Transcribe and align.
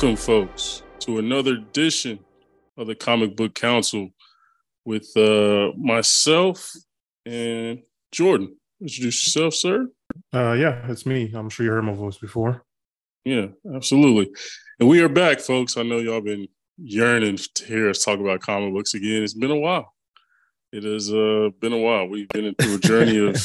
Welcome, 0.00 0.14
folks, 0.14 0.84
to 1.00 1.18
another 1.18 1.54
edition 1.54 2.20
of 2.76 2.86
the 2.86 2.94
Comic 2.94 3.34
Book 3.34 3.56
Council 3.56 4.10
with 4.84 5.10
uh, 5.16 5.72
myself 5.76 6.70
and 7.26 7.82
Jordan. 8.12 8.56
Introduce 8.80 9.26
yourself, 9.26 9.54
sir. 9.54 9.88
Uh, 10.32 10.52
yeah, 10.52 10.86
it's 10.88 11.04
me. 11.04 11.32
I'm 11.34 11.50
sure 11.50 11.66
you 11.66 11.72
heard 11.72 11.82
my 11.82 11.94
voice 11.94 12.16
before. 12.16 12.62
Yeah, 13.24 13.46
absolutely. 13.74 14.30
And 14.78 14.88
we 14.88 15.02
are 15.02 15.08
back, 15.08 15.40
folks. 15.40 15.76
I 15.76 15.82
know 15.82 15.98
y'all 15.98 16.20
been 16.20 16.46
yearning 16.76 17.38
to 17.54 17.64
hear 17.64 17.90
us 17.90 18.04
talk 18.04 18.20
about 18.20 18.38
comic 18.38 18.72
books 18.72 18.94
again. 18.94 19.24
It's 19.24 19.34
been 19.34 19.50
a 19.50 19.56
while. 19.56 19.92
It 20.70 20.84
has 20.84 21.12
uh, 21.12 21.48
been 21.60 21.72
a 21.72 21.78
while. 21.78 22.06
We've 22.06 22.28
been 22.28 22.54
through 22.54 22.76
a 22.76 22.78
journey 22.78 23.18
of 23.18 23.36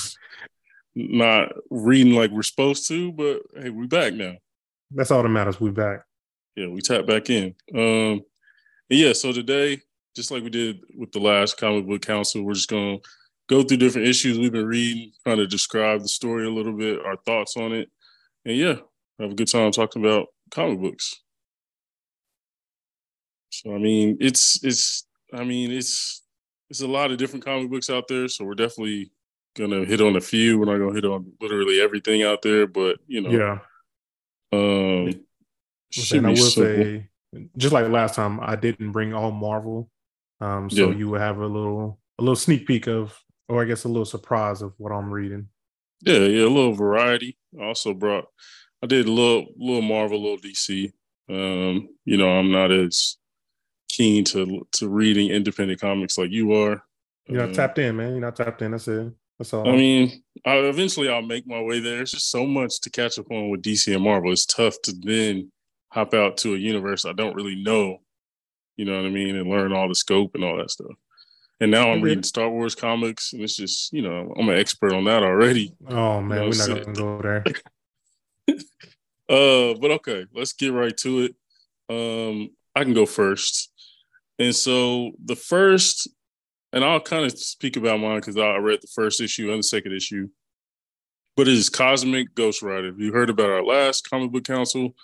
not 0.95 1.51
reading 1.71 2.13
like 2.13 2.29
we're 2.29 2.43
supposed 2.43 2.87
to, 2.89 3.11
but 3.11 3.41
hey, 3.59 3.71
we're 3.71 3.87
back 3.87 4.13
now. 4.13 4.35
That's 4.91 5.09
all 5.09 5.23
that 5.23 5.29
matters. 5.29 5.59
We're 5.59 5.71
back. 5.71 6.01
Yeah, 6.55 6.67
we 6.67 6.81
tap 6.81 7.05
back 7.05 7.29
in. 7.29 7.55
Um, 7.75 8.21
yeah, 8.89 9.13
so 9.13 9.31
today, 9.31 9.81
just 10.15 10.31
like 10.31 10.43
we 10.43 10.49
did 10.49 10.81
with 10.95 11.11
the 11.11 11.19
last 11.19 11.57
comic 11.57 11.87
book 11.87 12.01
council, 12.01 12.43
we're 12.43 12.53
just 12.53 12.69
gonna 12.69 12.97
go 13.49 13.63
through 13.63 13.77
different 13.77 14.07
issues 14.07 14.37
we've 14.37 14.51
been 14.51 14.65
reading, 14.65 15.11
kind 15.25 15.39
of 15.39 15.49
describe 15.49 16.01
the 16.01 16.07
story 16.07 16.45
a 16.45 16.51
little 16.51 16.73
bit, 16.73 16.99
our 17.03 17.17
thoughts 17.25 17.57
on 17.57 17.73
it, 17.73 17.89
and 18.45 18.55
yeah, 18.55 18.75
have 19.19 19.31
a 19.31 19.35
good 19.35 19.51
time 19.51 19.71
talking 19.71 20.03
about 20.03 20.27
comic 20.51 20.79
books. 20.79 21.21
So 23.49 23.73
I 23.73 23.77
mean, 23.79 24.17
it's 24.19 24.63
it's 24.63 25.05
I 25.33 25.43
mean 25.43 25.71
it's 25.71 26.21
it's 26.69 26.81
a 26.81 26.87
lot 26.87 27.11
of 27.11 27.17
different 27.17 27.45
comic 27.45 27.69
books 27.69 27.89
out 27.89 28.07
there, 28.07 28.27
so 28.27 28.45
we're 28.45 28.55
definitely 28.55 29.11
gonna 29.55 29.85
hit 29.85 30.01
on 30.01 30.15
a 30.15 30.21
few. 30.21 30.59
We're 30.59 30.65
not 30.65 30.77
gonna 30.77 30.95
hit 30.95 31.05
on 31.05 31.31
literally 31.41 31.81
everything 31.81 32.23
out 32.23 32.41
there, 32.41 32.67
but 32.67 32.97
you 33.07 33.21
know, 33.21 33.29
yeah. 33.31 33.59
Um, 34.51 35.25
and 36.13 36.27
I 36.27 36.29
will 36.31 36.37
say, 36.37 37.09
just 37.57 37.73
like 37.73 37.87
last 37.89 38.15
time, 38.15 38.39
I 38.41 38.55
didn't 38.55 38.91
bring 38.91 39.13
all 39.13 39.31
Marvel, 39.31 39.89
um, 40.41 40.69
so 40.69 40.89
yeah. 40.89 40.97
you 40.97 41.09
will 41.09 41.19
have 41.19 41.37
a 41.37 41.47
little 41.47 41.99
a 42.19 42.21
little 42.21 42.35
sneak 42.35 42.67
peek 42.67 42.87
of, 42.87 43.17
or 43.49 43.61
I 43.61 43.65
guess 43.65 43.83
a 43.83 43.87
little 43.87 44.05
surprise 44.05 44.61
of 44.61 44.73
what 44.77 44.91
I'm 44.91 45.11
reading. 45.11 45.47
Yeah, 46.01 46.19
yeah, 46.19 46.45
a 46.45 46.49
little 46.49 46.73
variety. 46.73 47.37
I 47.59 47.65
also 47.65 47.93
brought, 47.93 48.25
I 48.81 48.87
did 48.87 49.07
a 49.07 49.11
little 49.11 49.47
little 49.57 49.81
Marvel, 49.81 50.17
a 50.17 50.21
little 50.21 50.37
DC. 50.37 50.91
Um, 51.29 51.89
you 52.05 52.17
know, 52.17 52.29
I'm 52.29 52.51
not 52.51 52.71
as 52.71 53.17
keen 53.89 54.23
to 54.25 54.67
to 54.73 54.89
reading 54.89 55.29
independent 55.29 55.79
comics 55.79 56.17
like 56.17 56.31
you 56.31 56.53
are. 56.53 56.83
You're 57.27 57.41
not 57.41 57.51
uh, 57.51 57.53
tapped 57.53 57.79
in, 57.79 57.95
man. 57.95 58.11
You're 58.11 58.19
not 58.19 58.35
tapped 58.35 58.61
in. 58.61 58.71
That's 58.71 58.87
it. 58.87 59.13
That's 59.39 59.53
all. 59.53 59.67
I 59.67 59.71
mean, 59.71 60.23
I, 60.45 60.55
eventually 60.55 61.09
I'll 61.09 61.21
make 61.21 61.47
my 61.47 61.61
way 61.61 61.79
there. 61.79 62.01
It's 62.01 62.11
just 62.11 62.29
so 62.29 62.45
much 62.45 62.81
to 62.81 62.89
catch 62.89 63.17
up 63.17 63.31
on 63.31 63.49
with 63.49 63.61
DC 63.61 63.93
and 63.93 64.03
Marvel. 64.03 64.31
It's 64.31 64.45
tough 64.45 64.75
to 64.83 64.93
then 65.01 65.51
hop 65.93 66.13
out 66.13 66.37
to 66.37 66.55
a 66.55 66.57
universe 66.57 67.05
I 67.05 67.13
don't 67.13 67.35
really 67.35 67.55
know. 67.55 67.99
You 68.75 68.85
know 68.85 68.95
what 68.95 69.05
I 69.05 69.09
mean, 69.09 69.35
and 69.35 69.49
learn 69.49 69.71
all 69.71 69.87
the 69.87 69.95
scope 69.95 70.33
and 70.33 70.43
all 70.43 70.57
that 70.57 70.71
stuff. 70.71 70.91
And 71.59 71.69
now 71.69 71.91
I'm 71.91 72.01
reading 72.01 72.23
Star 72.23 72.49
Wars 72.49 72.73
comics, 72.73 73.33
and 73.33 73.41
it's 73.41 73.55
just 73.55 73.93
you 73.93 74.01
know 74.01 74.33
I'm 74.37 74.49
an 74.49 74.57
expert 74.57 74.93
on 74.93 75.05
that 75.05 75.23
already. 75.23 75.75
Oh 75.87 76.21
man, 76.21 76.43
you 76.43 76.43
know, 76.43 76.49
we're 76.49 76.75
not 76.75 76.83
gonna 76.83 76.97
go 76.97 77.21
there. 77.21 77.43
uh, 79.29 79.79
but 79.79 79.91
okay, 79.91 80.25
let's 80.33 80.53
get 80.53 80.73
right 80.73 80.95
to 80.97 81.19
it. 81.21 81.35
Um, 81.89 82.49
I 82.75 82.83
can 82.83 82.93
go 82.93 83.05
first. 83.05 83.71
And 84.39 84.55
so 84.55 85.11
the 85.23 85.35
first, 85.35 86.09
and 86.71 86.83
I'll 86.83 86.99
kind 86.99 87.25
of 87.25 87.37
speak 87.37 87.77
about 87.77 87.99
mine 87.99 88.19
because 88.19 88.35
I 88.35 88.55
read 88.57 88.79
the 88.81 88.87
first 88.87 89.21
issue 89.21 89.51
and 89.51 89.59
the 89.59 89.63
second 89.63 89.93
issue, 89.93 90.29
but 91.37 91.47
it 91.47 91.53
is 91.53 91.69
Cosmic 91.69 92.33
Ghost 92.35 92.61
Rider. 92.61 92.93
You 92.97 93.13
heard 93.13 93.29
about 93.29 93.51
our 93.51 93.63
last 93.63 94.09
comic 94.09 94.31
book 94.31 94.43
council. 94.43 94.95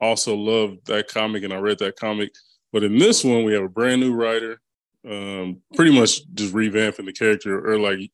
Also 0.00 0.34
loved 0.34 0.86
that 0.86 1.08
comic 1.08 1.44
and 1.44 1.52
I 1.52 1.58
read 1.58 1.78
that 1.80 1.96
comic. 1.96 2.30
But 2.72 2.84
in 2.84 2.98
this 2.98 3.24
one, 3.24 3.44
we 3.44 3.52
have 3.54 3.64
a 3.64 3.68
brand 3.68 4.00
new 4.00 4.14
writer, 4.14 4.60
um, 5.08 5.60
pretty 5.74 5.98
much 5.98 6.20
just 6.34 6.54
revamping 6.54 7.06
the 7.06 7.12
character, 7.12 7.68
or 7.68 7.78
like 7.78 8.10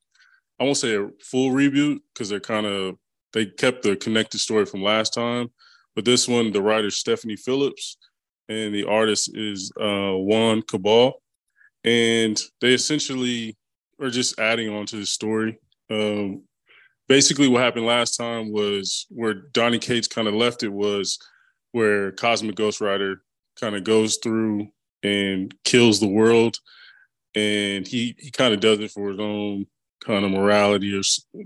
I 0.59 0.63
won't 0.63 0.77
say 0.77 0.95
a 0.95 1.09
full 1.21 1.51
reboot 1.51 1.99
because 2.13 2.29
they're 2.29 2.39
kind 2.39 2.65
of 2.65 2.97
they 3.33 3.45
kept 3.45 3.83
the 3.83 3.95
connected 3.95 4.39
story 4.39 4.65
from 4.65 4.81
last 4.81 5.13
time. 5.13 5.49
But 5.95 6.05
this 6.05 6.27
one, 6.27 6.51
the 6.51 6.61
writer 6.61 6.87
is 6.87 6.97
Stephanie 6.97 7.35
Phillips, 7.35 7.97
and 8.49 8.73
the 8.73 8.85
artist 8.85 9.35
is 9.35 9.71
uh, 9.79 10.13
Juan 10.13 10.61
Cabal, 10.61 11.21
and 11.83 12.41
they 12.61 12.73
essentially 12.73 13.55
are 14.01 14.09
just 14.09 14.39
adding 14.39 14.73
on 14.73 14.85
to 14.87 14.97
the 14.97 15.05
story. 15.05 15.59
Um, 15.89 16.43
basically, 17.07 17.47
what 17.47 17.61
happened 17.61 17.85
last 17.85 18.15
time 18.15 18.51
was 18.51 19.05
where 19.09 19.33
Donny 19.33 19.79
Cates 19.79 20.07
kind 20.07 20.27
of 20.27 20.33
left 20.33 20.63
it 20.63 20.71
was 20.71 21.19
where 21.71 22.11
Cosmic 22.13 22.55
Ghost 22.55 22.81
Rider 22.81 23.21
kind 23.59 23.75
of 23.75 23.83
goes 23.83 24.17
through 24.17 24.67
and 25.03 25.53
kills 25.63 25.99
the 25.99 26.07
world, 26.07 26.57
and 27.35 27.87
he 27.87 28.15
he 28.19 28.31
kind 28.31 28.53
of 28.53 28.59
does 28.59 28.79
it 28.79 28.91
for 28.91 29.09
his 29.09 29.19
own 29.19 29.65
kind 30.03 30.25
of 30.25 30.31
morality 30.31 30.97
or 30.97 31.01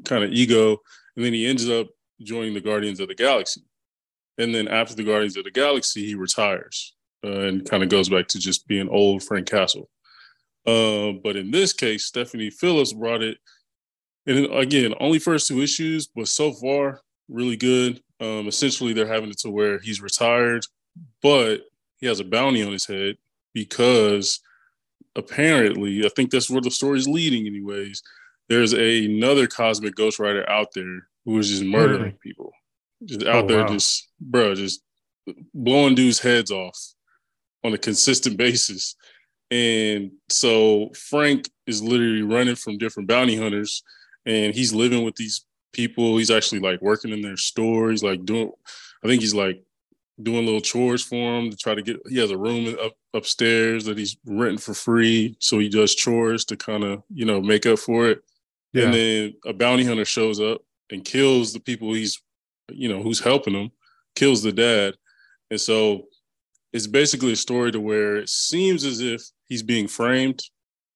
kind 0.06 0.24
of 0.24 0.32
ego, 0.32 0.78
and 1.16 1.26
then 1.26 1.34
he 1.34 1.46
ends 1.46 1.70
up 1.70 1.88
joining 2.22 2.54
the 2.54 2.62
Guardians 2.62 3.00
of 3.00 3.08
the 3.08 3.16
Galaxy. 3.16 3.62
And 4.38 4.56
then 4.56 4.68
after 4.68 4.96
the 4.96 5.04
Guardians 5.04 5.38
of 5.38 5.44
the 5.44 5.52
Galaxy, 5.52 6.06
he 6.06 6.16
retires 6.16 6.96
uh, 7.24 7.42
and 7.42 7.70
kind 7.70 7.84
of 7.84 7.90
goes 7.90 8.10
back 8.10 8.28
to 8.30 8.40
just 8.40 8.68
being 8.68 8.90
old 8.90 9.24
Frank 9.24 9.50
Castle. 9.50 9.90
Uh, 10.66 11.12
but 11.24 11.36
in 11.36 11.52
this 11.52 11.74
case, 11.74 12.06
Stephanie 12.06 12.50
Phillips 12.50 12.94
brought 12.94 13.24
it. 13.24 13.38
And 14.28 14.46
again, 14.54 14.94
only 15.00 15.20
first 15.20 15.48
two 15.48 15.62
issues, 15.62 16.08
but 16.08 16.28
so 16.28 16.54
far, 16.54 17.02
really 17.28 17.58
good. 17.58 18.02
Um, 18.22 18.48
essentially, 18.48 18.94
they're 18.94 19.08
having 19.08 19.32
it 19.32 19.40
to 19.40 19.50
where 19.50 19.80
he's 19.80 20.02
retired, 20.02 20.64
but 21.22 21.62
he 21.98 22.06
has 22.06 22.20
a 22.20 22.24
bounty 22.24 22.64
on 22.64 22.72
his 22.72 22.86
head 22.86 23.18
because 23.54 24.40
apparently, 25.16 26.06
I 26.06 26.10
think 26.10 26.30
that's 26.30 26.50
where 26.50 26.62
the 26.62 26.72
story's 26.72 27.08
leading, 27.08 27.48
anyways. 27.48 28.04
There's 28.48 28.74
a, 28.74 29.06
another 29.06 29.48
cosmic 29.48 29.96
ghost 29.96 30.20
rider 30.20 30.48
out 30.50 30.68
there 30.76 31.08
who 31.26 31.38
is 31.40 31.50
just 31.50 31.64
murdering 31.64 32.14
mm. 32.14 32.20
people 32.20 32.52
just 33.06 33.24
out 33.24 33.46
oh, 33.46 33.48
there, 33.48 33.62
wow. 33.62 33.68
just 33.68 34.08
bro, 34.20 34.54
just 34.56 34.84
blowing 35.54 35.96
dudes' 35.96 36.20
heads 36.20 36.52
off 36.52 36.78
on 37.64 37.74
a 37.74 37.78
consistent 37.78 38.38
basis. 38.38 38.96
And 39.50 40.12
so 40.30 40.92
Frank 40.96 41.50
is 41.68 41.84
literally 41.84 42.22
running 42.22 42.56
from 42.56 42.78
different 42.78 43.10
bounty 43.10 43.36
hunters, 43.36 43.84
and 44.26 44.54
he's 44.54 44.74
living 44.74 45.04
with 45.04 45.16
these 45.16 45.46
people. 45.74 46.18
He's 46.18 46.32
actually 46.32 46.60
like 46.60 46.82
working 46.82 47.12
in 47.12 47.22
their 47.22 47.38
store. 47.38 47.92
He's 47.92 48.04
like 48.04 48.26
doing, 48.26 48.52
I 49.04 49.08
think 49.08 49.22
he's 49.22 49.36
like 49.36 49.62
doing 50.22 50.46
little 50.46 50.62
chores 50.62 51.04
for 51.04 51.16
them 51.16 51.50
to 51.50 51.58
try 51.58 51.76
to 51.76 51.82
get. 51.82 51.98
He 52.10 52.18
has 52.20 52.32
a 52.32 52.38
room 52.38 52.76
up 52.84 52.94
upstairs 53.14 53.86
that 53.86 53.98
he's 53.98 54.18
renting 54.26 54.58
for 54.58 54.74
free, 54.74 55.36
so 55.40 55.60
he 55.60 55.70
does 55.70 55.96
chores 55.96 56.46
to 56.46 56.58
kind 56.58 56.84
of 56.84 57.04
you 57.14 57.26
know 57.26 57.42
make 57.42 57.66
up 57.66 57.80
for 57.80 58.10
it. 58.10 58.22
Yeah. 58.74 58.86
And 58.86 58.94
then 58.94 59.34
a 59.46 59.54
bounty 59.54 59.84
hunter 59.84 60.06
shows 60.06 60.40
up 60.40 60.62
and 60.92 61.04
kills 61.04 61.54
the 61.54 61.60
people 61.60 61.94
he's 61.94 62.22
you 62.74 62.90
know, 62.90 63.02
who's 63.02 63.20
helping 63.20 63.54
him, 63.54 63.72
kills 64.16 64.42
the 64.42 64.52
dad. 64.52 64.96
And 65.50 65.60
so 65.60 66.08
it's 66.74 66.88
basically 66.88 67.34
a 67.34 67.38
story 67.38 67.72
to 67.72 67.80
where 67.80 68.18
it 68.18 68.30
seems 68.30 68.84
as 68.84 69.02
if 69.02 69.22
he's 69.48 69.64
being 69.64 69.88
framed 69.88 70.42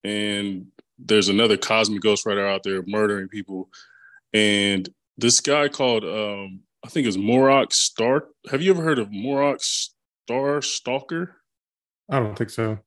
and 0.03 0.67
there's 0.97 1.29
another 1.29 1.57
cosmic 1.57 2.01
ghost 2.01 2.25
rider 2.25 2.47
out 2.47 2.63
there 2.63 2.83
murdering 2.87 3.27
people. 3.27 3.69
And 4.35 4.89
this 5.17 5.39
guy 5.39 5.69
called 5.69 6.03
um, 6.03 6.59
I 6.85 6.89
think 6.89 7.07
it's 7.07 7.17
Morok 7.17 7.71
Star. 7.71 8.25
Have 8.51 8.61
you 8.61 8.71
ever 8.71 8.83
heard 8.83 8.99
of 8.99 9.07
Morok 9.07 9.61
Star 9.61 10.61
Stalker? 10.61 11.37
I 12.11 12.19
don't 12.19 12.37
think 12.37 12.49
so. 12.49 12.79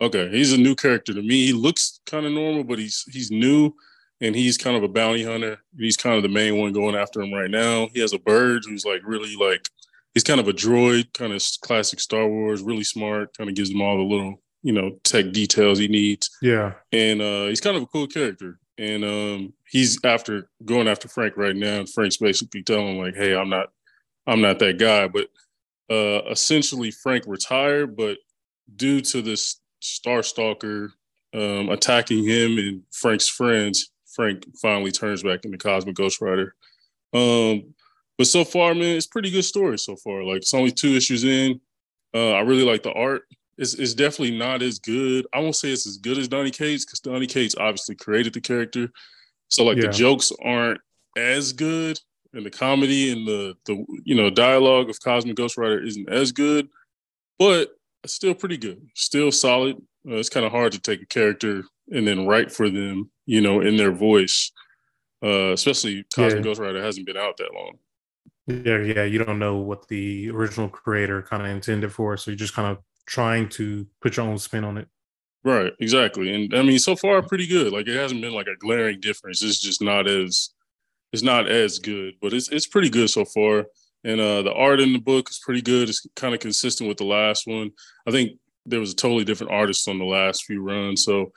Okay, 0.00 0.28
he's 0.30 0.52
a 0.52 0.58
new 0.58 0.76
character 0.76 1.12
to 1.12 1.20
me. 1.20 1.46
He 1.46 1.52
looks 1.52 2.00
kind 2.06 2.26
of 2.26 2.32
normal, 2.32 2.62
but 2.62 2.78
he's 2.78 3.04
he's 3.10 3.30
new 3.30 3.74
and 4.20 4.36
he's 4.36 4.56
kind 4.56 4.76
of 4.76 4.84
a 4.84 4.88
bounty 4.88 5.24
hunter. 5.24 5.58
He's 5.76 5.96
kind 5.96 6.16
of 6.16 6.22
the 6.22 6.28
main 6.28 6.58
one 6.58 6.72
going 6.72 6.94
after 6.94 7.20
him 7.20 7.34
right 7.34 7.50
now. 7.50 7.88
He 7.92 8.00
has 8.00 8.12
a 8.12 8.18
bird 8.18 8.62
who's 8.64 8.84
like 8.84 9.02
really 9.04 9.34
like 9.34 9.68
he's 10.14 10.24
kind 10.24 10.38
of 10.38 10.46
a 10.46 10.52
droid, 10.52 11.12
kind 11.12 11.32
of 11.32 11.42
classic 11.60 11.98
Star 11.98 12.28
Wars, 12.28 12.62
really 12.62 12.84
smart, 12.84 13.36
kind 13.36 13.50
of 13.50 13.56
gives 13.56 13.70
him 13.70 13.82
all 13.82 13.96
the 13.96 14.04
little, 14.04 14.40
you 14.62 14.72
know, 14.72 14.92
tech 15.02 15.32
details 15.32 15.78
he 15.80 15.88
needs. 15.88 16.30
Yeah. 16.40 16.74
And 16.92 17.20
uh 17.20 17.46
he's 17.46 17.60
kind 17.60 17.76
of 17.76 17.82
a 17.82 17.86
cool 17.86 18.06
character. 18.06 18.60
And 18.78 19.04
um 19.04 19.52
he's 19.68 19.98
after 20.04 20.48
going 20.64 20.88
after 20.88 21.08
Frank 21.08 21.36
right 21.36 21.56
now. 21.56 21.80
And 21.80 21.90
Frank's 21.90 22.16
basically 22.16 22.62
telling 22.62 22.96
him, 22.96 22.98
like, 22.98 23.14
hey, 23.14 23.36
I'm 23.36 23.48
not 23.48 23.68
I'm 24.26 24.40
not 24.40 24.58
that 24.58 24.78
guy. 24.78 25.08
But 25.08 25.28
uh 25.90 26.22
essentially 26.30 26.90
Frank 26.90 27.24
retired, 27.26 27.96
but 27.96 28.18
due 28.76 29.00
to 29.00 29.22
this 29.22 29.60
Star 29.80 30.22
Stalker 30.22 30.92
um, 31.34 31.68
attacking 31.68 32.24
him 32.24 32.58
and 32.58 32.82
Frank's 32.92 33.28
friends, 33.28 33.90
Frank 34.14 34.46
finally 34.62 34.92
turns 34.92 35.22
back 35.22 35.44
into 35.44 35.58
Cosmic 35.58 35.96
Ghost 35.96 36.20
Rider. 36.20 36.54
Um, 37.12 37.74
but 38.16 38.26
so 38.26 38.44
far, 38.44 38.74
man, 38.74 38.96
it's 38.96 39.06
pretty 39.06 39.30
good 39.30 39.44
story 39.44 39.78
so 39.78 39.96
far. 39.96 40.22
Like 40.24 40.38
it's 40.38 40.54
only 40.54 40.70
two 40.70 40.94
issues 40.94 41.24
in. 41.24 41.60
Uh, 42.14 42.32
I 42.32 42.40
really 42.40 42.64
like 42.64 42.82
the 42.82 42.92
art. 42.92 43.22
It's, 43.56 43.74
it's 43.74 43.94
definitely 43.94 44.36
not 44.36 44.62
as 44.62 44.78
good. 44.78 45.26
I 45.32 45.40
won't 45.40 45.56
say 45.56 45.70
it's 45.70 45.86
as 45.86 45.98
good 45.98 46.18
as 46.18 46.28
Donny 46.28 46.50
Cates 46.50 46.84
because 46.84 47.00
Donny 47.00 47.26
Cates 47.26 47.54
obviously 47.56 47.94
created 47.94 48.32
the 48.32 48.40
character. 48.40 48.90
So 49.48 49.64
like 49.64 49.76
yeah. 49.76 49.86
the 49.86 49.92
jokes 49.92 50.32
aren't 50.42 50.80
as 51.16 51.52
good, 51.52 52.00
and 52.32 52.44
the 52.44 52.50
comedy 52.50 53.12
and 53.12 53.26
the 53.26 53.54
the 53.66 53.84
you 54.04 54.14
know 54.14 54.30
dialogue 54.30 54.90
of 54.90 55.00
Cosmic 55.00 55.36
Ghost 55.36 55.56
Rider 55.56 55.84
isn't 55.84 56.08
as 56.08 56.32
good. 56.32 56.68
but 57.38 57.70
still 58.06 58.34
pretty 58.34 58.56
good, 58.56 58.86
still 58.94 59.30
solid. 59.30 59.76
Uh, 60.08 60.16
it's 60.16 60.28
kind 60.28 60.44
of 60.44 60.52
hard 60.52 60.72
to 60.72 60.80
take 60.80 61.00
a 61.00 61.06
character 61.06 61.62
and 61.90 62.06
then 62.06 62.26
write 62.26 62.52
for 62.52 62.68
them, 62.68 63.10
you 63.26 63.40
know, 63.40 63.60
in 63.60 63.76
their 63.76 63.92
voice. 63.92 64.52
Uh, 65.22 65.52
especially 65.52 66.04
Cosmic 66.14 66.36
yeah. 66.36 66.42
Ghost 66.42 66.60
Rider 66.60 66.82
hasn't 66.82 67.06
been 67.06 67.16
out 67.16 67.38
that 67.38 67.54
long. 67.54 67.78
Yeah, 68.46 68.82
yeah, 68.82 69.04
you 69.04 69.24
don't 69.24 69.38
know 69.38 69.56
what 69.56 69.88
the 69.88 70.28
original 70.28 70.68
creator 70.68 71.22
kind 71.22 71.42
of 71.42 71.48
intended 71.48 71.92
for, 71.92 72.16
so 72.18 72.30
you're 72.30 72.36
just 72.36 72.54
kind 72.54 72.68
of 72.68 72.78
trying 73.06 73.48
to 73.50 73.86
put 74.00 74.16
your 74.16 74.26
own 74.26 74.38
spin 74.38 74.64
on 74.64 74.78
it. 74.78 74.88
Right, 75.44 75.72
exactly. 75.78 76.34
And 76.34 76.54
I 76.54 76.62
mean, 76.62 76.78
so 76.78 76.96
far 76.96 77.20
pretty 77.22 77.46
good. 77.46 77.72
Like 77.72 77.86
it 77.86 77.96
hasn't 77.96 78.22
been 78.22 78.32
like 78.32 78.46
a 78.46 78.56
glaring 78.56 79.00
difference. 79.00 79.42
It's 79.42 79.60
just 79.60 79.82
not 79.82 80.08
as 80.08 80.50
it's 81.12 81.22
not 81.22 81.48
as 81.48 81.78
good, 81.78 82.14
but 82.20 82.32
it's 82.32 82.48
it's 82.48 82.66
pretty 82.66 82.88
good 82.88 83.10
so 83.10 83.24
far. 83.26 83.66
And 84.04 84.20
uh 84.20 84.42
the 84.42 84.52
art 84.54 84.80
in 84.80 84.92
the 84.94 84.98
book 84.98 85.28
is 85.30 85.40
pretty 85.44 85.60
good. 85.60 85.88
It's 85.88 86.06
kind 86.16 86.34
of 86.34 86.40
consistent 86.40 86.88
with 86.88 86.96
the 86.96 87.04
last 87.04 87.46
one. 87.46 87.72
I 88.06 88.10
think 88.10 88.38
there 88.64 88.80
was 88.80 88.92
a 88.92 88.96
totally 88.96 89.24
different 89.24 89.52
artist 89.52 89.86
on 89.86 89.98
the 89.98 90.04
last 90.06 90.44
few 90.44 90.62
runs. 90.62 91.04
So 91.04 91.32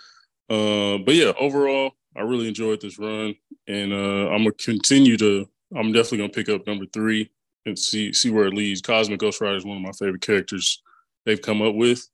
uh 0.49 0.97
but 1.05 1.15
yeah, 1.15 1.33
overall, 1.37 1.91
I 2.15 2.21
really 2.21 2.47
enjoyed 2.47 2.79
this 2.79 2.97
run. 2.97 3.35
And 3.67 3.91
uh 3.91 4.29
I'm 4.29 4.43
gonna 4.43 4.53
continue 4.53 5.17
to 5.17 5.49
I'm 5.75 5.91
definitely 5.91 6.19
gonna 6.19 6.29
pick 6.29 6.47
up 6.47 6.65
number 6.65 6.85
three 6.93 7.29
and 7.65 7.77
see 7.77 8.13
see 8.13 8.29
where 8.29 8.47
it 8.47 8.53
leads. 8.53 8.81
Cosmic 8.81 9.19
Ghost 9.19 9.41
Rider 9.41 9.57
is 9.57 9.65
one 9.65 9.77
of 9.77 9.83
my 9.83 9.91
favorite 9.91 10.21
characters 10.21 10.81
they've 11.27 11.41
come 11.41 11.61
up 11.61 11.75
with. 11.75 12.07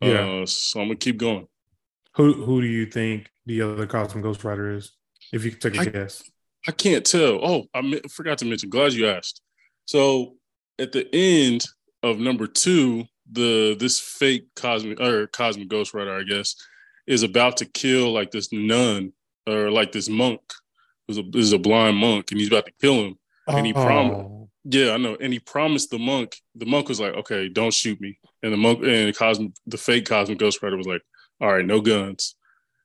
Yeah. 0.00 0.42
Uh, 0.42 0.46
so 0.46 0.80
I'm 0.80 0.88
gonna 0.88 0.96
keep 0.96 1.16
going. 1.16 1.48
Who 2.16 2.44
who 2.44 2.60
do 2.60 2.68
you 2.68 2.86
think 2.86 3.30
the 3.46 3.62
other 3.62 3.86
Cosmic 3.86 4.22
Ghost 4.22 4.44
Rider 4.44 4.70
is? 4.70 4.92
If 5.32 5.44
you 5.44 5.50
could 5.50 5.60
take 5.60 5.76
a 5.76 5.80
I, 5.80 5.84
guess. 5.86 6.22
I 6.68 6.72
can't 6.72 7.04
tell. 7.04 7.40
Oh, 7.42 7.64
I 7.74 8.00
forgot 8.10 8.38
to 8.38 8.44
mention. 8.44 8.70
Glad 8.70 8.92
you 8.92 9.08
asked. 9.08 9.40
So 9.86 10.36
at 10.78 10.92
the 10.92 11.08
end 11.12 11.64
of 12.02 12.18
number 12.18 12.46
two, 12.46 13.04
the 13.30 13.74
this 13.78 13.98
fake 13.98 14.46
cosmic 14.54 15.00
or 15.00 15.26
cosmic 15.26 15.68
ghost 15.68 15.94
rider, 15.94 16.16
I 16.16 16.22
guess, 16.22 16.54
is 17.06 17.22
about 17.22 17.56
to 17.58 17.64
kill 17.64 18.12
like 18.12 18.30
this 18.30 18.52
nun 18.52 19.12
or 19.46 19.70
like 19.70 19.92
this 19.92 20.08
monk 20.08 20.40
was 21.08 21.18
a 21.18 21.24
is 21.34 21.52
a 21.52 21.58
blind 21.58 21.96
monk 21.96 22.30
and 22.30 22.40
he's 22.40 22.48
about 22.48 22.66
to 22.66 22.72
kill 22.80 23.04
him. 23.04 23.18
And 23.46 23.66
he 23.66 23.72
promised 23.72 24.20
oh. 24.20 24.43
Yeah, 24.64 24.92
I 24.92 24.96
know. 24.96 25.16
And 25.20 25.32
he 25.32 25.38
promised 25.38 25.90
the 25.90 25.98
monk, 25.98 26.40
the 26.54 26.66
monk 26.66 26.88
was 26.88 27.00
like, 27.00 27.14
okay, 27.14 27.48
don't 27.48 27.72
shoot 27.72 28.00
me. 28.00 28.18
And 28.42 28.52
the 28.52 28.56
monk 28.56 28.82
and 28.82 29.14
cosmic 29.14 29.52
the 29.66 29.76
fake 29.76 30.06
cosmic 30.06 30.38
ghost 30.38 30.62
rider 30.62 30.76
was 30.76 30.86
like, 30.86 31.02
all 31.40 31.52
right, 31.52 31.66
no 31.66 31.80
guns. 31.80 32.34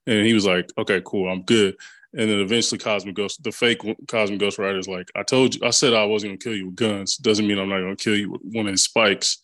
And 0.06 0.26
he 0.26 0.34
was 0.34 0.46
like, 0.46 0.70
okay, 0.76 1.00
cool, 1.04 1.30
I'm 1.30 1.42
good. 1.42 1.76
And 2.12 2.28
then 2.28 2.40
eventually 2.40 2.78
Cosmic 2.78 3.14
Ghost, 3.14 3.42
the 3.42 3.52
fake 3.52 3.82
Cosmic 4.08 4.40
Ghost 4.40 4.58
Rider 4.58 4.78
is 4.78 4.88
like, 4.88 5.08
I 5.14 5.22
told 5.22 5.54
you, 5.54 5.60
I 5.64 5.70
said 5.70 5.94
I 5.94 6.04
wasn't 6.04 6.30
gonna 6.30 6.38
kill 6.38 6.56
you 6.56 6.66
with 6.66 6.76
guns. 6.76 7.16
Doesn't 7.16 7.46
mean 7.46 7.58
I'm 7.58 7.68
not 7.68 7.80
gonna 7.80 7.94
kill 7.94 8.16
you 8.16 8.32
with 8.32 8.40
one 8.42 8.66
of 8.66 8.72
his 8.72 8.82
spikes. 8.82 9.38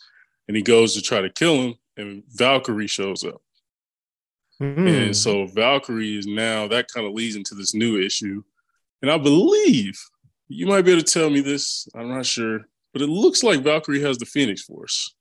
And 0.49 0.56
he 0.56 0.62
goes 0.62 0.94
to 0.94 1.03
try 1.03 1.21
to 1.21 1.31
kill 1.31 1.55
him, 1.61 1.75
and 1.97 2.23
Valkyrie 2.29 2.88
shows 2.88 3.25
up. 3.25 3.41
Mm-hmm. 4.61 4.87
And 4.87 5.17
so 5.17 5.47
Valkyrie 5.47 6.19
is 6.19 6.27
now 6.27 6.67
that 6.69 6.88
kind 6.93 7.06
of 7.06 7.12
leads 7.12 7.37
into 7.37 7.55
this 7.55 7.75
new 7.75 8.00
issue. 8.00 8.43
And 9.03 9.11
I 9.11 9.19
believe 9.19 10.00
you 10.49 10.67
might 10.67 10.83
be 10.83 10.93
able 10.93 11.03
to 11.03 11.13
tell 11.13 11.31
me 11.31 11.41
this. 11.41 11.89
I'm 11.95 12.09
not 12.09 12.27
sure, 12.27 12.61
but 12.93 13.03
it 13.03 13.09
looks 13.09 13.43
like 13.43 13.61
Valkyrie 13.61 14.03
has 14.03 14.19
the 14.19 14.27
Phoenix 14.27 14.63
Force. 14.63 15.15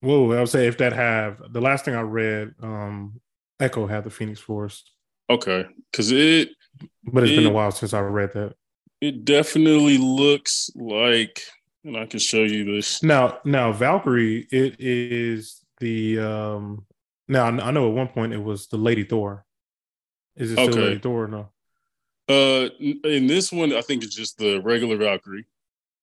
Whoa, 0.00 0.32
I 0.32 0.40
would 0.40 0.48
say 0.48 0.66
if 0.66 0.78
that 0.78 0.92
have 0.92 1.40
the 1.52 1.60
last 1.60 1.84
thing 1.84 1.94
I 1.94 2.02
read, 2.02 2.54
um, 2.62 3.20
Echo 3.58 3.86
had 3.86 4.04
the 4.04 4.10
Phoenix 4.10 4.40
Force. 4.40 4.84
Okay, 5.30 5.66
because 5.90 6.12
it. 6.12 6.50
But 7.04 7.22
it's 7.22 7.32
it, 7.32 7.36
been 7.36 7.46
a 7.46 7.52
while 7.52 7.70
since 7.70 7.94
I 7.94 8.00
read 8.00 8.32
that. 8.34 8.54
It 9.00 9.24
definitely 9.24 9.98
looks 9.98 10.70
like, 10.74 11.40
and 11.84 11.96
I 11.96 12.06
can 12.06 12.20
show 12.20 12.42
you 12.42 12.64
this 12.64 13.02
now. 13.02 13.38
Now 13.44 13.72
Valkyrie, 13.72 14.46
it 14.50 14.76
is 14.78 15.64
the. 15.80 16.18
um 16.18 16.86
Now 17.28 17.46
I 17.46 17.70
know 17.70 17.88
at 17.88 17.94
one 17.94 18.08
point 18.08 18.32
it 18.32 18.42
was 18.42 18.66
the 18.66 18.76
Lady 18.76 19.04
Thor. 19.04 19.46
Is 20.36 20.50
it 20.50 20.54
still 20.54 20.68
okay. 20.68 20.80
Lady 20.80 20.98
Thor 20.98 21.24
or 21.24 21.28
no? 21.28 21.48
Uh, 22.28 22.68
in 22.78 23.26
this 23.26 23.52
one, 23.52 23.74
I 23.74 23.80
think 23.82 24.02
it's 24.02 24.14
just 24.14 24.38
the 24.38 24.60
regular 24.60 24.96
Valkyrie. 24.96 25.46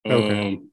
Okay. 0.06 0.48
Um, 0.48 0.70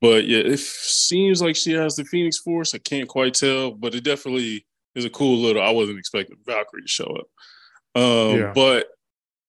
but 0.00 0.26
yeah, 0.26 0.40
it 0.40 0.58
seems 0.58 1.40
like 1.40 1.54
she 1.54 1.72
has 1.72 1.94
the 1.94 2.04
Phoenix 2.04 2.38
Force. 2.38 2.74
I 2.74 2.78
can't 2.78 3.08
quite 3.08 3.34
tell, 3.34 3.70
but 3.70 3.94
it 3.94 4.02
definitely 4.02 4.66
is 4.94 5.04
a 5.04 5.10
cool 5.10 5.38
little. 5.38 5.62
I 5.62 5.70
wasn't 5.70 5.98
expecting 5.98 6.36
Valkyrie 6.44 6.82
to 6.82 6.88
show 6.88 7.04
up. 7.04 8.02
Um, 8.02 8.38
yeah. 8.38 8.52
But 8.54 8.88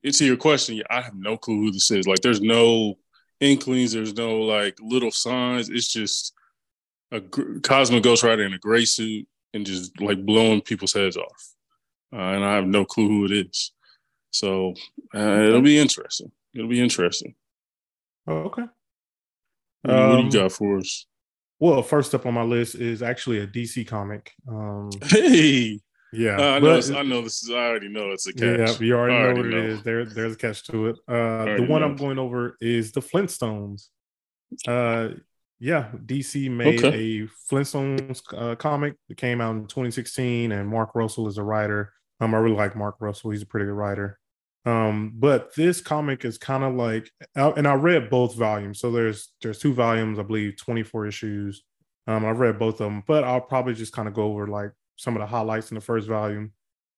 to 0.05 0.25
your 0.25 0.37
question, 0.37 0.81
I 0.89 1.01
have 1.01 1.15
no 1.15 1.37
clue 1.37 1.61
who 1.61 1.71
this 1.71 1.89
is. 1.89 2.07
Like, 2.07 2.19
there's 2.21 2.41
no 2.41 2.99
inklings. 3.39 3.93
There's 3.93 4.13
no 4.13 4.41
like 4.41 4.77
little 4.79 5.11
signs. 5.11 5.69
It's 5.69 5.91
just 5.91 6.33
a 7.11 7.19
gr- 7.19 7.59
Cosmic 7.59 8.03
Ghost 8.03 8.23
Rider 8.23 8.43
in 8.43 8.53
a 8.53 8.59
gray 8.59 8.85
suit 8.85 9.27
and 9.53 9.65
just 9.65 9.99
like 10.01 10.23
blowing 10.25 10.61
people's 10.61 10.93
heads 10.93 11.17
off. 11.17 11.53
Uh, 12.11 12.17
and 12.17 12.43
I 12.43 12.55
have 12.55 12.67
no 12.67 12.85
clue 12.85 13.07
who 13.07 13.25
it 13.25 13.31
is. 13.31 13.71
So 14.33 14.73
uh, 15.15 15.19
it'll 15.19 15.61
be 15.61 15.77
interesting. 15.77 16.31
It'll 16.53 16.67
be 16.67 16.81
interesting. 16.81 17.35
Oh, 18.27 18.37
okay. 18.37 18.65
What, 19.83 19.95
um, 19.95 20.09
what 20.09 20.15
do 20.15 20.17
you 20.17 20.23
um, 20.23 20.29
got 20.29 20.51
for 20.51 20.77
us? 20.77 21.05
Well, 21.59 21.81
first 21.83 22.13
up 22.15 22.25
on 22.25 22.33
my 22.33 22.43
list 22.43 22.75
is 22.75 23.01
actually 23.01 23.39
a 23.39 23.47
DC 23.47 23.87
comic. 23.87 24.31
Um, 24.49 24.89
hey, 25.03 25.79
yeah, 26.11 26.37
uh, 26.37 26.55
I 26.55 26.59
know. 26.59 26.81
But, 26.81 26.95
I 26.95 27.03
know 27.03 27.21
this 27.21 27.43
is. 27.43 27.51
I 27.51 27.67
already 27.67 27.89
know 27.89 28.11
it's 28.11 28.27
a 28.27 28.33
catch. 28.33 28.79
Yeah, 28.81 28.85
you 28.85 28.95
already, 28.95 29.15
already 29.15 29.33
know 29.33 29.41
what 29.41 29.49
know. 29.49 29.57
it 29.57 29.65
is. 29.65 29.83
There, 29.83 30.05
there's 30.05 30.33
a 30.33 30.37
catch 30.37 30.65
to 30.67 30.87
it. 30.87 30.95
Uh, 31.07 31.55
the 31.55 31.65
one 31.67 31.81
know. 31.81 31.87
I'm 31.87 31.95
going 31.95 32.19
over 32.19 32.57
is 32.59 32.91
the 32.91 33.01
Flintstones. 33.01 33.87
Uh, 34.67 35.09
yeah, 35.59 35.89
DC 36.05 36.51
made 36.51 36.83
okay. 36.83 37.21
a 37.21 37.27
Flintstones 37.49 38.21
uh, 38.35 38.55
comic 38.55 38.95
that 39.07 39.17
came 39.17 39.39
out 39.39 39.55
in 39.55 39.67
2016, 39.67 40.51
and 40.51 40.67
Mark 40.67 40.95
Russell 40.95 41.27
is 41.27 41.37
a 41.37 41.43
writer. 41.43 41.93
Um, 42.19 42.35
I 42.35 42.39
really 42.39 42.57
like 42.57 42.75
Mark 42.75 42.95
Russell. 42.99 43.31
He's 43.31 43.41
a 43.41 43.45
pretty 43.45 43.65
good 43.65 43.73
writer. 43.73 44.19
Um, 44.65 45.11
but 45.15 45.53
this 45.55 45.81
comic 45.81 46.23
is 46.23 46.37
kind 46.37 46.63
of 46.63 46.73
like, 46.73 47.11
and 47.35 47.67
I 47.67 47.73
read 47.73 48.09
both 48.09 48.35
volumes. 48.35 48.79
So 48.79 48.91
there's 48.91 49.31
there's 49.41 49.59
two 49.59 49.73
volumes, 49.73 50.19
I 50.19 50.23
believe, 50.23 50.57
24 50.57 51.07
issues. 51.07 51.63
Um, 52.07 52.25
I've 52.25 52.39
read 52.39 52.59
both 52.59 52.75
of 52.75 52.89
them, 52.89 53.03
but 53.05 53.23
I'll 53.23 53.41
probably 53.41 53.73
just 53.73 53.93
kind 53.93 54.07
of 54.07 54.13
go 54.13 54.23
over 54.23 54.47
like 54.47 54.71
some 54.95 55.15
of 55.15 55.21
the 55.21 55.27
highlights 55.27 55.71
in 55.71 55.75
the 55.75 55.81
first 55.81 56.07
volume. 56.07 56.53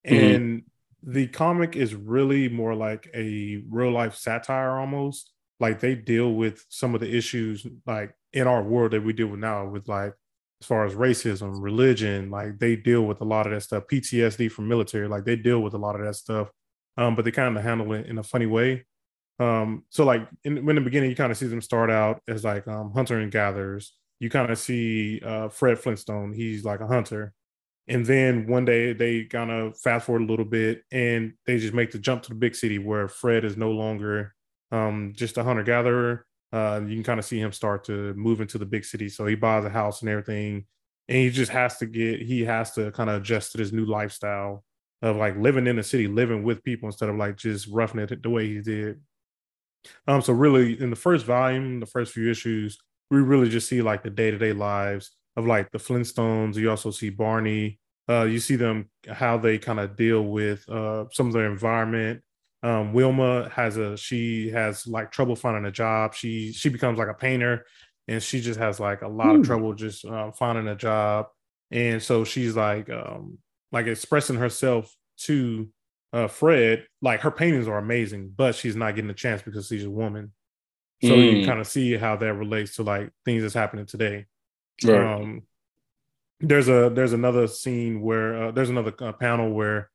Mm-hmm. 0.08 0.36
And 0.36 0.64
the 1.04 1.28
comic 1.28 1.76
is 1.76 1.94
really 1.96 2.50
more 2.50 2.76
like 2.76 3.08
a 3.14 3.64
real 3.70 3.92
life 3.92 4.16
satire 4.16 4.78
almost. 4.78 5.32
Like 5.60 5.80
they 5.80 5.96
deal 5.96 6.34
with 6.34 6.66
some 6.70 6.94
of 6.96 7.02
the 7.02 7.16
issues 7.16 7.66
like 7.86 8.14
in 8.34 8.48
our 8.48 8.62
world 8.62 8.92
that 8.92 9.04
we 9.04 9.14
deal 9.14 9.28
with 9.28 9.40
now 9.40 9.66
with 9.66 9.88
like 9.88 10.14
as 10.62 10.68
far 10.68 10.86
as 10.86 10.96
racism, 10.96 11.62
religion, 11.62 12.30
like 12.30 12.60
they 12.60 12.76
deal 12.76 13.04
with 13.04 13.22
a 13.22 13.26
lot 13.26 13.46
of 13.46 13.54
that 13.54 13.62
stuff, 13.62 13.84
PTSD 13.92 14.52
from 14.52 14.68
military, 14.68 15.08
like 15.08 15.26
they 15.26 15.36
deal 15.36 15.62
with 15.62 15.74
a 15.74 15.78
lot 15.78 15.96
of 15.96 16.06
that 16.06 16.16
stuff. 16.16 16.50
Um, 16.98 17.16
but 17.16 17.26
they 17.26 17.32
kind 17.32 17.58
of 17.58 17.64
handle 17.64 17.94
it 17.94 18.06
in 18.08 18.18
a 18.18 18.24
funny 18.24 18.46
way. 18.46 18.86
Um, 19.40 19.84
so 19.90 20.06
like 20.06 20.28
in, 20.44 20.58
in 20.58 20.76
the 20.76 20.82
beginning, 20.82 21.10
you 21.10 21.16
kind 21.16 21.32
of 21.32 21.38
see 21.38 21.48
them 21.48 21.62
start 21.62 21.92
out 21.92 22.22
as 22.28 22.44
like 22.44 22.68
um, 22.68 22.92
hunter 22.92 23.20
and 23.20 23.32
gatherers. 23.32 23.94
You 24.20 24.30
kind 24.30 24.50
of 24.50 24.58
see 24.58 25.20
uh, 25.20 25.50
Fred 25.50 25.78
Flintstone. 25.78 26.34
He's 26.34 26.64
like 26.64 26.80
a 26.80 26.88
hunter, 26.88 27.34
and 27.88 28.06
then 28.06 28.48
one 28.48 28.66
day 28.66 28.94
they 28.94 29.26
kind 29.26 29.52
of 29.52 29.78
fast 29.80 30.06
forward 30.06 30.24
a 30.24 30.26
little 30.26 30.46
bit 30.46 30.84
and 30.92 31.34
they 31.46 31.60
just 31.60 31.74
make 31.74 31.92
the 31.92 32.00
jump 32.00 32.24
to 32.24 32.30
the 32.30 32.36
big 32.36 32.56
city 32.56 32.80
where 32.80 33.08
Fred 33.08 33.46
is 33.46 33.58
no 33.58 33.72
longer 33.72 34.34
um, 34.72 35.14
just 35.16 35.38
a 35.38 35.44
hunter 35.44 35.64
gatherer. 35.64 36.26
Uh, 36.52 36.82
you 36.86 36.96
can 36.96 37.04
kind 37.04 37.20
of 37.20 37.26
see 37.26 37.40
him 37.40 37.52
start 37.52 37.84
to 37.86 38.14
move 38.16 38.42
into 38.42 38.58
the 38.58 38.66
big 38.66 38.86
city. 38.86 39.10
So 39.10 39.26
he 39.26 39.36
buys 39.36 39.66
a 39.66 39.70
house 39.70 40.02
and 40.02 40.10
everything. 40.10 40.66
And 41.08 41.18
he 41.18 41.30
just 41.30 41.52
has 41.52 41.78
to 41.78 41.86
get, 41.86 42.22
he 42.22 42.44
has 42.46 42.72
to 42.72 42.92
kind 42.92 43.10
of 43.10 43.22
adjust 43.22 43.52
to 43.52 43.60
this 43.60 43.72
new 43.72 43.86
lifestyle 43.86 44.64
of 45.06 45.18
like 45.18 45.38
living 45.38 45.68
in 45.68 45.76
the 45.76 45.84
city, 45.84 46.08
living 46.08 46.44
with 46.44 46.64
people 46.64 46.90
instead 46.90 47.10
of 47.10 47.16
like 47.16 47.38
just 47.38 47.68
roughing 47.68 48.02
it 48.02 48.24
the 48.24 48.30
way 48.30 48.48
he 48.48 48.60
did. 48.60 49.00
Um, 50.08 50.22
so 50.22 50.34
really 50.34 50.82
in 50.82 50.90
the 50.90 50.96
first 50.96 51.26
volume, 51.26 51.80
the 51.80 51.86
first 51.86 52.12
few 52.12 52.30
issues, 52.30 52.78
we 53.12 53.20
really 53.20 53.48
just 53.50 53.70
see 53.70 53.84
like 53.84 54.02
the 54.02 54.10
day-to-day 54.10 54.54
lives 54.54 55.12
of 55.36 55.46
like 55.46 55.72
the 55.72 55.78
Flintstones. 55.78 56.56
You 56.56 56.72
also 56.72 56.90
see 56.90 57.12
Barney. 57.12 57.80
Uh, 58.10 58.24
you 58.24 58.40
see 58.40 58.56
them 58.56 58.90
how 59.08 59.38
they 59.38 59.60
kind 59.60 59.80
of 59.80 59.96
deal 59.96 60.24
with 60.24 60.68
uh, 60.70 61.06
some 61.12 61.28
of 61.28 61.34
their 61.34 61.52
environment. 61.52 62.22
Um, 62.64 62.94
Wilma 62.94 63.50
has 63.50 63.78
a 63.78 63.96
she 63.96 64.50
has 64.50 64.88
like 64.88 65.12
trouble 65.12 65.36
finding 65.36 65.66
a 65.66 65.72
job. 65.72 66.16
She 66.16 66.52
she 66.52 66.70
becomes 66.70 66.98
like 66.98 67.10
a 67.10 67.14
painter, 67.14 67.66
and 68.08 68.24
she 68.24 68.42
just 68.42 68.60
has 68.60 68.80
like 68.80 69.04
a 69.04 69.08
lot 69.08 69.36
of 69.36 69.46
trouble 69.46 69.74
just 69.76 70.04
uh, 70.04 70.32
finding 70.32 70.68
a 70.68 70.76
job. 70.76 71.28
And 71.70 72.02
so 72.02 72.24
she's 72.24 72.56
like 72.56 72.90
um, 72.90 73.38
like 73.76 73.88
expressing 73.88 74.38
herself 74.38 74.96
to 75.18 75.68
uh, 76.14 76.28
Fred. 76.28 76.88
Like 77.02 77.20
her 77.20 77.30
paintings 77.30 77.68
are 77.68 77.78
amazing, 77.78 78.32
but 78.34 78.56
she's 78.56 78.78
not 78.78 78.96
getting 78.96 79.12
a 79.12 79.14
chance 79.14 79.42
because 79.42 79.68
she's 79.68 79.84
a 79.84 79.90
woman. 79.90 80.32
So 81.04 81.10
mm. 81.10 81.42
you 81.42 81.46
kind 81.46 81.60
of 81.60 81.68
see 81.68 81.98
how 81.98 82.16
that 82.16 82.34
relates 82.36 82.78
to 82.78 82.84
like 82.84 83.12
things 83.26 83.42
that's 83.42 83.54
happening 83.54 83.86
today. 83.86 84.28
Right. 84.82 85.16
Um, 85.16 85.44
there's 86.40 86.70
a 86.70 86.90
there's 86.94 87.12
another 87.12 87.48
scene 87.48 88.02
where 88.02 88.46
uh, 88.46 88.52
there's 88.52 88.70
another 88.70 88.94
uh, 89.00 89.12
panel 89.12 89.52
where 89.52 89.90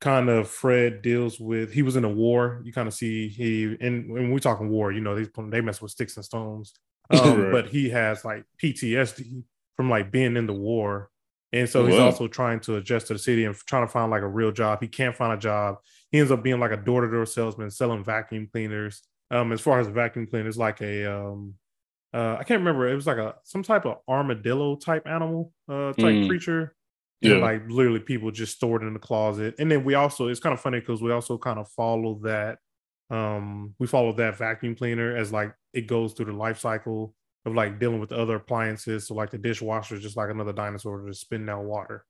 kind 0.00 0.28
of 0.28 0.48
Fred 0.48 1.02
deals 1.02 1.40
with 1.40 1.72
he 1.72 1.82
was 1.82 1.96
in 1.96 2.04
a 2.04 2.08
war. 2.08 2.62
You 2.64 2.72
kind 2.72 2.86
of 2.86 2.94
see 2.94 3.26
he 3.28 3.76
and 3.80 4.12
when 4.12 4.30
we 4.30 4.38
talking 4.38 4.68
war, 4.68 4.92
you 4.92 5.00
know 5.00 5.16
they 5.16 5.28
they 5.48 5.60
mess 5.60 5.82
with 5.82 5.90
sticks 5.90 6.16
and 6.16 6.24
stones. 6.24 6.72
Um, 7.10 7.38
right. 7.38 7.52
But 7.52 7.68
he 7.68 7.90
has 7.90 8.24
like 8.24 8.46
PTSD 8.62 9.42
from 9.76 9.90
like 9.90 10.10
being 10.10 10.38
in 10.38 10.46
the 10.46 10.54
war. 10.54 11.10
And 11.54 11.68
so 11.68 11.86
he's 11.86 12.00
also 12.00 12.26
trying 12.26 12.58
to 12.60 12.76
adjust 12.76 13.06
to 13.06 13.12
the 13.12 13.18
city 13.18 13.44
and 13.44 13.54
trying 13.54 13.86
to 13.86 13.92
find 13.92 14.10
like 14.10 14.22
a 14.22 14.28
real 14.28 14.50
job. 14.50 14.80
He 14.80 14.88
can't 14.88 15.14
find 15.14 15.32
a 15.32 15.36
job. 15.36 15.76
He 16.10 16.18
ends 16.18 16.32
up 16.32 16.42
being 16.42 16.58
like 16.58 16.72
a 16.72 16.76
door-to-door 16.76 17.26
salesman 17.26 17.70
selling 17.70 18.02
vacuum 18.02 18.48
cleaners. 18.50 19.02
Um, 19.30 19.52
as 19.52 19.60
far 19.60 19.78
as 19.78 19.86
vacuum 19.86 20.26
cleaner 20.26 20.42
cleaners, 20.42 20.58
like 20.58 20.80
a 20.80 21.06
um 21.06 21.54
uh, 22.12 22.36
I 22.38 22.44
can't 22.44 22.58
remember. 22.58 22.88
It 22.88 22.96
was 22.96 23.06
like 23.06 23.18
a 23.18 23.36
some 23.44 23.62
type 23.62 23.86
of 23.86 23.98
armadillo 24.08 24.74
type 24.76 25.06
animal 25.06 25.52
uh 25.68 25.92
type 25.92 26.16
mm. 26.16 26.28
creature. 26.28 26.74
Yeah. 27.20 27.34
And 27.34 27.40
like 27.40 27.62
literally 27.68 28.00
people 28.00 28.32
just 28.32 28.56
stored 28.56 28.82
in 28.82 28.92
the 28.92 28.98
closet. 28.98 29.54
And 29.60 29.70
then 29.70 29.84
we 29.84 29.94
also 29.94 30.26
it's 30.26 30.40
kind 30.40 30.54
of 30.54 30.60
funny 30.60 30.80
because 30.80 31.02
we 31.02 31.12
also 31.12 31.38
kind 31.38 31.60
of 31.60 31.68
follow 31.68 32.18
that 32.24 32.58
um 33.10 33.76
we 33.78 33.86
follow 33.86 34.12
that 34.14 34.38
vacuum 34.38 34.74
cleaner 34.74 35.16
as 35.16 35.30
like 35.30 35.54
it 35.72 35.86
goes 35.86 36.14
through 36.14 36.26
the 36.26 36.32
life 36.32 36.58
cycle 36.58 37.14
of 37.46 37.54
like 37.54 37.78
dealing 37.78 38.00
with 38.00 38.12
other 38.12 38.36
appliances. 38.36 39.06
So 39.06 39.14
like 39.14 39.30
the 39.30 39.38
dishwasher 39.38 39.96
is 39.96 40.02
just 40.02 40.16
like 40.16 40.30
another 40.30 40.52
dinosaur 40.52 41.06
just 41.06 41.20
spitting 41.20 41.48
out 41.48 41.64
water. 41.64 42.04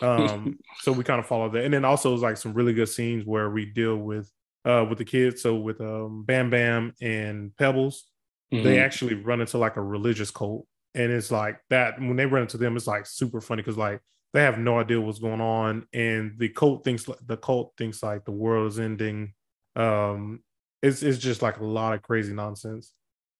Um 0.00 0.58
so 0.80 0.92
we 0.92 1.04
kind 1.04 1.20
of 1.20 1.26
follow 1.26 1.48
that. 1.50 1.64
And 1.64 1.74
then 1.74 1.84
also 1.84 2.12
it's 2.14 2.22
like 2.22 2.36
some 2.36 2.54
really 2.54 2.72
good 2.72 2.88
scenes 2.88 3.24
where 3.24 3.50
we 3.50 3.66
deal 3.66 3.96
with 3.96 4.30
uh 4.64 4.86
with 4.88 4.98
the 4.98 5.04
kids. 5.04 5.42
So 5.42 5.56
with 5.56 5.80
um 5.80 6.24
Bam 6.24 6.50
Bam 6.50 6.94
and 7.00 7.54
Pebbles, 7.56 8.06
mm-hmm. 8.52 8.64
they 8.64 8.80
actually 8.80 9.14
run 9.14 9.40
into 9.40 9.58
like 9.58 9.76
a 9.76 9.82
religious 9.82 10.30
cult. 10.30 10.66
And 10.94 11.12
it's 11.12 11.30
like 11.30 11.60
that 11.70 12.00
when 12.00 12.16
they 12.16 12.26
run 12.26 12.42
into 12.42 12.56
them, 12.56 12.76
it's 12.76 12.86
like 12.86 13.06
super 13.06 13.40
funny 13.40 13.62
because 13.62 13.76
like 13.76 14.00
they 14.32 14.42
have 14.42 14.58
no 14.58 14.78
idea 14.78 15.00
what's 15.00 15.18
going 15.18 15.40
on. 15.40 15.86
And 15.92 16.38
the 16.38 16.48
cult 16.48 16.84
thinks 16.84 17.06
the 17.26 17.36
cult 17.36 17.74
thinks 17.76 18.02
like 18.02 18.24
the 18.24 18.32
world 18.32 18.68
is 18.68 18.80
ending. 18.80 19.34
Um 19.76 20.40
it's 20.82 21.02
it's 21.02 21.18
just 21.18 21.42
like 21.42 21.58
a 21.58 21.64
lot 21.64 21.92
of 21.92 22.02
crazy 22.02 22.32
nonsense. 22.32 22.94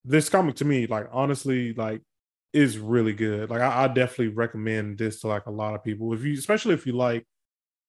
This 0.05 0.28
comic 0.28 0.57
to 0.57 0.64
me, 0.64 0.87
like 0.87 1.09
honestly, 1.12 1.75
like 1.75 2.02
is 2.52 2.78
really 2.78 3.12
good. 3.12 3.50
Like 3.50 3.61
I, 3.61 3.85
I 3.85 3.88
definitely 3.88 4.28
recommend 4.28 4.99
this 4.99 5.21
to 5.21 5.28
like 5.28 5.47
a 5.47 5.50
lot 5.50 5.75
of 5.75 5.85
people. 5.85 6.12
If 6.14 6.25
you 6.25 6.35
especially 6.35 6.75
if 6.75 6.87
you 6.87 6.93
like 6.93 7.26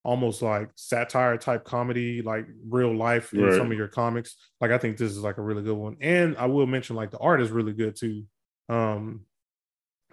almost 0.04 0.42
like 0.42 0.70
satire 0.76 1.38
type 1.38 1.64
comedy, 1.64 2.22
like 2.22 2.46
real 2.68 2.96
life 2.96 3.34
in 3.34 3.44
right. 3.44 3.58
some 3.58 3.72
of 3.72 3.78
your 3.78 3.88
comics. 3.88 4.36
Like 4.62 4.72
I 4.72 4.78
think 4.78 4.98
this 4.98 5.12
is 5.12 5.20
like 5.20 5.38
a 5.38 5.42
really 5.42 5.64
good 5.64 5.78
one. 5.78 5.98
And 6.02 6.38
I 6.38 6.46
will 6.46 6.68
mention 6.68 6.96
like 6.96 7.12
the 7.12 7.20
art 7.20 7.42
is 7.42 7.52
really 7.52 7.74
good 7.74 7.96
too. 7.96 8.26
Um 8.70 9.22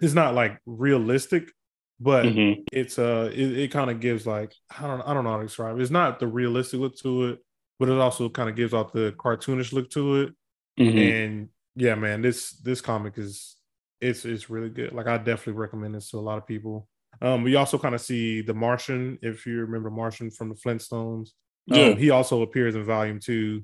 it's 0.01 0.13
not 0.13 0.35
like 0.35 0.59
realistic, 0.65 1.51
but 1.99 2.25
mm-hmm. 2.25 2.61
it's 2.71 2.99
uh 2.99 3.31
it, 3.33 3.57
it 3.57 3.71
kind 3.71 3.89
of 3.89 3.99
gives 3.99 4.27
like 4.27 4.53
I 4.77 4.87
don't 4.87 5.01
I 5.01 5.13
don't 5.13 5.23
know 5.23 5.31
how 5.31 5.37
to 5.37 5.45
describe 5.45 5.77
it. 5.77 5.81
It's 5.81 5.91
not 5.91 6.19
the 6.19 6.27
realistic 6.27 6.79
look 6.79 6.97
to 6.99 7.29
it, 7.29 7.39
but 7.79 7.89
it 7.89 7.97
also 7.97 8.29
kind 8.29 8.49
of 8.49 8.55
gives 8.55 8.73
off 8.73 8.91
the 8.93 9.13
cartoonish 9.17 9.73
look 9.73 9.89
to 9.91 10.21
it. 10.21 10.33
Mm-hmm. 10.79 10.97
And 10.97 11.49
yeah, 11.77 11.95
man, 11.95 12.21
this 12.21 12.51
this 12.51 12.81
comic 12.81 13.17
is 13.17 13.55
it's 14.01 14.25
it's 14.25 14.49
really 14.49 14.69
good. 14.69 14.93
Like 14.93 15.07
I 15.07 15.17
definitely 15.17 15.53
recommend 15.53 15.95
this 15.95 16.09
to 16.09 16.17
a 16.17 16.19
lot 16.19 16.39
of 16.39 16.47
people. 16.47 16.87
Um, 17.21 17.43
we 17.43 17.55
also 17.55 17.77
kind 17.77 17.95
of 17.95 18.01
see 18.01 18.41
the 18.41 18.53
Martian, 18.53 19.17
if 19.21 19.45
you 19.45 19.61
remember 19.61 19.89
Martian 19.89 20.31
from 20.31 20.49
the 20.49 20.55
Flintstones. 20.55 21.29
Um, 21.71 21.77
yeah. 21.77 21.93
he 21.95 22.09
also 22.09 22.41
appears 22.41 22.75
in 22.75 22.83
volume 22.83 23.19
two. 23.19 23.63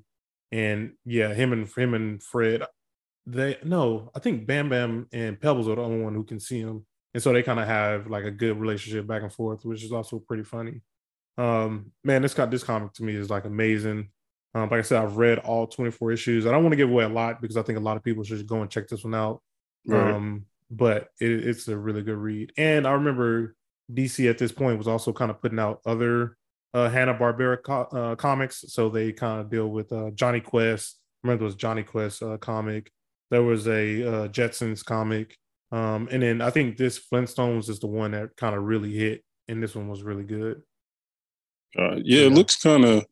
And 0.51 0.93
yeah, 1.05 1.34
him 1.34 1.53
and 1.53 1.67
him 1.67 1.96
and 1.96 2.22
Fred, 2.22 2.63
they 3.25 3.58
no, 3.63 4.12
I 4.15 4.20
think 4.20 4.46
Bam 4.46 4.70
Bam 4.70 5.08
and 5.12 5.39
Pebbles 5.41 5.67
are 5.67 5.75
the 5.75 5.82
only 5.82 6.03
one 6.03 6.13
who 6.13 6.24
can 6.24 6.39
see 6.39 6.60
him. 6.60 6.86
And 7.15 7.24
so 7.24 7.34
they 7.34 7.43
kind 7.43 7.60
of 7.60 7.67
have 7.67 8.08
like 8.08 8.25
a 8.25 8.32
good 8.32 8.60
relationship 8.60 9.08
back 9.08 9.24
and 9.24 9.34
forth, 9.34 9.65
which 9.65 9.84
is 9.84 9.91
also 9.91 10.20
pretty 10.20 10.43
funny. 10.43 10.82
Um, 11.38 11.91
man, 12.03 12.22
this 12.22 12.36
got 12.36 12.51
this 12.51 12.63
comic 12.63 12.93
to 12.93 13.03
me 13.03 13.15
is 13.15 13.32
like 13.32 13.46
amazing. 13.46 14.10
Um, 14.56 14.70
like 14.70 14.80
I 14.80 14.82
said, 14.82 15.02
I've 15.02 15.18
read 15.18 15.40
all 15.40 15.66
24 15.68 16.12
issues. 16.12 16.46
I 16.46 16.52
don't 16.52 16.64
want 16.64 16.74
to 16.74 16.78
give 16.78 16.90
away 16.90 17.06
a 17.06 17.10
lot 17.10 17.42
because 17.42 17.58
I 17.58 17.64
think 17.64 17.78
a 17.80 17.82
lot 17.82 17.98
of 17.98 18.04
people 18.04 18.24
should 18.24 18.46
go 18.46 18.62
and 18.62 18.70
check 18.70 18.88
this 18.88 19.04
one 19.04 19.16
out. 19.16 19.42
Right. 19.86 20.14
Um, 20.14 20.46
but 20.70 21.10
it, 21.20 21.48
it's 21.48 21.68
a 21.68 21.78
really 21.78 22.04
good 22.04 22.18
read. 22.18 22.54
And 22.58 22.88
I 22.88 22.92
remember 22.92 23.56
DC 23.92 24.30
at 24.30 24.38
this 24.38 24.52
point 24.52 24.78
was 24.78 24.88
also 24.88 25.12
kind 25.12 25.32
of 25.32 25.42
putting 25.42 25.60
out 25.60 25.82
other 25.86 26.38
uh, 26.74 26.90
Hanna 26.90 27.14
Barbera 27.14 27.62
co- 27.62 27.88
uh, 27.98 28.16
comics, 28.16 28.66
so 28.68 28.90
they 28.90 29.12
kind 29.12 29.40
of 29.42 29.50
deal 29.50 29.70
with 29.70 29.92
uh, 29.92 30.12
Jonny 30.12 30.40
Quest. 30.40 31.00
I 31.24 31.28
remember 31.28 31.44
it 31.44 31.46
was 31.46 31.56
Jonny 31.56 31.84
Quest 31.84 32.24
uh, 32.24 32.38
comic. 32.38 32.92
There 33.30 33.44
was 33.44 33.68
a 33.68 34.08
uh, 34.08 34.28
Jetsons 34.30 34.84
comic, 34.84 35.38
um, 35.72 36.08
and 36.12 36.24
then 36.24 36.42
I 36.42 36.50
think 36.50 36.78
this 36.78 37.00
Flintstones 37.00 37.70
is 37.70 37.80
the 37.80 37.88
one 37.88 38.12
that 38.12 38.36
kind 38.38 38.56
of 38.56 38.64
really 38.64 38.92
hit, 38.92 39.24
and 39.48 39.62
this 39.62 39.76
one 39.76 39.88
was 39.88 40.04
really 40.04 40.24
good. 40.24 40.62
Uh, 41.78 41.96
yeah, 42.04 42.22
it 42.22 42.34
looks 42.34 42.56
kind 42.56 42.86
of. 42.86 43.06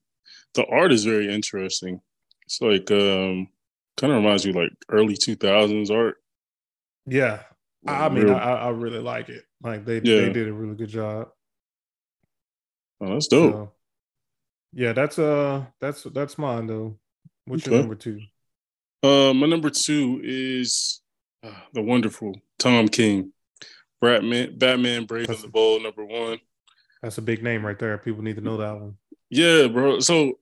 The 0.53 0.65
art 0.65 0.91
is 0.91 1.05
very 1.05 1.33
interesting. 1.33 2.01
It's 2.45 2.61
like 2.61 2.91
um, 2.91 3.47
kind 3.97 4.11
of 4.11 4.21
reminds 4.21 4.45
you 4.45 4.53
like 4.53 4.71
early 4.89 5.15
two 5.15 5.35
thousands 5.35 5.89
art. 5.89 6.17
Yeah, 7.05 7.41
I, 7.87 8.05
I 8.05 8.09
mean, 8.09 8.29
I, 8.29 8.53
I, 8.53 8.69
really 8.69 8.99
like 8.99 9.29
it. 9.29 9.43
Like 9.63 9.85
they 9.85 10.01
yeah. 10.03 10.21
they 10.21 10.33
did 10.33 10.47
a 10.47 10.53
really 10.53 10.75
good 10.75 10.89
job. 10.89 11.29
Oh, 12.99 13.13
that's 13.13 13.27
dope. 13.27 13.53
So, 13.53 13.71
yeah, 14.73 14.93
that's 14.93 15.17
uh 15.17 15.65
that's 15.79 16.03
that's 16.03 16.37
mine 16.37 16.67
though. 16.67 16.97
What's 17.45 17.63
okay. 17.63 17.75
your 17.75 17.81
number 17.81 17.95
two? 17.95 18.21
Uh, 19.03 19.33
my 19.33 19.47
number 19.47 19.69
two 19.69 20.21
is 20.23 21.01
uh, 21.43 21.51
the 21.73 21.81
wonderful 21.81 22.35
Tom 22.59 22.87
King, 22.87 23.33
Batman, 23.99 24.57
Batman 24.57 25.05
Brave 25.05 25.29
and 25.29 25.39
the 25.39 25.47
Bold, 25.47 25.81
number 25.81 26.05
one. 26.05 26.39
That's 27.01 27.17
a 27.17 27.21
big 27.21 27.41
name 27.41 27.65
right 27.65 27.79
there. 27.79 27.97
People 27.97 28.21
need 28.21 28.35
to 28.35 28.41
know 28.41 28.57
that 28.57 28.79
one. 28.79 28.97
Yeah, 29.31 29.67
bro. 29.67 29.99
So, 30.01 30.37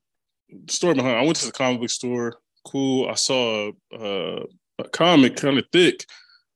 story 0.67 0.93
behind. 0.93 1.17
I 1.17 1.23
went 1.23 1.37
to 1.37 1.45
the 1.45 1.51
comic 1.51 1.81
book 1.81 1.89
store. 1.89 2.35
Cool. 2.65 3.09
I 3.09 3.15
saw 3.15 3.71
a, 3.93 4.43
a 4.79 4.89
comic 4.89 5.37
kind 5.37 5.57
of 5.57 5.65
thick 5.71 6.05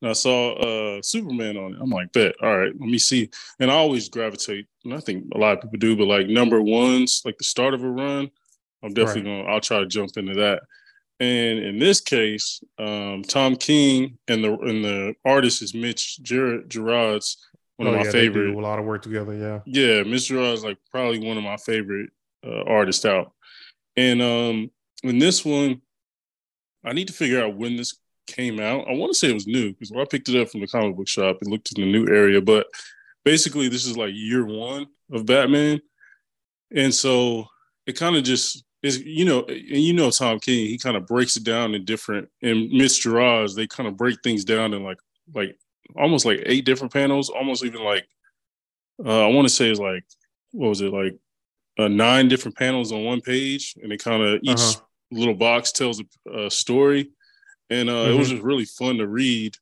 and 0.03 0.09
I 0.09 0.13
saw 0.13 0.53
uh, 0.55 1.01
Superman 1.01 1.55
on 1.55 1.73
it. 1.73 1.79
I'm 1.81 1.89
like, 1.89 2.11
bet, 2.11 2.35
all 2.41 2.57
right, 2.57 2.73
let 2.77 2.89
me 2.89 2.99
see. 2.99 3.29
And 3.61 3.71
I 3.71 3.75
always 3.75 4.09
gravitate, 4.09 4.67
and 4.83 4.93
I 4.93 4.99
think 4.99 5.23
a 5.33 5.37
lot 5.37 5.53
of 5.53 5.61
people 5.61 5.79
do, 5.79 5.95
but 5.95 6.07
like 6.07 6.27
number 6.27 6.61
ones, 6.61 7.21
like 7.23 7.37
the 7.37 7.45
start 7.45 7.73
of 7.73 7.83
a 7.83 7.89
run, 7.89 8.29
I'm 8.83 8.93
definitely 8.93 9.31
right. 9.31 9.43
gonna. 9.43 9.53
I'll 9.53 9.61
try 9.61 9.79
to 9.79 9.85
jump 9.85 10.17
into 10.17 10.33
that. 10.33 10.63
And 11.21 11.59
in 11.59 11.79
this 11.79 12.01
case, 12.01 12.61
um, 12.77 13.23
Tom 13.23 13.55
King 13.55 14.17
and 14.27 14.43
the 14.43 14.51
and 14.59 14.83
the 14.83 15.15
artist 15.23 15.61
is 15.61 15.73
Mitch 15.73 16.21
Ger- 16.21 16.63
Gerads, 16.63 17.37
one 17.77 17.87
oh, 17.87 17.93
of 17.93 17.99
my 17.99 18.05
yeah, 18.05 18.11
favorite. 18.11 18.53
a 18.53 18.59
lot 18.59 18.79
of 18.79 18.85
work 18.85 19.03
together, 19.03 19.33
yeah. 19.33 19.61
Yeah, 19.65 20.03
Mitch 20.03 20.27
Gerads 20.27 20.65
like 20.65 20.79
probably 20.91 21.25
one 21.25 21.37
of 21.37 21.45
my 21.45 21.55
favorite 21.55 22.09
uh, 22.45 22.63
artists 22.63 23.05
out. 23.05 23.31
And 23.95 24.21
um, 24.21 24.71
in 25.03 25.19
this 25.19 25.45
one, 25.45 25.81
I 26.83 26.93
need 26.93 27.07
to 27.07 27.13
figure 27.13 27.43
out 27.43 27.55
when 27.55 27.77
this 27.77 27.97
came 28.27 28.59
out. 28.59 28.87
I 28.87 28.93
want 28.93 29.11
to 29.11 29.17
say 29.17 29.29
it 29.29 29.33
was 29.33 29.47
new 29.47 29.71
because 29.71 29.91
I 29.91 30.05
picked 30.05 30.29
it 30.29 30.39
up 30.39 30.49
from 30.49 30.61
the 30.61 30.67
comic 30.67 30.95
book 30.95 31.07
shop, 31.07 31.37
it 31.41 31.47
looked 31.47 31.71
in 31.77 31.83
the 31.83 31.91
new 31.91 32.07
area. 32.07 32.41
But 32.41 32.67
basically, 33.23 33.69
this 33.69 33.85
is 33.85 33.97
like 33.97 34.11
year 34.13 34.45
one 34.45 34.87
of 35.11 35.25
Batman, 35.25 35.81
and 36.75 36.93
so 36.93 37.47
it 37.85 37.93
kind 37.93 38.15
of 38.15 38.23
just 38.23 38.63
is, 38.81 39.01
you 39.01 39.25
know, 39.25 39.43
and 39.43 39.59
you 39.59 39.93
know 39.93 40.09
Tom 40.09 40.39
King, 40.39 40.67
he 40.67 40.77
kind 40.77 40.97
of 40.97 41.07
breaks 41.07 41.37
it 41.37 41.43
down 41.43 41.73
in 41.75 41.85
different. 41.85 42.29
And 42.41 42.69
Mitch 42.71 43.01
Gerads, 43.01 43.55
they 43.55 43.67
kind 43.67 43.87
of 43.87 43.97
break 43.97 44.17
things 44.23 44.43
down 44.43 44.73
in 44.73 44.83
like 44.83 44.99
like 45.33 45.57
almost 45.95 46.25
like 46.25 46.41
eight 46.45 46.65
different 46.65 46.93
panels, 46.93 47.29
almost 47.29 47.63
even 47.63 47.83
like 47.83 48.07
uh, 49.03 49.25
I 49.25 49.27
want 49.27 49.47
to 49.47 49.53
say 49.53 49.69
it's 49.69 49.79
like 49.79 50.03
what 50.51 50.69
was 50.69 50.81
it 50.81 50.93
like 50.93 51.17
uh, 51.77 51.87
nine 51.87 52.27
different 52.27 52.57
panels 52.57 52.91
on 52.91 53.03
one 53.03 53.21
page, 53.21 53.75
and 53.81 53.91
it 53.91 54.03
kind 54.03 54.23
of 54.23 54.39
each 54.43 54.59
uh-huh. 54.59 54.81
little 55.11 55.33
box 55.33 55.71
tells 55.71 56.01
a, 56.01 56.45
a 56.45 56.51
story 56.51 57.11
and 57.73 57.89
uh, 57.89 57.93
mm-hmm. 57.93 58.13
it 58.13 58.17
was 58.17 58.27
mm-hmm. 58.27 58.35
just 58.35 58.45
really 58.45 58.65
fun 58.65 58.97
to 58.97 59.07
read. 59.07 59.55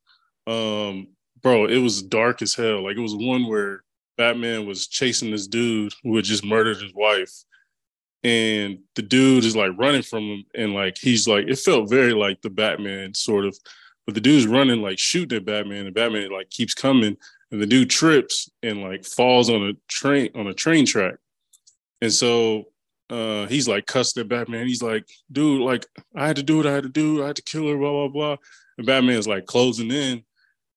Um, 0.47 1.07
bro, 1.41 1.65
it 1.65 1.77
was 1.77 2.01
dark 2.01 2.41
as 2.41 2.53
hell. 2.53 2.83
Like 2.83 2.97
it 2.97 3.01
was 3.01 3.15
one 3.15 3.47
where 3.47 3.83
Batman 4.17 4.65
was 4.65 4.87
chasing 4.87 5.31
this 5.31 5.47
dude 5.47 5.93
who 6.03 6.15
had 6.15 6.25
just 6.25 6.45
murdered 6.45 6.81
his 6.81 6.93
wife, 6.93 7.31
and 8.23 8.79
the 8.95 9.01
dude 9.01 9.45
is 9.45 9.55
like 9.55 9.71
running 9.77 10.01
from 10.01 10.23
him, 10.23 10.43
and 10.55 10.73
like 10.73 10.97
he's 10.97 11.27
like 11.27 11.47
it 11.47 11.59
felt 11.59 11.89
very 11.89 12.13
like 12.13 12.41
the 12.41 12.49
Batman 12.49 13.13
sort 13.13 13.45
of, 13.45 13.57
but 14.05 14.15
the 14.15 14.21
dude's 14.21 14.47
running 14.47 14.81
like 14.81 14.99
shooting 14.99 15.37
at 15.37 15.45
Batman, 15.45 15.85
and 15.85 15.95
Batman 15.95 16.31
like 16.31 16.49
keeps 16.49 16.73
coming, 16.73 17.15
and 17.51 17.61
the 17.61 17.67
dude 17.67 17.89
trips 17.89 18.49
and 18.61 18.81
like 18.81 19.05
falls 19.05 19.49
on 19.49 19.69
a 19.69 19.73
train 19.87 20.29
on 20.35 20.47
a 20.47 20.53
train 20.53 20.85
track, 20.85 21.15
and 22.01 22.11
so 22.11 22.65
uh, 23.09 23.45
he's 23.47 23.67
like 23.67 23.85
cussed 23.85 24.17
at 24.17 24.29
Batman. 24.29 24.67
He's 24.67 24.81
like, 24.81 25.05
dude, 25.31 25.61
like 25.61 25.85
I 26.15 26.27
had 26.27 26.37
to 26.37 26.43
do 26.43 26.57
what 26.57 26.67
I 26.67 26.71
had 26.71 26.83
to 26.83 26.89
do. 26.89 27.23
I 27.23 27.27
had 27.27 27.35
to 27.35 27.43
kill 27.43 27.67
her, 27.67 27.77
blah, 27.77 27.91
blah, 27.91 28.07
blah. 28.07 28.35
And 28.77 28.87
Batman's 28.87 29.27
like 29.27 29.45
closing 29.45 29.91
in. 29.91 30.23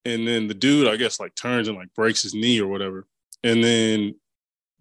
And 0.04 0.26
then 0.26 0.48
the 0.48 0.54
dude, 0.54 0.88
I 0.88 0.96
guess, 0.96 1.20
like 1.20 1.34
turns 1.34 1.68
and 1.68 1.76
like 1.76 1.94
breaks 1.94 2.22
his 2.22 2.34
knee 2.34 2.60
or 2.60 2.66
whatever. 2.66 3.06
And 3.42 3.62
then 3.62 4.16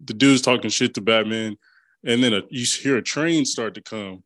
the 0.04 0.14
dude's 0.14 0.42
talking 0.42 0.70
shit 0.70 0.94
to 0.94 1.00
Batman. 1.00 1.56
And 2.04 2.22
then 2.22 2.34
a, 2.34 2.42
you 2.50 2.66
hear 2.66 2.96
a 2.96 3.02
train 3.02 3.44
start 3.44 3.74
to 3.74 3.80
come. 3.80 4.24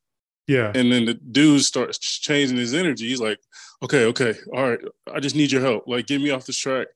Yeah. 0.48 0.72
And 0.74 0.90
then 0.90 1.04
the 1.04 1.14
dude 1.14 1.62
starts 1.62 1.98
changing 1.98 2.56
his 2.56 2.74
energy. 2.74 3.06
He's 3.08 3.20
like, 3.20 3.38
okay, 3.82 4.06
okay, 4.06 4.34
all 4.52 4.70
right, 4.70 4.80
I 5.12 5.20
just 5.20 5.36
need 5.36 5.52
your 5.52 5.60
help. 5.60 5.86
Like, 5.86 6.06
get 6.06 6.20
me 6.20 6.30
off 6.30 6.46
this 6.46 6.58
track. 6.58 6.88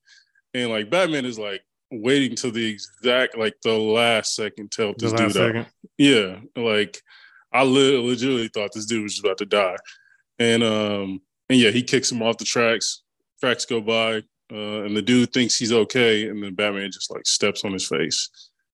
And 0.55 0.71
like 0.71 0.91
Batman 0.91 1.26
is 1.26 1.38
like, 1.38 1.61
waiting 1.93 2.35
to 2.37 2.51
the 2.51 2.67
exact 2.67 3.37
like 3.37 3.55
the 3.63 3.77
last 3.79 4.35
second 4.35 4.71
to 4.73 4.83
help 4.83 4.99
this 4.99 5.13
dude 5.13 5.33
second. 5.33 5.57
out. 5.59 5.67
Yeah, 5.99 6.41
like 6.57 7.01
I 7.53 7.63
legitimately 7.63 8.49
thought 8.49 8.73
this 8.73 8.87
dude 8.87 9.03
was 9.03 9.21
about 9.21 9.39
to 9.39 9.47
die, 9.47 9.77
and 10.39 10.63
um 10.65 11.21
and 11.49 11.59
yeah, 11.59 11.71
he 11.71 11.83
kicks 11.83 12.11
him 12.11 12.23
off 12.23 12.39
the 12.39 12.45
tracks. 12.45 13.03
Tracks 13.41 13.65
go 13.67 13.81
by. 13.81 14.23
uh, 14.53 14.85
and 14.85 14.97
the 14.97 15.03
dude 15.03 15.33
thinks 15.33 15.59
he's 15.59 15.73
okay, 15.73 16.29
and 16.29 16.43
then 16.43 16.55
Batman 16.55 16.91
just 16.91 17.11
like 17.11 17.27
steps 17.27 17.65
on 17.65 17.73
his 17.73 17.87
face 17.89 18.29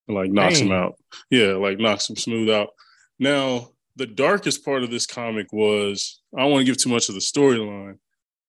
and 0.07 0.17
like 0.17 0.31
knocks 0.31 0.59
Dang. 0.59 0.69
him 0.69 0.73
out. 0.73 0.95
Yeah, 1.31 1.53
like 1.53 1.79
knocks 1.79 2.09
him 2.09 2.17
smooth 2.17 2.51
out. 2.51 2.71
Now, 3.19 3.69
the 3.97 4.07
darkest 4.07 4.65
part 4.65 4.83
of 4.83 4.91
this 4.91 5.07
comic 5.07 5.53
was 5.53 6.21
I 6.37 6.43
don't 6.43 6.53
want 6.53 6.63
to 6.63 6.73
give 6.73 6.79
too 6.81 6.89
much 6.91 7.09
of 7.09 7.15
the 7.15 7.21
storyline, 7.21 7.99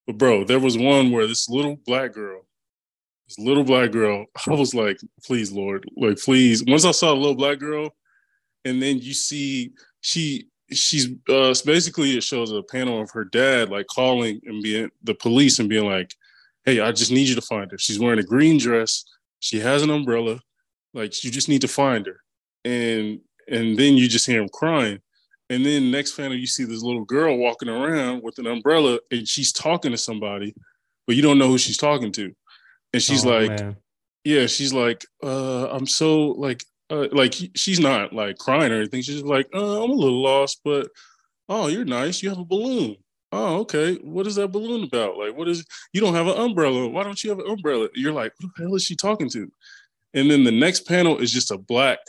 but 0.07 0.17
bro, 0.17 0.43
there 0.43 0.59
was 0.59 0.77
one 0.77 1.11
where 1.11 1.27
this 1.27 1.49
little 1.49 1.77
black 1.85 2.13
girl, 2.13 2.45
this 3.29 3.39
little 3.39 3.63
black 3.63 3.91
girl, 3.91 4.25
I 4.47 4.51
was 4.51 4.73
like, 4.73 4.99
please, 5.23 5.51
Lord, 5.51 5.85
like, 5.95 6.17
please. 6.17 6.63
Once 6.65 6.85
I 6.85 6.91
saw 6.91 7.13
a 7.13 7.15
little 7.15 7.35
black 7.35 7.59
girl, 7.59 7.95
and 8.65 8.81
then 8.81 8.99
you 8.99 9.13
see 9.13 9.71
she 10.01 10.47
she's 10.71 11.07
uh 11.29 11.53
basically 11.65 12.15
it 12.17 12.23
shows 12.23 12.51
a 12.51 12.61
panel 12.63 13.01
of 13.01 13.09
her 13.11 13.25
dad 13.25 13.69
like 13.69 13.87
calling 13.87 14.39
and 14.45 14.61
being 14.61 14.89
the 15.03 15.15
police 15.15 15.59
and 15.59 15.69
being 15.69 15.85
like, 15.85 16.13
Hey, 16.65 16.79
I 16.79 16.91
just 16.91 17.11
need 17.11 17.27
you 17.27 17.35
to 17.35 17.41
find 17.41 17.71
her. 17.71 17.77
She's 17.77 17.99
wearing 17.99 18.19
a 18.19 18.23
green 18.23 18.57
dress, 18.57 19.03
she 19.39 19.59
has 19.59 19.81
an 19.81 19.89
umbrella, 19.89 20.39
like 20.93 21.23
you 21.23 21.31
just 21.31 21.49
need 21.49 21.61
to 21.61 21.67
find 21.67 22.05
her. 22.05 22.19
And 22.65 23.21
and 23.47 23.77
then 23.77 23.95
you 23.95 24.07
just 24.07 24.25
hear 24.25 24.41
him 24.41 24.49
crying. 24.49 24.99
And 25.49 25.65
then 25.65 25.89
next 25.89 26.15
panel, 26.15 26.37
you 26.37 26.45
see 26.45 26.65
this 26.65 26.83
little 26.83 27.05
girl 27.05 27.37
walking 27.37 27.69
around 27.69 28.21
with 28.21 28.37
an 28.37 28.45
umbrella 28.45 28.99
and 29.09 29.27
she's 29.27 29.51
talking 29.51 29.91
to 29.91 29.97
somebody, 29.97 30.53
but 31.07 31.15
you 31.15 31.23
don't 31.23 31.39
know 31.39 31.47
who 31.47 31.57
she's 31.57 31.77
talking 31.77 32.11
to. 32.11 32.35
And 32.93 33.01
she's 33.01 33.25
oh, 33.25 33.29
like, 33.29 33.49
man. 33.49 33.77
Yeah, 34.23 34.47
she's 34.47 34.73
like, 34.73 35.05
uh, 35.23 35.69
I'm 35.69 35.85
so 35.85 36.27
like 36.31 36.63
uh, 36.89 37.07
like 37.11 37.35
she's 37.55 37.79
not 37.79 38.13
like 38.13 38.37
crying 38.37 38.71
or 38.71 38.77
anything. 38.77 39.01
She's 39.01 39.23
like, 39.23 39.47
oh, 39.53 39.83
I'm 39.83 39.91
a 39.91 39.93
little 39.93 40.21
lost, 40.21 40.61
but 40.63 40.89
oh, 41.47 41.67
you're 41.67 41.85
nice. 41.85 42.21
You 42.21 42.29
have 42.29 42.39
a 42.39 42.45
balloon. 42.45 42.95
Oh, 43.31 43.59
okay. 43.59 43.95
What 43.97 44.25
is 44.25 44.35
that 44.35 44.51
balloon 44.51 44.83
about? 44.83 45.17
Like, 45.17 45.37
what 45.37 45.47
is 45.47 45.63
you 45.93 46.01
don't 46.01 46.15
have 46.15 46.27
an 46.27 46.37
umbrella? 46.37 46.87
Why 46.87 47.03
don't 47.03 47.23
you 47.23 47.29
have 47.29 47.39
an 47.39 47.49
umbrella? 47.49 47.89
You're 47.93 48.13
like, 48.13 48.33
who 48.39 48.49
the 48.57 48.63
hell 48.63 48.75
is 48.75 48.83
she 48.83 48.95
talking 48.95 49.29
to? 49.29 49.51
And 50.13 50.29
then 50.29 50.43
the 50.43 50.51
next 50.51 50.87
panel 50.87 51.19
is 51.19 51.31
just 51.31 51.51
a 51.51 51.57
black. 51.57 51.99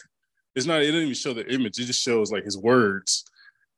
It's 0.57 0.67
not. 0.67 0.81
It 0.81 0.87
didn't 0.87 1.03
even 1.03 1.15
show 1.15 1.35
the 1.35 1.47
image. 1.53 1.79
It 1.79 1.85
just 1.85 2.03
shows 2.03 2.33
like 2.33 2.45
his 2.45 2.57
words. 2.57 3.25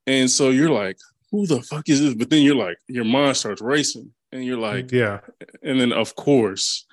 And 0.06 0.30
so 0.30 0.50
you're 0.50 0.70
like, 0.70 0.98
who 1.30 1.46
the 1.46 1.62
fuck 1.62 1.88
is 1.88 2.00
this? 2.00 2.14
But 2.14 2.30
then 2.30 2.42
you're 2.42 2.54
like, 2.54 2.78
your 2.88 3.04
mind 3.04 3.36
starts 3.36 3.60
racing, 3.60 4.12
and 4.30 4.44
you're 4.44 4.58
like, 4.58 4.92
yeah. 4.92 5.20
And 5.62 5.80
then 5.80 5.92
of 5.92 6.14
course, 6.14 6.86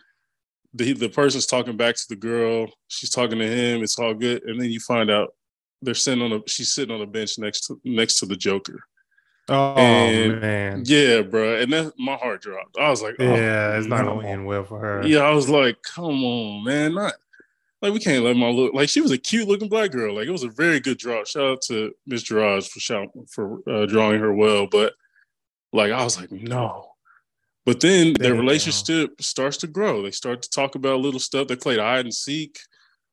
the 0.73 0.93
the 0.93 1.09
person's 1.09 1.45
talking 1.45 1.77
back 1.77 1.95
to 1.95 2.05
the 2.09 2.15
girl. 2.15 2.67
She's 2.88 3.09
talking 3.09 3.39
to 3.39 3.47
him. 3.47 3.81
It's 3.83 3.97
all 3.97 4.13
good, 4.13 4.43
and 4.43 4.59
then 4.59 4.69
you 4.69 4.79
find 4.79 5.09
out 5.09 5.33
they're 5.81 5.93
sitting 5.93 6.23
on 6.23 6.31
a 6.31 6.41
she's 6.47 6.71
sitting 6.71 6.93
on 6.93 7.01
a 7.01 7.07
bench 7.07 7.38
next 7.38 7.67
to 7.67 7.79
next 7.83 8.19
to 8.19 8.25
the 8.25 8.35
Joker. 8.35 8.79
Oh 9.47 9.73
and, 9.75 10.39
man, 10.39 10.83
yeah, 10.85 11.21
bro, 11.21 11.59
and 11.59 11.73
then 11.73 11.91
my 11.97 12.15
heart 12.15 12.41
dropped. 12.41 12.77
I 12.77 12.89
was 12.89 13.01
like, 13.01 13.15
oh, 13.19 13.23
yeah, 13.23 13.77
it's 13.77 13.88
not 13.88 14.05
gonna 14.05 14.27
end 14.27 14.45
well 14.45 14.63
for 14.63 14.79
her. 14.79 15.07
Yeah, 15.07 15.21
I 15.21 15.31
was 15.31 15.49
like, 15.49 15.81
come 15.81 16.23
on, 16.23 16.63
man, 16.63 16.93
not 16.93 17.13
like 17.81 17.93
we 17.93 17.99
can't 17.99 18.23
let 18.23 18.35
my 18.35 18.49
look 18.49 18.73
like 18.73 18.89
she 18.89 19.01
was 19.01 19.11
a 19.11 19.17
cute 19.17 19.47
looking 19.47 19.69
black 19.69 19.91
girl. 19.91 20.15
Like 20.15 20.27
it 20.27 20.31
was 20.31 20.43
a 20.43 20.49
very 20.49 20.79
good 20.79 20.97
draw. 20.97 21.23
Shout 21.23 21.43
out 21.43 21.61
to 21.63 21.93
Mitch 22.05 22.25
Gerads 22.25 22.67
for 22.67 22.79
shout, 22.79 23.07
for 23.29 23.61
uh, 23.67 23.85
drawing 23.85 24.19
her 24.19 24.33
well, 24.33 24.67
but 24.67 24.93
like 25.71 25.91
I 25.91 26.03
was 26.03 26.19
like, 26.19 26.31
no, 26.31 26.88
but 27.65 27.79
then 27.79 28.13
their 28.13 28.35
relationship 28.35 29.21
starts 29.21 29.57
to 29.57 29.67
grow. 29.67 30.01
They 30.01 30.11
start 30.11 30.41
to 30.41 30.49
talk 30.49 30.75
about 30.75 31.01
little 31.01 31.19
stuff. 31.19 31.47
They 31.47 31.55
played 31.55 31.79
hide 31.79 32.05
and 32.05 32.13
seek. 32.13 32.57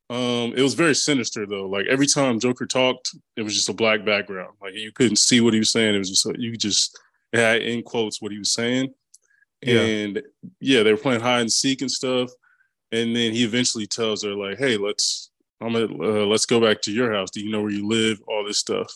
Um, 0.08 0.54
it 0.56 0.62
was 0.62 0.74
very 0.74 0.94
sinister 0.94 1.46
though. 1.46 1.66
Like 1.66 1.86
every 1.86 2.06
time 2.06 2.38
Joker 2.38 2.66
talked, 2.66 3.14
it 3.36 3.42
was 3.42 3.54
just 3.54 3.68
a 3.68 3.74
black 3.74 4.04
background. 4.04 4.54
Like 4.62 4.74
you 4.74 4.92
couldn't 4.92 5.16
see 5.16 5.40
what 5.40 5.52
he 5.52 5.58
was 5.58 5.72
saying. 5.72 5.94
It 5.94 5.98
was 5.98 6.10
just 6.10 6.38
you 6.38 6.56
just 6.56 6.98
had 7.32 7.62
in 7.62 7.82
quotes 7.82 8.22
what 8.22 8.32
he 8.32 8.38
was 8.38 8.52
saying. 8.52 8.94
Yeah. 9.62 9.80
And 9.80 10.22
yeah, 10.60 10.82
they 10.82 10.92
were 10.92 10.98
playing 10.98 11.22
hide 11.22 11.40
and 11.40 11.52
seek 11.52 11.80
and 11.80 11.90
stuff. 11.90 12.30
And 12.92 13.16
then 13.16 13.32
he 13.32 13.42
eventually 13.42 13.86
tells 13.86 14.22
her 14.22 14.34
like, 14.34 14.58
"Hey, 14.58 14.76
let's 14.76 15.30
I'm 15.60 15.72
gonna 15.72 15.86
uh, 15.86 16.26
let's 16.26 16.46
go 16.46 16.60
back 16.60 16.82
to 16.82 16.92
your 16.92 17.12
house. 17.12 17.30
Do 17.32 17.40
you 17.40 17.50
know 17.50 17.62
where 17.62 17.72
you 17.72 17.88
live? 17.88 18.20
All 18.28 18.44
this 18.44 18.58
stuff." 18.58 18.92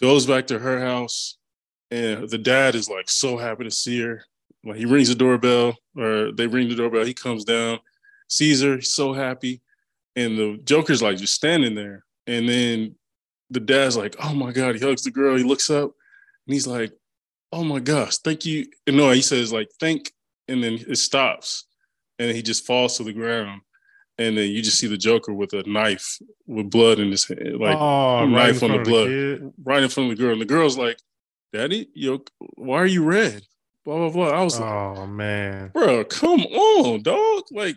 Goes 0.00 0.26
back 0.26 0.48
to 0.48 0.58
her 0.58 0.80
house, 0.80 1.38
and 1.92 2.28
the 2.28 2.38
dad 2.38 2.74
is 2.74 2.88
like 2.88 3.08
so 3.08 3.36
happy 3.36 3.64
to 3.64 3.70
see 3.70 4.00
her 4.00 4.24
when 4.68 4.76
he 4.76 4.84
rings 4.84 5.08
the 5.08 5.14
doorbell 5.14 5.76
or 5.96 6.30
they 6.32 6.46
ring 6.46 6.68
the 6.68 6.74
doorbell, 6.74 7.04
he 7.04 7.14
comes 7.14 7.44
down, 7.44 7.78
sees 8.28 8.62
her, 8.62 8.76
he's 8.76 8.92
so 8.92 9.14
happy. 9.14 9.62
And 10.14 10.36
the 10.36 10.60
Joker's 10.64 11.02
like 11.02 11.16
just 11.16 11.34
standing 11.34 11.74
there. 11.74 12.04
And 12.26 12.48
then 12.48 12.94
the 13.50 13.60
dad's 13.60 13.96
like, 13.96 14.14
oh 14.22 14.34
my 14.34 14.52
God, 14.52 14.74
he 14.74 14.80
hugs 14.80 15.02
the 15.02 15.10
girl, 15.10 15.36
he 15.36 15.44
looks 15.44 15.70
up 15.70 15.92
and 16.46 16.54
he's 16.54 16.66
like, 16.66 16.92
oh 17.50 17.64
my 17.64 17.80
gosh, 17.80 18.18
thank 18.18 18.44
you. 18.44 18.66
And 18.86 18.96
no, 18.96 19.10
he 19.10 19.22
says 19.22 19.52
like, 19.52 19.70
thank, 19.80 20.12
and 20.48 20.62
then 20.62 20.74
it 20.74 20.96
stops. 20.96 21.64
And 22.18 22.30
he 22.30 22.42
just 22.42 22.66
falls 22.66 22.98
to 22.98 23.04
the 23.04 23.12
ground. 23.12 23.62
And 24.18 24.36
then 24.36 24.50
you 24.50 24.60
just 24.62 24.78
see 24.78 24.88
the 24.88 24.98
Joker 24.98 25.32
with 25.32 25.52
a 25.52 25.62
knife 25.62 26.18
with 26.46 26.68
blood 26.68 26.98
in 26.98 27.10
his 27.10 27.26
hand, 27.26 27.58
like 27.58 27.78
oh, 27.78 28.24
a 28.24 28.26
knife 28.26 28.62
on 28.64 28.72
the 28.72 28.78
blood, 28.80 29.06
the 29.06 29.52
right 29.62 29.82
in 29.82 29.88
front 29.88 30.10
of 30.10 30.18
the 30.18 30.22
girl. 30.22 30.32
And 30.32 30.40
the 30.40 30.46
girl's 30.46 30.76
like, 30.76 30.98
Daddy, 31.52 31.88
yo, 31.94 32.22
why 32.56 32.78
are 32.78 32.86
you 32.86 33.04
red? 33.04 33.44
Blah 33.88 33.96
blah 33.96 34.10
blah. 34.10 34.38
I 34.38 34.44
was 34.44 34.60
like, 34.60 34.70
oh 34.70 35.06
man, 35.06 35.70
bro, 35.72 36.04
come 36.04 36.42
on, 36.42 37.02
dog. 37.02 37.44
Like, 37.50 37.76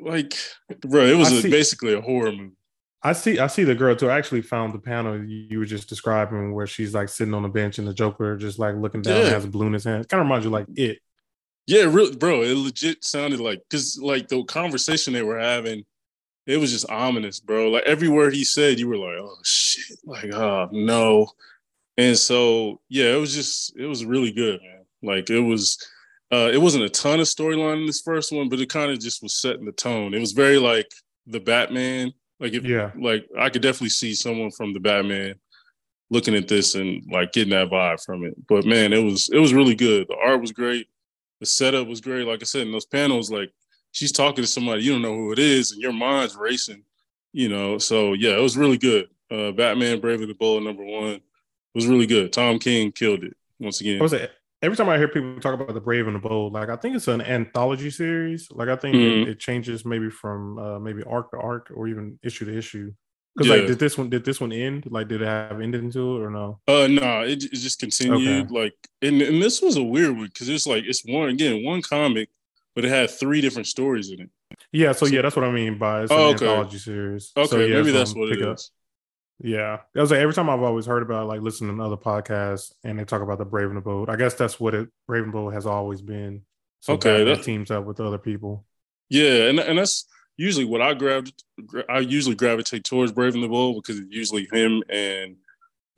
like, 0.00 0.34
bro, 0.80 1.04
it 1.04 1.16
was 1.16 1.28
see, 1.28 1.50
basically 1.50 1.94
a 1.94 2.00
horror 2.00 2.30
movie. 2.30 2.54
I 3.02 3.12
see, 3.14 3.40
I 3.40 3.48
see 3.48 3.64
the 3.64 3.74
girl 3.74 3.96
too. 3.96 4.10
I 4.10 4.16
actually 4.16 4.42
found 4.42 4.72
the 4.72 4.78
panel 4.78 5.24
you 5.24 5.58
were 5.58 5.64
just 5.64 5.88
describing 5.88 6.52
where 6.52 6.68
she's 6.68 6.94
like 6.94 7.08
sitting 7.08 7.34
on 7.34 7.42
the 7.42 7.48
bench 7.48 7.78
and 7.78 7.88
the 7.88 7.94
Joker 7.94 8.36
just 8.36 8.60
like 8.60 8.76
looking 8.76 9.02
down, 9.02 9.24
yeah. 9.24 9.30
has 9.30 9.44
a 9.44 9.48
balloon 9.48 9.68
in 9.68 9.74
his 9.74 9.84
hand. 9.84 10.08
Kind 10.08 10.20
of 10.20 10.26
reminds 10.26 10.44
you 10.44 10.52
like 10.52 10.66
it. 10.76 10.98
Yeah, 11.66 11.82
really, 11.82 12.14
bro. 12.14 12.42
It 12.42 12.56
legit 12.56 13.02
sounded 13.02 13.40
like 13.40 13.60
because 13.68 13.98
like 13.98 14.28
the 14.28 14.44
conversation 14.44 15.12
they 15.12 15.22
were 15.22 15.38
having, 15.38 15.84
it 16.46 16.58
was 16.58 16.70
just 16.70 16.88
ominous, 16.88 17.40
bro. 17.40 17.70
Like 17.70 17.84
every 17.86 18.08
word 18.08 18.34
he 18.34 18.44
said, 18.44 18.78
you 18.78 18.88
were 18.88 18.98
like, 18.98 19.18
oh 19.18 19.36
shit, 19.42 19.98
like 20.04 20.32
oh 20.32 20.68
no. 20.70 21.26
And 21.96 22.16
so 22.16 22.80
yeah, 22.88 23.12
it 23.14 23.18
was 23.18 23.34
just 23.34 23.76
it 23.76 23.86
was 23.86 24.04
really 24.04 24.30
good, 24.30 24.60
man. 24.62 24.79
Like 25.02 25.30
it 25.30 25.40
was, 25.40 25.78
uh, 26.32 26.50
it 26.52 26.60
wasn't 26.60 26.84
a 26.84 26.88
ton 26.88 27.20
of 27.20 27.26
storyline 27.26 27.80
in 27.80 27.86
this 27.86 28.02
first 28.02 28.32
one, 28.32 28.48
but 28.48 28.60
it 28.60 28.68
kind 28.68 28.90
of 28.90 29.00
just 29.00 29.22
was 29.22 29.34
setting 29.34 29.64
the 29.64 29.72
tone. 29.72 30.14
It 30.14 30.20
was 30.20 30.32
very 30.32 30.58
like 30.58 30.90
the 31.26 31.40
Batman. 31.40 32.12
Like 32.38 32.54
if, 32.54 32.64
yeah, 32.64 32.90
like 32.98 33.26
I 33.38 33.50
could 33.50 33.62
definitely 33.62 33.90
see 33.90 34.14
someone 34.14 34.50
from 34.50 34.72
the 34.72 34.80
Batman 34.80 35.34
looking 36.10 36.34
at 36.34 36.48
this 36.48 36.74
and 36.74 37.02
like 37.10 37.32
getting 37.32 37.50
that 37.50 37.70
vibe 37.70 38.02
from 38.04 38.24
it. 38.24 38.34
But 38.48 38.64
man, 38.64 38.92
it 38.92 39.02
was 39.02 39.28
it 39.32 39.38
was 39.38 39.54
really 39.54 39.74
good. 39.74 40.08
The 40.08 40.16
art 40.16 40.40
was 40.40 40.52
great. 40.52 40.88
The 41.40 41.46
setup 41.46 41.86
was 41.86 42.00
great. 42.00 42.26
Like 42.26 42.42
I 42.42 42.44
said, 42.44 42.62
in 42.62 42.72
those 42.72 42.86
panels, 42.86 43.30
like 43.30 43.50
she's 43.92 44.12
talking 44.12 44.42
to 44.42 44.48
somebody 44.48 44.82
you 44.82 44.92
don't 44.92 45.02
know 45.02 45.14
who 45.14 45.32
it 45.32 45.38
is, 45.38 45.72
and 45.72 45.80
your 45.80 45.92
mind's 45.92 46.36
racing. 46.36 46.82
You 47.32 47.48
know, 47.48 47.78
so 47.78 48.14
yeah, 48.14 48.36
it 48.36 48.42
was 48.42 48.56
really 48.56 48.78
good. 48.78 49.08
Uh, 49.30 49.52
Batman 49.52 50.00
Brave 50.00 50.20
and 50.20 50.28
the 50.28 50.34
Bold 50.34 50.64
number 50.64 50.84
one 50.84 51.20
it 51.74 51.78
was 51.78 51.86
really 51.86 52.06
good. 52.06 52.32
Tom 52.32 52.58
King 52.58 52.90
killed 52.90 53.22
it 53.22 53.36
once 53.60 53.80
again. 53.80 54.00
was 54.00 54.12
it 54.12 54.32
every 54.62 54.76
time 54.76 54.88
I 54.88 54.98
hear 54.98 55.08
people 55.08 55.40
talk 55.40 55.54
about 55.54 55.72
the 55.72 55.80
Brave 55.80 56.06
and 56.06 56.16
the 56.16 56.20
Bold, 56.20 56.52
like 56.52 56.68
I 56.68 56.76
think 56.76 56.96
it's 56.96 57.08
an 57.08 57.20
anthology 57.20 57.90
series. 57.90 58.48
Like 58.50 58.68
I 58.68 58.76
think 58.76 58.96
mm-hmm. 58.96 59.22
it, 59.22 59.28
it, 59.30 59.40
changes 59.40 59.84
maybe 59.84 60.10
from 60.10 60.58
uh, 60.58 60.78
maybe 60.78 61.02
arc 61.04 61.30
to 61.30 61.38
arc 61.38 61.70
or 61.74 61.88
even 61.88 62.18
issue 62.22 62.44
to 62.46 62.56
issue. 62.56 62.92
Because 63.36 63.48
yeah. 63.48 63.56
like, 63.56 63.66
did 63.68 63.78
this 63.78 63.96
one 63.96 64.10
did 64.10 64.24
this 64.24 64.40
one 64.40 64.52
end? 64.52 64.86
Like, 64.90 65.08
did 65.08 65.22
it 65.22 65.26
have 65.26 65.60
ending 65.60 65.90
to 65.92 66.16
it 66.16 66.20
or 66.20 66.30
no? 66.30 66.60
Uh, 66.66 66.88
no, 66.88 67.22
it, 67.22 67.44
it 67.44 67.52
just 67.52 67.78
continued. 67.78 68.46
Okay. 68.46 68.60
Like, 68.62 68.74
and 69.02 69.22
and 69.22 69.40
this 69.40 69.62
was 69.62 69.76
a 69.76 69.82
weird 69.82 70.16
one 70.16 70.26
because 70.26 70.48
it's 70.48 70.66
like 70.66 70.84
it's 70.84 71.04
one 71.04 71.28
again 71.28 71.64
one 71.64 71.80
comic, 71.80 72.28
but 72.74 72.84
it 72.84 72.88
had 72.88 73.10
three 73.10 73.40
different 73.40 73.68
stories 73.68 74.10
in 74.10 74.20
it. 74.20 74.30
Yeah, 74.72 74.92
so, 74.92 75.06
so 75.06 75.12
yeah, 75.12 75.22
that's 75.22 75.36
what 75.36 75.44
I 75.44 75.52
mean 75.52 75.78
by 75.78 76.02
it's 76.02 76.12
oh, 76.12 76.30
an 76.30 76.34
okay. 76.34 76.46
anthology 76.46 76.78
series. 76.78 77.32
Okay, 77.36 77.48
so, 77.48 77.58
yeah, 77.58 77.76
maybe 77.76 77.92
that's 77.92 78.14
what 78.14 78.30
it 78.30 78.42
is. 78.42 78.70
Yeah, 79.42 79.78
I 79.96 80.00
was 80.00 80.10
like 80.10 80.20
every 80.20 80.34
time 80.34 80.50
I've 80.50 80.62
always 80.62 80.84
heard 80.84 81.02
about 81.02 81.26
like 81.26 81.40
listening 81.40 81.76
to 81.76 81.82
other 81.82 81.96
podcasts 81.96 82.72
and 82.84 82.98
they 82.98 83.04
talk 83.04 83.22
about 83.22 83.38
the 83.38 83.46
Brave 83.46 83.68
and 83.68 83.76
the 83.76 83.80
Bold. 83.80 84.10
I 84.10 84.16
guess 84.16 84.34
that's 84.34 84.60
what 84.60 84.74
it 84.74 84.88
Brave 85.06 85.24
and 85.24 85.32
Bold 85.32 85.54
has 85.54 85.64
always 85.64 86.02
been. 86.02 86.42
So 86.80 86.94
okay, 86.94 87.24
that 87.24 87.42
teams 87.42 87.70
up 87.70 87.84
with 87.84 88.00
other 88.00 88.18
people. 88.18 88.66
Yeah, 89.08 89.48
and 89.48 89.58
and 89.58 89.78
that's 89.78 90.06
usually 90.36 90.66
what 90.66 90.82
I 90.82 90.92
grabbed. 90.92 91.42
I 91.88 92.00
usually 92.00 92.34
gravitate 92.34 92.84
towards 92.84 93.12
Brave 93.12 93.34
and 93.34 93.42
the 93.42 93.48
Bold 93.48 93.82
because 93.82 93.98
it's 93.98 94.14
usually 94.14 94.46
him 94.52 94.82
and 94.90 95.36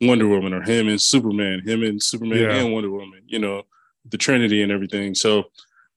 Wonder 0.01 0.27
Woman 0.27 0.53
or 0.53 0.61
him 0.61 0.87
and 0.87 1.01
Superman, 1.01 1.61
him 1.65 1.83
and 1.83 2.01
Superman 2.01 2.37
yeah. 2.37 2.55
and 2.55 2.73
Wonder 2.73 2.91
Woman. 2.91 3.23
You 3.27 3.39
know, 3.39 3.63
the 4.05 4.17
Trinity 4.17 4.61
and 4.61 4.71
everything. 4.71 5.15
So, 5.15 5.39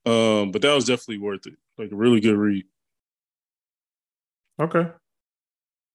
um, 0.05 0.51
but 0.51 0.63
that 0.63 0.75
was 0.75 0.85
definitely 0.85 1.19
worth 1.19 1.47
it. 1.47 1.55
Like 1.79 1.93
a 1.93 1.97
really 1.97 2.21
good 2.21 2.37
read. 2.37 2.65
Okay. 4.61 4.89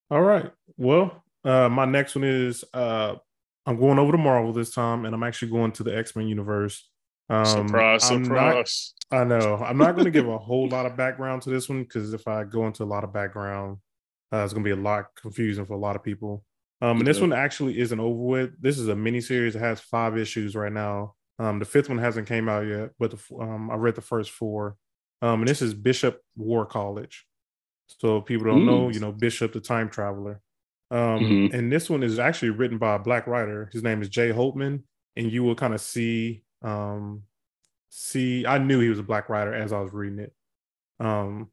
All 0.10 0.22
right. 0.22 0.52
Well, 0.78 1.21
uh, 1.44 1.70
my 1.70 1.86
next 1.86 2.16
one 2.16 2.24
is 2.24 2.64
uh, 2.74 3.16
I'm 3.66 3.80
going 3.80 4.00
over 4.00 4.12
to 4.12 4.18
Marvel 4.18 4.54
this 4.54 4.74
time, 4.74 5.06
and 5.06 5.14
I'm 5.14 5.24
actually 5.24 5.52
going 5.52 5.72
to 5.74 5.84
the 5.84 5.98
X 5.98 6.16
Men 6.16 6.28
universe. 6.28 6.90
Um, 7.30 7.46
surprise! 7.46 8.10
I'm 8.10 8.26
surprise! 8.26 8.94
Not, 9.12 9.22
I 9.22 9.24
know. 9.24 9.58
I'm 9.58 9.78
not 9.78 9.96
going 9.96 10.06
to 10.06 10.12
give 10.12 10.28
a 10.28 10.38
whole 10.40 10.68
lot 10.68 10.86
of 10.86 10.98
background 10.98 11.42
to 11.44 11.50
this 11.50 11.70
one 11.70 11.84
because 11.84 12.14
if 12.14 12.28
I 12.28 12.44
go 12.44 12.68
into 12.68 12.84
a 12.84 12.86
lot 12.86 13.04
of 13.04 13.14
background, 13.14 13.78
uh, 14.34 14.38
it's 14.38 14.54
going 14.54 14.64
to 14.64 14.76
be 14.76 14.80
a 14.80 14.84
lot 14.84 15.06
confusing 15.20 15.66
for 15.66 15.74
a 15.74 15.80
lot 15.80 15.96
of 15.96 16.04
people. 16.04 16.44
Um, 16.82 16.98
and 16.98 17.08
this 17.08 17.22
one 17.22 17.32
actually 17.32 17.80
isn't 17.80 18.00
over 18.00 18.20
with. 18.20 18.62
This 18.62 18.80
is 18.80 18.88
a 18.88 18.96
mini 18.96 19.22
series. 19.22 19.56
It 19.56 19.60
has 19.60 19.80
five 19.80 20.18
issues 20.18 20.56
right 20.56 20.72
now. 20.72 21.14
Um, 21.38 21.60
the 21.60 21.66
fifth 21.66 21.90
one 21.90 22.00
hasn't 22.00 22.28
came 22.28 22.50
out 22.50 22.66
yet, 22.68 22.90
but 23.00 23.12
the, 23.12 23.36
um, 23.40 23.70
I 23.70 23.76
read 23.76 23.96
the 23.96 24.02
first 24.02 24.32
four. 24.32 24.78
Um, 25.22 25.42
and 25.42 25.48
this 25.48 25.62
is 25.62 25.76
Bishop 25.76 26.20
War 26.36 26.66
College. 26.66 27.26
So 28.00 28.22
people 28.22 28.48
don't 28.48 28.66
know, 28.66 28.90
you 28.90 29.00
know, 29.00 29.12
Bishop 29.12 29.54
the 29.54 29.60
time 29.60 29.90
traveler. 29.90 30.42
Um, 30.92 31.20
mm-hmm. 31.20 31.56
and 31.56 31.72
this 31.72 31.90
one 31.90 32.04
is 32.04 32.20
actually 32.20 32.50
written 32.50 32.78
by 32.78 32.96
a 32.96 33.00
black 33.00 33.26
writer. 33.26 33.70
His 33.72 33.82
name 33.82 34.02
is 34.02 34.10
Jay 34.10 34.30
Holtham, 34.30 34.84
and 35.16 35.32
you 35.32 35.44
will 35.44 35.56
kind 35.56 35.74
of 35.74 35.82
see 35.82 36.44
um 36.62 37.24
see 37.90 38.46
I 38.46 38.58
knew 38.58 38.80
he 38.80 38.90
was 38.90 39.00
a 39.00 39.04
black 39.04 39.30
writer 39.30 39.54
as 39.54 39.74
I 39.74 39.80
was 39.80 39.94
reading 39.94 40.20
it. 40.20 40.34
Um, 41.00 41.50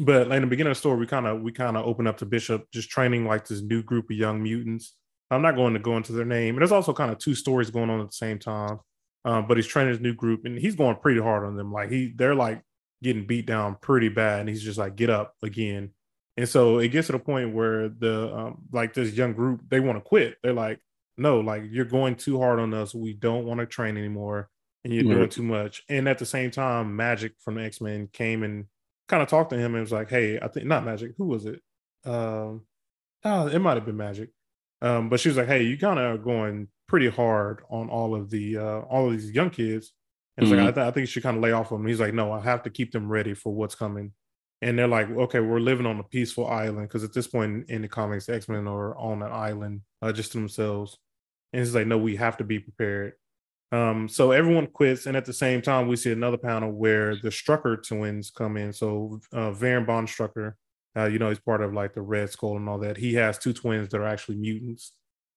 but 0.00 0.30
in 0.30 0.42
the 0.42 0.46
beginning 0.46 0.70
of 0.70 0.76
the 0.76 0.80
story, 0.80 0.98
we 0.98 1.06
kind 1.06 1.26
of 1.26 1.40
we 1.40 1.52
kind 1.52 1.76
of 1.76 1.86
open 1.86 2.06
up 2.06 2.18
to 2.18 2.26
Bishop 2.26 2.66
just 2.70 2.90
training 2.90 3.26
like 3.26 3.46
this 3.46 3.62
new 3.62 3.82
group 3.82 4.10
of 4.10 4.16
young 4.16 4.42
mutants. 4.42 4.94
I'm 5.30 5.42
not 5.42 5.56
going 5.56 5.72
to 5.72 5.80
go 5.80 5.96
into 5.96 6.12
their 6.12 6.24
name. 6.24 6.54
And 6.54 6.62
there's 6.62 6.70
also 6.70 6.92
kind 6.92 7.10
of 7.10 7.18
two 7.18 7.34
stories 7.34 7.70
going 7.70 7.90
on 7.90 8.00
at 8.00 8.06
the 8.06 8.12
same 8.12 8.38
time. 8.38 8.78
Um, 9.24 9.48
but 9.48 9.56
he's 9.56 9.66
training 9.66 9.90
his 9.90 10.00
new 10.00 10.14
group 10.14 10.44
and 10.44 10.56
he's 10.56 10.76
going 10.76 10.96
pretty 10.96 11.20
hard 11.20 11.44
on 11.44 11.56
them. 11.56 11.72
Like 11.72 11.90
he 11.90 12.12
they're 12.14 12.34
like 12.34 12.62
getting 13.02 13.26
beat 13.26 13.46
down 13.46 13.76
pretty 13.80 14.08
bad, 14.08 14.40
and 14.40 14.48
he's 14.48 14.62
just 14.62 14.78
like, 14.78 14.96
get 14.96 15.10
up 15.10 15.34
again. 15.42 15.90
And 16.36 16.48
so 16.48 16.78
it 16.78 16.88
gets 16.88 17.06
to 17.06 17.12
the 17.12 17.18
point 17.18 17.54
where 17.54 17.88
the 17.88 18.34
um, 18.34 18.58
like 18.72 18.94
this 18.94 19.12
young 19.12 19.32
group 19.32 19.62
they 19.68 19.80
want 19.80 19.96
to 19.96 20.06
quit. 20.06 20.36
They're 20.42 20.52
like, 20.52 20.80
no, 21.16 21.40
like 21.40 21.62
you're 21.70 21.86
going 21.86 22.16
too 22.16 22.38
hard 22.38 22.60
on 22.60 22.74
us. 22.74 22.94
We 22.94 23.14
don't 23.14 23.46
want 23.46 23.60
to 23.60 23.66
train 23.66 23.96
anymore, 23.96 24.50
and 24.84 24.92
you're 24.92 25.04
doing 25.04 25.30
too 25.30 25.42
much. 25.42 25.82
And 25.88 26.08
at 26.08 26.18
the 26.18 26.26
same 26.26 26.50
time, 26.50 26.96
Magik 26.96 27.32
from 27.40 27.54
the 27.54 27.62
X 27.62 27.80
Men 27.80 28.08
came 28.12 28.42
and 28.42 28.66
kind 29.08 29.22
of 29.22 29.28
talked 29.28 29.50
to 29.50 29.56
him 29.56 29.74
and 29.74 29.82
was 29.82 29.92
like, 29.92 30.10
hey, 30.10 30.38
I 30.40 30.48
think 30.48 30.66
not 30.66 30.84
Magik. 30.84 31.14
Who 31.16 31.26
was 31.26 31.46
it? 31.46 31.62
Um, 32.04 32.66
oh, 33.24 33.46
it 33.46 33.58
might 33.58 33.76
have 33.76 33.86
been 33.86 33.96
Magik. 33.96 34.28
Um, 34.82 35.08
but 35.08 35.20
she 35.20 35.28
was 35.28 35.38
like, 35.38 35.46
"Hey, 35.46 35.62
you 35.62 35.78
kind 35.78 35.98
of 35.98 36.14
are 36.14 36.22
going 36.22 36.68
pretty 36.86 37.08
hard 37.08 37.62
on 37.70 37.88
all 37.88 38.14
of 38.14 38.30
the 38.30 38.58
uh, 38.58 38.80
all 38.80 39.06
of 39.06 39.12
these 39.12 39.30
young 39.30 39.50
kids." 39.50 39.92
And 40.36 40.46
mm-hmm. 40.46 40.56
like, 40.56 40.68
I, 40.68 40.72
th- 40.72 40.86
I, 40.86 40.90
think 40.90 41.02
you 41.02 41.06
should 41.06 41.22
kind 41.22 41.36
of 41.36 41.42
lay 41.42 41.52
off 41.52 41.70
them. 41.70 41.86
He's 41.86 42.00
like, 42.00 42.14
"No, 42.14 42.30
I 42.32 42.40
have 42.40 42.62
to 42.64 42.70
keep 42.70 42.92
them 42.92 43.08
ready 43.08 43.34
for 43.34 43.54
what's 43.54 43.74
coming." 43.74 44.12
And 44.62 44.78
they're 44.78 44.88
like, 44.88 45.10
"Okay, 45.10 45.40
we're 45.40 45.60
living 45.60 45.86
on 45.86 46.00
a 46.00 46.04
peaceful 46.04 46.46
island 46.46 46.88
because 46.88 47.04
at 47.04 47.12
this 47.12 47.26
point 47.26 47.68
in 47.68 47.82
the 47.82 47.88
comics, 47.88 48.28
X 48.28 48.48
Men 48.48 48.66
are 48.66 48.96
on 48.96 49.22
an 49.22 49.30
island 49.30 49.82
uh, 50.02 50.12
just 50.12 50.32
to 50.32 50.38
themselves." 50.38 50.98
And 51.52 51.62
it's 51.62 51.74
like, 51.74 51.86
"No, 51.86 51.98
we 51.98 52.16
have 52.16 52.38
to 52.38 52.44
be 52.44 52.58
prepared." 52.58 53.14
Um, 53.72 54.08
so 54.08 54.30
everyone 54.30 54.68
quits, 54.68 55.06
and 55.06 55.16
at 55.16 55.24
the 55.24 55.32
same 55.32 55.60
time, 55.60 55.88
we 55.88 55.96
see 55.96 56.12
another 56.12 56.38
panel 56.38 56.72
where 56.72 57.16
the 57.16 57.28
Strucker 57.28 57.86
twins 57.86 58.30
come 58.30 58.56
in. 58.56 58.72
So 58.72 59.20
uh, 59.32 59.50
Baron 59.52 59.84
von 59.84 60.06
Strucker 60.06 60.54
uh, 60.96 61.04
you 61.04 61.18
know, 61.18 61.28
he's 61.28 61.38
part 61.38 61.60
of 61.60 61.74
like 61.74 61.94
the 61.94 62.00
Red 62.00 62.30
Skull 62.30 62.56
and 62.56 62.68
all 62.68 62.78
that. 62.78 62.96
He 62.96 63.14
has 63.14 63.38
two 63.38 63.52
twins 63.52 63.90
that 63.90 64.00
are 64.00 64.06
actually 64.06 64.36
mutants. 64.36 64.92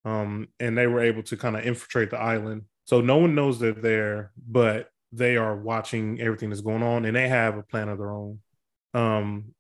Um, 0.06 0.48
and 0.60 0.78
they 0.78 0.88
were 0.88 1.02
able 1.02 1.24
to 1.24 1.36
kind 1.36 1.58
of 1.58 1.66
infiltrate 1.66 2.12
the 2.12 2.18
island. 2.18 2.64
So 2.86 3.02
no 3.02 3.18
one 3.18 3.36
knows 3.36 3.60
they're 3.60 3.74
there, 3.74 4.32
but 4.48 4.90
they 5.12 5.36
are 5.36 5.56
watching 5.58 6.22
everything 6.22 6.50
that's 6.50 6.62
going 6.62 6.84
on 6.84 7.04
and 7.04 7.16
they 7.16 7.28
have 7.28 7.58
a 7.58 7.64
plan 7.64 7.90
of 7.90 7.98
their 7.98 8.12
own. 8.12 8.40
Um, 8.94 9.54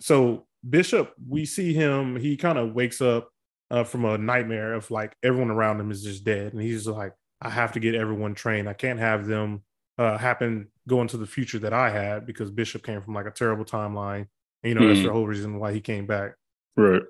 so 0.00 0.46
Bishop, 0.68 1.12
we 1.28 1.44
see 1.44 1.72
him, 1.72 2.16
he 2.16 2.36
kind 2.36 2.58
of 2.58 2.74
wakes 2.74 3.00
up 3.00 3.30
uh, 3.70 3.84
from 3.84 4.04
a 4.04 4.18
nightmare 4.18 4.74
of 4.74 4.90
like 4.90 5.16
everyone 5.22 5.50
around 5.50 5.80
him 5.80 5.90
is 5.90 6.02
just 6.02 6.24
dead. 6.24 6.52
And 6.52 6.62
he's 6.62 6.86
like, 6.86 7.12
I 7.40 7.50
have 7.50 7.72
to 7.72 7.80
get 7.80 7.94
everyone 7.94 8.34
trained. 8.34 8.68
I 8.68 8.72
can't 8.72 8.98
have 8.98 9.26
them 9.26 9.62
uh, 9.98 10.18
happen 10.18 10.68
go 10.88 11.00
into 11.00 11.16
the 11.16 11.26
future 11.26 11.58
that 11.60 11.72
I 11.72 11.90
had 11.90 12.26
because 12.26 12.50
Bishop 12.50 12.82
came 12.82 13.00
from 13.00 13.14
like 13.14 13.26
a 13.26 13.30
terrible 13.30 13.64
timeline 13.64 14.26
and, 14.62 14.68
you 14.70 14.74
know, 14.74 14.80
mm-hmm. 14.80 14.94
that's 14.94 15.06
the 15.06 15.12
whole 15.12 15.26
reason 15.26 15.58
why 15.58 15.72
he 15.72 15.80
came 15.80 16.06
back. 16.06 16.32
Right. 16.76 17.02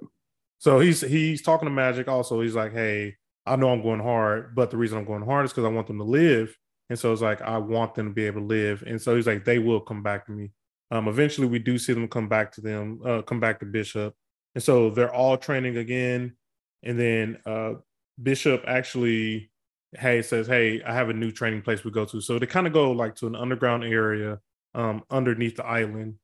So 0.58 0.80
he's 0.80 1.00
he's 1.00 1.42
talking 1.42 1.68
to 1.68 1.74
Magik. 1.74 2.08
also. 2.08 2.40
He's 2.40 2.54
like, 2.54 2.72
hey, 2.72 3.16
I 3.46 3.56
know 3.56 3.70
I'm 3.70 3.82
going 3.82 4.00
hard, 4.00 4.54
but 4.54 4.70
the 4.70 4.76
reason 4.76 4.98
I'm 4.98 5.04
going 5.04 5.24
hard 5.24 5.44
is 5.44 5.52
because 5.52 5.64
I 5.64 5.68
want 5.68 5.86
them 5.86 5.98
to 5.98 6.04
live. 6.04 6.56
And 6.90 6.98
so 6.98 7.12
it's 7.12 7.22
like 7.22 7.42
I 7.42 7.58
want 7.58 7.94
them 7.94 8.08
to 8.08 8.14
be 8.14 8.26
able 8.26 8.40
to 8.40 8.46
live. 8.46 8.82
And 8.86 9.00
so 9.00 9.14
he's 9.14 9.26
like, 9.26 9.44
they 9.44 9.58
will 9.58 9.80
come 9.80 10.02
back 10.02 10.26
to 10.26 10.32
me. 10.32 10.52
Um, 10.94 11.08
eventually 11.08 11.48
we 11.48 11.58
do 11.58 11.76
see 11.76 11.92
them 11.92 12.06
come 12.06 12.28
back 12.28 12.52
to 12.52 12.60
them, 12.60 13.00
uh, 13.04 13.22
come 13.22 13.40
back 13.40 13.58
to 13.58 13.66
Bishop. 13.66 14.14
And 14.54 14.62
so 14.62 14.90
they're 14.90 15.12
all 15.12 15.36
training 15.36 15.76
again. 15.76 16.36
And 16.84 16.98
then 16.98 17.38
uh 17.46 17.74
Bishop 18.22 18.62
actually 18.66 19.50
hey 19.98 20.22
says, 20.22 20.46
Hey, 20.46 20.82
I 20.82 20.94
have 20.94 21.08
a 21.08 21.14
new 21.14 21.32
training 21.32 21.62
place 21.62 21.82
we 21.82 21.90
go 21.90 22.04
to. 22.04 22.20
So 22.20 22.38
they 22.38 22.46
kind 22.46 22.68
of 22.68 22.72
go 22.72 22.92
like 22.92 23.16
to 23.16 23.26
an 23.26 23.34
underground 23.34 23.82
area 23.82 24.38
um 24.74 25.02
underneath 25.10 25.56
the 25.56 25.66
island 25.66 26.14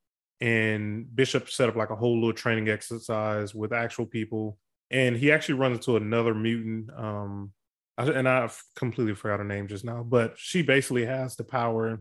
and 0.41 1.15
Bishop 1.17 1.51
set 1.51 1.69
up 1.69 1.77
like 1.77 1.91
a 1.91 1.97
whole 1.97 2.15
little 2.15 2.33
training 2.33 2.69
exercise 2.69 3.55
with 3.55 3.73
actual 3.73 4.07
people. 4.07 4.57
And 4.93 5.17
he 5.17 5.33
actually 5.33 5.57
runs 5.57 5.79
into 5.79 5.97
another 5.97 6.35
mutant. 6.35 6.91
Um, 6.97 7.53
and 7.99 8.29
I've 8.29 8.63
completely 8.77 9.15
forgot 9.15 9.41
her 9.41 9.45
name 9.45 9.69
just 9.69 9.85
now, 9.85 10.03
but 10.03 10.35
she 10.39 10.63
basically 10.63 11.05
has 11.05 11.37
the 11.37 11.45
power, 11.45 12.01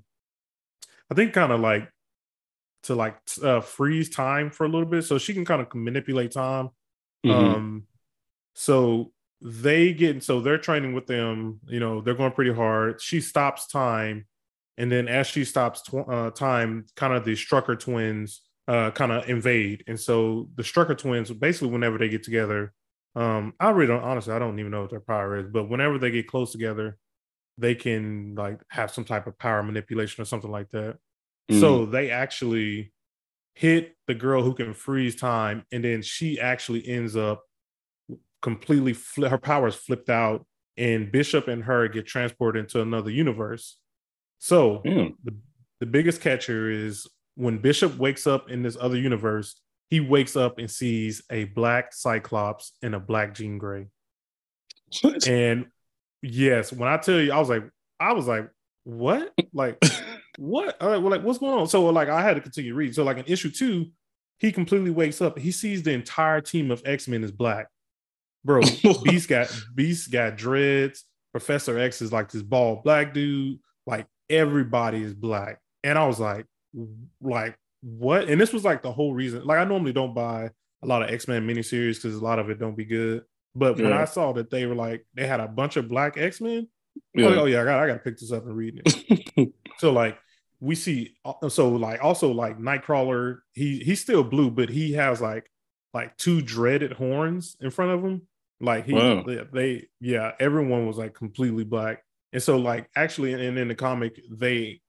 I 1.12 1.16
think, 1.16 1.34
kind 1.34 1.52
of 1.52 1.60
like 1.60 1.90
to 2.84 2.96
like 2.96 3.18
uh, 3.44 3.62
freeze 3.62 4.10
time 4.10 4.50
for 4.50 4.66
a 4.66 4.70
little 4.70 4.88
bit, 4.88 5.04
so 5.04 5.18
she 5.18 5.34
can 5.34 5.46
kind 5.46 5.62
of 5.62 5.74
manipulate 5.76 6.32
time. 6.32 6.70
Mm-hmm. 7.26 7.32
Um, 7.32 7.84
so 8.54 9.12
they 9.42 9.94
get 9.94 10.24
so 10.24 10.42
they're 10.42 10.58
training 10.58 10.94
with 10.94 11.08
them. 11.08 11.60
You 11.68 11.80
know, 11.80 12.02
they're 12.02 12.16
going 12.16 12.32
pretty 12.32 12.54
hard. 12.54 13.02
She 13.02 13.22
stops 13.22 13.68
time 13.68 14.26
and 14.80 14.90
then 14.90 15.10
as 15.10 15.28
she 15.28 15.44
stops 15.44 15.82
tw- 15.82 16.10
uh, 16.10 16.32
time, 16.32 16.86
kind 16.96 17.14
of 17.14 17.26
the 17.26 17.34
Strucker 17.34 17.78
twins 17.78 18.42
uh, 18.70 18.92
kind 18.92 19.12
of 19.12 19.28
invade, 19.28 19.84
and 19.88 20.00
so 20.00 20.48
the 20.56 20.64
Strucker 20.64 20.98
twins 20.98 21.30
basically 21.32 21.68
whenever 21.68 21.98
they 21.98 22.08
get 22.08 22.24
together, 22.24 22.74
um, 23.14 23.54
I 23.60 23.72
really 23.72 23.88
don't 23.88 24.04
honestly 24.04 24.34
I 24.34 24.40
don't 24.40 24.58
even 24.58 24.72
know 24.72 24.82
what 24.82 24.90
their 24.90 25.02
power 25.02 25.38
is, 25.38 25.48
but 25.52 25.70
whenever 25.70 25.98
they 26.00 26.12
get 26.12 26.28
close 26.28 26.54
together, 26.54 26.98
they 27.58 27.76
can 27.76 28.36
like 28.36 28.62
have 28.70 28.90
some 28.90 29.04
type 29.04 29.28
of 29.28 29.38
power 29.38 29.62
manipulation 29.62 30.22
or 30.22 30.26
something 30.26 30.50
like 30.50 30.70
that. 30.70 30.98
Mm. 31.50 31.60
So 31.60 31.86
they 31.86 32.12
actually 32.12 32.92
hit 33.56 33.96
the 34.08 34.14
girl 34.14 34.44
who 34.44 34.54
can 34.54 34.74
freeze 34.74 35.16
time, 35.16 35.64
and 35.72 35.84
then 35.84 36.02
she 36.02 36.40
actually 36.40 36.88
ends 36.88 37.16
up 37.16 37.44
completely 38.42 38.94
fl- 38.94 39.28
her 39.28 39.38
powers 39.38 39.76
flipped 39.76 40.10
out, 40.10 40.46
and 40.78 41.12
Bishop 41.12 41.48
and 41.48 41.64
her 41.64 41.88
get 41.88 42.08
transported 42.08 42.64
into 42.64 42.82
another 42.82 43.12
universe. 43.12 43.78
So 44.40 44.82
mm. 44.86 45.14
the, 45.24 45.36
the 45.80 45.86
biggest 45.86 46.22
catcher 46.22 46.70
is 46.70 47.08
when 47.36 47.58
Bishop 47.58 47.98
wakes 47.98 48.28
up 48.28 48.50
in 48.50 48.64
this 48.64 48.78
other 48.80 48.98
universe, 48.98 49.60
he 49.90 50.00
wakes 50.00 50.36
up 50.36 50.60
and 50.60 50.70
sees 50.70 51.24
a 51.32 51.46
black 51.46 51.94
Cyclops 51.94 52.74
and 52.82 52.94
a 52.94 53.00
black 53.00 53.34
Jean 53.34 53.58
Grey. 53.58 53.88
and 55.28 55.68
yes, 56.22 56.72
when 56.72 56.88
I 56.88 56.98
tell 56.98 57.20
you, 57.20 57.32
I 57.32 57.40
was 57.40 57.50
like, 57.50 57.64
I 58.00 58.14
was 58.14 58.28
like, 58.28 58.50
what? 58.84 59.34
Like, 59.54 59.82
what? 60.40 60.82
Like, 60.82 61.02
well, 61.02 61.10
like, 61.10 61.24
what's 61.24 61.40
going 61.40 61.60
on? 61.60 61.68
So, 61.68 61.86
like, 61.90 62.10
I 62.10 62.22
had 62.22 62.36
to 62.36 62.42
continue 62.42 62.74
reading. 62.74 62.94
So, 62.94 63.04
like, 63.04 63.18
in 63.18 63.26
issue 63.26 63.52
two, 63.52 63.88
he 64.38 64.52
completely 64.52 64.90
wakes 64.90 65.22
up. 65.22 65.38
He 65.38 65.52
sees 65.52 65.84
the 65.84 65.92
entire 65.92 66.40
team 66.42 66.72
of 66.72 66.82
X 66.86 67.08
Men 67.08 67.24
is 67.24 67.32
black. 67.32 67.68
Bro, 68.46 68.62
Beast 69.04 69.28
got 69.28 69.54
Beast 69.76 70.12
got 70.12 70.38
dreads. 70.38 71.04
Professor 71.32 71.78
X 71.78 72.02
is 72.02 72.12
like 72.12 72.32
this 72.32 72.42
bald 72.42 72.84
black 72.84 73.14
dude. 73.14 73.60
Like 73.86 74.08
everybody 74.30 75.04
is 75.04 75.14
black. 75.14 75.60
And 75.84 75.98
I 75.98 76.08
was 76.08 76.20
like, 76.20 76.46
like, 77.22 77.58
what? 77.82 78.30
And 78.30 78.40
this 78.40 78.54
was 78.54 78.64
like 78.64 78.82
the 78.82 78.92
whole 78.92 79.14
reason. 79.14 79.44
Like, 79.44 79.60
I 79.60 79.66
normally 79.66 79.94
don't 79.94 80.16
buy 80.16 80.52
a 80.82 80.88
lot 80.88 81.04
of 81.04 81.10
X-Men 81.10 81.46
miniseries 81.46 81.96
because 81.96 82.16
a 82.16 82.24
lot 82.24 82.40
of 82.40 82.50
it 82.50 82.60
don't 82.60 82.78
be 82.78 82.86
good. 82.86 83.24
But 83.56 83.78
yeah. 83.78 83.84
when 83.84 83.94
I 83.94 84.06
saw 84.06 84.32
that 84.34 84.50
they 84.50 84.66
were 84.66 84.76
like, 84.76 85.06
they 85.14 85.28
had 85.28 85.42
a 85.42 85.48
bunch 85.48 85.76
of 85.76 85.90
black 85.90 86.18
X-Men, 86.18 86.68
yeah. 87.14 87.28
Like, 87.28 87.38
oh 87.38 87.46
yeah, 87.46 87.62
I 87.62 87.66
got 87.66 87.84
I 87.84 87.88
gotta 87.88 88.00
pick 88.00 88.18
this 88.18 88.32
up 88.32 88.46
and 88.46 88.56
read 88.56 88.82
it. 88.86 89.54
so 89.80 89.92
like 89.92 90.18
we 90.60 90.76
see 90.76 91.16
uh, 91.26 91.50
so 91.50 91.70
like 91.70 92.04
also 92.04 92.32
like 92.32 92.58
Nightcrawler, 92.60 93.40
he 93.54 93.80
he's 93.80 94.02
still 94.02 94.24
blue, 94.24 94.52
but 94.52 94.70
he 94.70 94.94
has 94.94 95.22
like 95.22 95.50
like 95.94 96.16
two 96.18 96.42
dreaded 96.42 96.94
horns 96.94 97.56
in 97.60 97.72
front 97.72 97.92
of 97.92 98.04
him. 98.04 98.28
Like 98.62 98.86
he 98.86 98.94
wow. 98.94 99.24
they, 99.24 99.44
they 99.54 99.88
yeah, 100.02 100.34
everyone 100.40 100.86
was 100.86 100.98
like 100.98 101.14
completely 101.14 101.64
black. 101.64 102.04
And 102.32 102.44
so, 102.44 102.58
like, 102.58 102.88
actually, 102.96 103.34
and 103.34 103.42
in, 103.42 103.58
in 103.58 103.68
the 103.70 103.76
comic, 103.76 104.22
they 104.32 104.82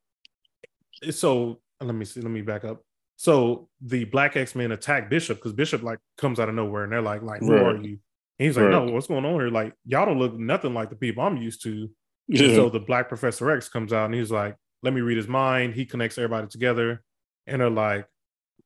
so 1.10 1.60
let 1.80 1.94
me 1.94 2.04
see, 2.04 2.20
let 2.20 2.30
me 2.30 2.42
back 2.42 2.64
up. 2.64 2.82
So 3.16 3.68
the 3.80 4.04
black 4.04 4.36
X 4.36 4.54
Men 4.54 4.72
attack 4.72 5.08
Bishop 5.08 5.38
because 5.38 5.52
Bishop 5.52 5.82
like 5.82 5.98
comes 6.18 6.40
out 6.40 6.48
of 6.48 6.54
nowhere, 6.54 6.84
and 6.84 6.92
they're 6.92 7.02
like, 7.02 7.22
like, 7.22 7.40
who 7.40 7.52
right. 7.52 7.62
are 7.62 7.76
you? 7.76 7.98
And 8.38 8.46
he's 8.46 8.56
like, 8.56 8.66
right. 8.66 8.86
no, 8.86 8.92
what's 8.92 9.06
going 9.06 9.24
on 9.24 9.34
here? 9.34 9.48
Like, 9.50 9.74
y'all 9.84 10.06
don't 10.06 10.18
look 10.18 10.38
nothing 10.38 10.74
like 10.74 10.90
the 10.90 10.96
people 10.96 11.22
I'm 11.22 11.36
used 11.36 11.62
to. 11.64 11.88
Yeah. 12.28 12.54
So 12.54 12.70
the 12.70 12.80
black 12.80 13.08
Professor 13.08 13.50
X 13.50 13.68
comes 13.68 13.92
out, 13.92 14.06
and 14.06 14.14
he's 14.14 14.30
like, 14.30 14.56
let 14.82 14.92
me 14.92 15.00
read 15.00 15.16
his 15.16 15.28
mind. 15.28 15.74
He 15.74 15.84
connects 15.84 16.18
everybody 16.18 16.46
together, 16.46 17.02
and 17.46 17.60
they're 17.60 17.70
like, 17.70 18.06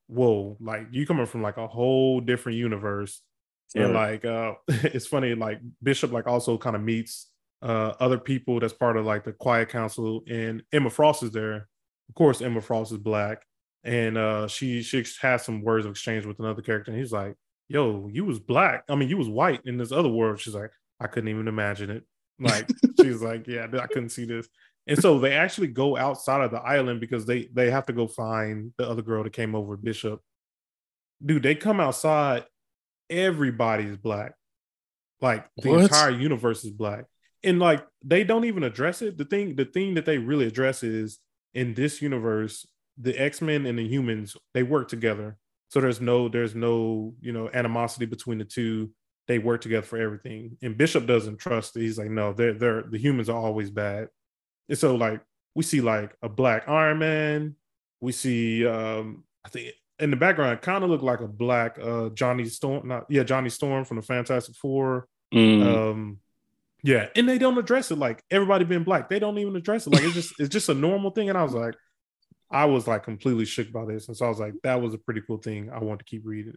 whoa, 0.06 0.56
like 0.60 0.86
you 0.90 1.06
coming 1.06 1.26
from 1.26 1.42
like 1.42 1.56
a 1.56 1.66
whole 1.66 2.20
different 2.20 2.58
universe. 2.58 3.22
Right. 3.74 3.84
And 3.84 3.94
like, 3.94 4.24
uh, 4.24 4.54
it's 4.68 5.06
funny, 5.06 5.34
like 5.34 5.60
Bishop 5.82 6.12
like 6.12 6.26
also 6.26 6.58
kind 6.58 6.76
of 6.76 6.82
meets 6.82 7.30
uh, 7.62 7.94
other 7.98 8.18
people 8.18 8.60
that's 8.60 8.72
part 8.72 8.96
of 8.96 9.06
like 9.06 9.24
the 9.24 9.32
Quiet 9.32 9.68
Council, 9.68 10.22
and 10.28 10.62
Emma 10.72 10.90
Frost 10.90 11.22
is 11.22 11.30
there. 11.30 11.68
Of 12.08 12.14
course, 12.14 12.42
Emma 12.42 12.60
Frost 12.60 12.92
is 12.92 12.98
black, 12.98 13.42
and 13.82 14.18
uh, 14.18 14.48
she 14.48 14.82
she 14.82 15.04
has 15.22 15.44
some 15.44 15.62
words 15.62 15.86
of 15.86 15.92
exchange 15.92 16.26
with 16.26 16.38
another 16.38 16.62
character, 16.62 16.90
and 16.90 17.00
he's 17.00 17.12
like, 17.12 17.34
"Yo, 17.68 18.08
you 18.12 18.24
was 18.24 18.38
black. 18.38 18.84
I 18.88 18.94
mean, 18.94 19.08
you 19.08 19.16
was 19.16 19.28
white 19.28 19.62
in 19.64 19.78
this 19.78 19.92
other 19.92 20.10
world." 20.10 20.40
She's 20.40 20.54
like, 20.54 20.70
"I 21.00 21.06
couldn't 21.06 21.30
even 21.30 21.48
imagine 21.48 21.90
it." 21.90 22.04
Like 22.38 22.68
she's 23.00 23.22
like, 23.22 23.46
yeah, 23.46 23.66
I 23.80 23.86
couldn't 23.86 24.10
see 24.10 24.24
this. 24.24 24.48
And 24.86 25.00
so 25.00 25.18
they 25.18 25.32
actually 25.32 25.68
go 25.68 25.96
outside 25.96 26.42
of 26.42 26.50
the 26.50 26.60
island 26.60 27.00
because 27.00 27.24
they 27.26 27.48
they 27.52 27.70
have 27.70 27.86
to 27.86 27.92
go 27.92 28.06
find 28.06 28.72
the 28.76 28.88
other 28.88 29.02
girl 29.02 29.24
that 29.24 29.32
came 29.32 29.54
over, 29.54 29.76
Bishop. 29.76 30.20
Dude, 31.24 31.42
they 31.42 31.54
come 31.54 31.80
outside, 31.80 32.44
everybody's 33.08 33.96
black. 33.96 34.34
Like 35.20 35.46
the 35.56 35.70
what? 35.70 35.80
entire 35.82 36.10
universe 36.10 36.64
is 36.64 36.70
black. 36.70 37.06
And 37.42 37.58
like 37.58 37.86
they 38.04 38.24
don't 38.24 38.44
even 38.44 38.62
address 38.62 39.00
it. 39.00 39.16
The 39.16 39.24
thing, 39.24 39.56
the 39.56 39.64
thing 39.64 39.94
that 39.94 40.04
they 40.04 40.18
really 40.18 40.46
address 40.46 40.82
is 40.82 41.18
in 41.54 41.72
this 41.72 42.02
universe, 42.02 42.66
the 42.98 43.16
X-Men 43.18 43.64
and 43.64 43.78
the 43.78 43.86
humans, 43.86 44.36
they 44.52 44.62
work 44.62 44.88
together. 44.88 45.38
So 45.68 45.80
there's 45.80 46.00
no, 46.00 46.28
there's 46.28 46.54
no, 46.54 47.14
you 47.20 47.32
know, 47.32 47.48
animosity 47.52 48.06
between 48.06 48.38
the 48.38 48.44
two. 48.44 48.90
They 49.28 49.38
work 49.38 49.62
together 49.62 49.86
for 49.86 49.98
everything. 49.98 50.58
And 50.62 50.76
Bishop 50.76 51.06
doesn't 51.06 51.38
trust 51.38 51.76
it. 51.76 51.80
He's 51.80 51.98
like, 51.98 52.10
no, 52.10 52.34
they're 52.34 52.52
they're 52.52 52.82
the 52.82 52.98
humans 52.98 53.30
are 53.30 53.38
always 53.38 53.70
bad 53.70 54.08
and 54.68 54.78
so 54.78 54.94
like 54.94 55.20
we 55.54 55.62
see 55.62 55.80
like 55.80 56.16
a 56.22 56.28
black 56.28 56.68
Iron 56.68 56.98
Man. 56.98 57.56
We 58.00 58.12
see 58.12 58.66
um 58.66 59.24
I 59.44 59.48
think 59.48 59.72
in 59.98 60.10
the 60.10 60.16
background 60.16 60.60
kind 60.62 60.82
of 60.82 60.90
look 60.90 61.02
like 61.02 61.20
a 61.20 61.28
black 61.28 61.78
uh 61.80 62.10
Johnny 62.10 62.44
Storm, 62.46 62.88
not 62.88 63.06
yeah, 63.08 63.22
Johnny 63.22 63.50
Storm 63.50 63.84
from 63.84 63.96
the 63.96 64.02
Fantastic 64.02 64.56
Four. 64.56 65.08
Mm. 65.32 65.62
Um 65.62 66.18
yeah, 66.82 67.08
and 67.16 67.28
they 67.28 67.38
don't 67.38 67.56
address 67.56 67.90
it 67.90 67.98
like 67.98 68.22
everybody 68.30 68.64
being 68.64 68.84
black. 68.84 69.08
They 69.08 69.18
don't 69.18 69.38
even 69.38 69.56
address 69.56 69.86
it. 69.86 69.94
Like 69.94 70.02
it's 70.02 70.14
just 70.14 70.34
it's 70.38 70.50
just 70.50 70.68
a 70.68 70.74
normal 70.74 71.10
thing. 71.10 71.28
And 71.28 71.38
I 71.38 71.42
was 71.42 71.54
like, 71.54 71.74
I 72.50 72.66
was 72.66 72.86
like 72.86 73.04
completely 73.04 73.46
shook 73.46 73.72
by 73.72 73.86
this. 73.86 74.08
And 74.08 74.16
so 74.16 74.26
I 74.26 74.28
was 74.28 74.38
like, 74.38 74.54
that 74.64 74.82
was 74.82 74.92
a 74.92 74.98
pretty 74.98 75.22
cool 75.26 75.38
thing. 75.38 75.70
I 75.72 75.78
want 75.78 76.00
to 76.00 76.04
keep 76.04 76.22
reading. 76.24 76.56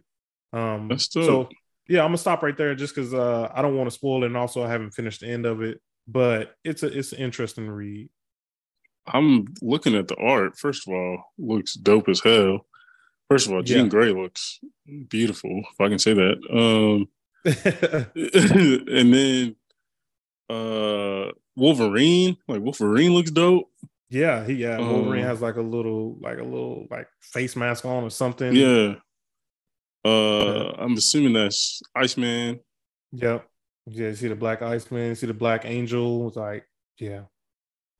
Um 0.52 0.98
so 0.98 1.48
yeah, 1.88 2.00
I'm 2.00 2.08
gonna 2.08 2.18
stop 2.18 2.42
right 2.42 2.56
there 2.56 2.74
just 2.74 2.94
because 2.94 3.14
uh 3.14 3.50
I 3.54 3.62
don't 3.62 3.76
want 3.76 3.88
to 3.88 3.94
spoil 3.94 4.22
it 4.24 4.26
and 4.26 4.36
also 4.36 4.62
I 4.62 4.68
haven't 4.68 4.90
finished 4.90 5.20
the 5.20 5.28
end 5.28 5.46
of 5.46 5.62
it 5.62 5.80
but 6.08 6.56
it's 6.64 6.82
a 6.82 6.86
it's 6.86 7.12
an 7.12 7.18
interesting 7.18 7.68
read. 7.68 8.08
I'm 9.06 9.46
looking 9.62 9.94
at 9.94 10.08
the 10.08 10.16
art. 10.16 10.58
First 10.58 10.88
of 10.88 10.94
all, 10.94 11.22
looks 11.38 11.74
dope 11.74 12.08
as 12.08 12.20
hell. 12.20 12.66
First 13.28 13.46
of 13.46 13.52
all, 13.52 13.62
Jean 13.62 13.84
yeah. 13.84 13.88
Grey 13.88 14.12
looks 14.12 14.58
beautiful, 15.08 15.62
if 15.70 15.80
I 15.80 15.88
can 15.88 15.98
say 15.98 16.14
that. 16.14 16.38
Um, 16.50 17.08
and 18.94 19.14
then 19.14 19.56
uh, 20.48 21.32
Wolverine, 21.54 22.38
like 22.48 22.62
Wolverine 22.62 23.12
looks 23.12 23.30
dope. 23.30 23.70
Yeah, 24.10 24.44
he 24.46 24.54
yeah. 24.54 24.78
Um, 24.78 24.90
Wolverine 24.90 25.24
has 25.24 25.42
like 25.42 25.56
a 25.56 25.62
little, 25.62 26.16
like 26.20 26.38
a 26.38 26.44
little, 26.44 26.86
like 26.90 27.08
face 27.20 27.54
mask 27.54 27.84
on 27.84 28.04
or 28.04 28.10
something. 28.10 28.54
Yeah. 28.54 28.94
Uh, 30.04 30.72
I'm 30.78 30.94
assuming 30.94 31.34
that's 31.34 31.82
Iceman. 31.94 32.60
Yep. 33.12 33.46
Yeah, 33.90 34.12
see 34.12 34.28
the 34.28 34.36
Black 34.36 34.62
Iceman, 34.62 35.16
see 35.16 35.26
the 35.26 35.34
Black 35.34 35.64
Angel. 35.64 36.28
It's 36.28 36.36
like, 36.36 36.66
yeah. 36.98 37.22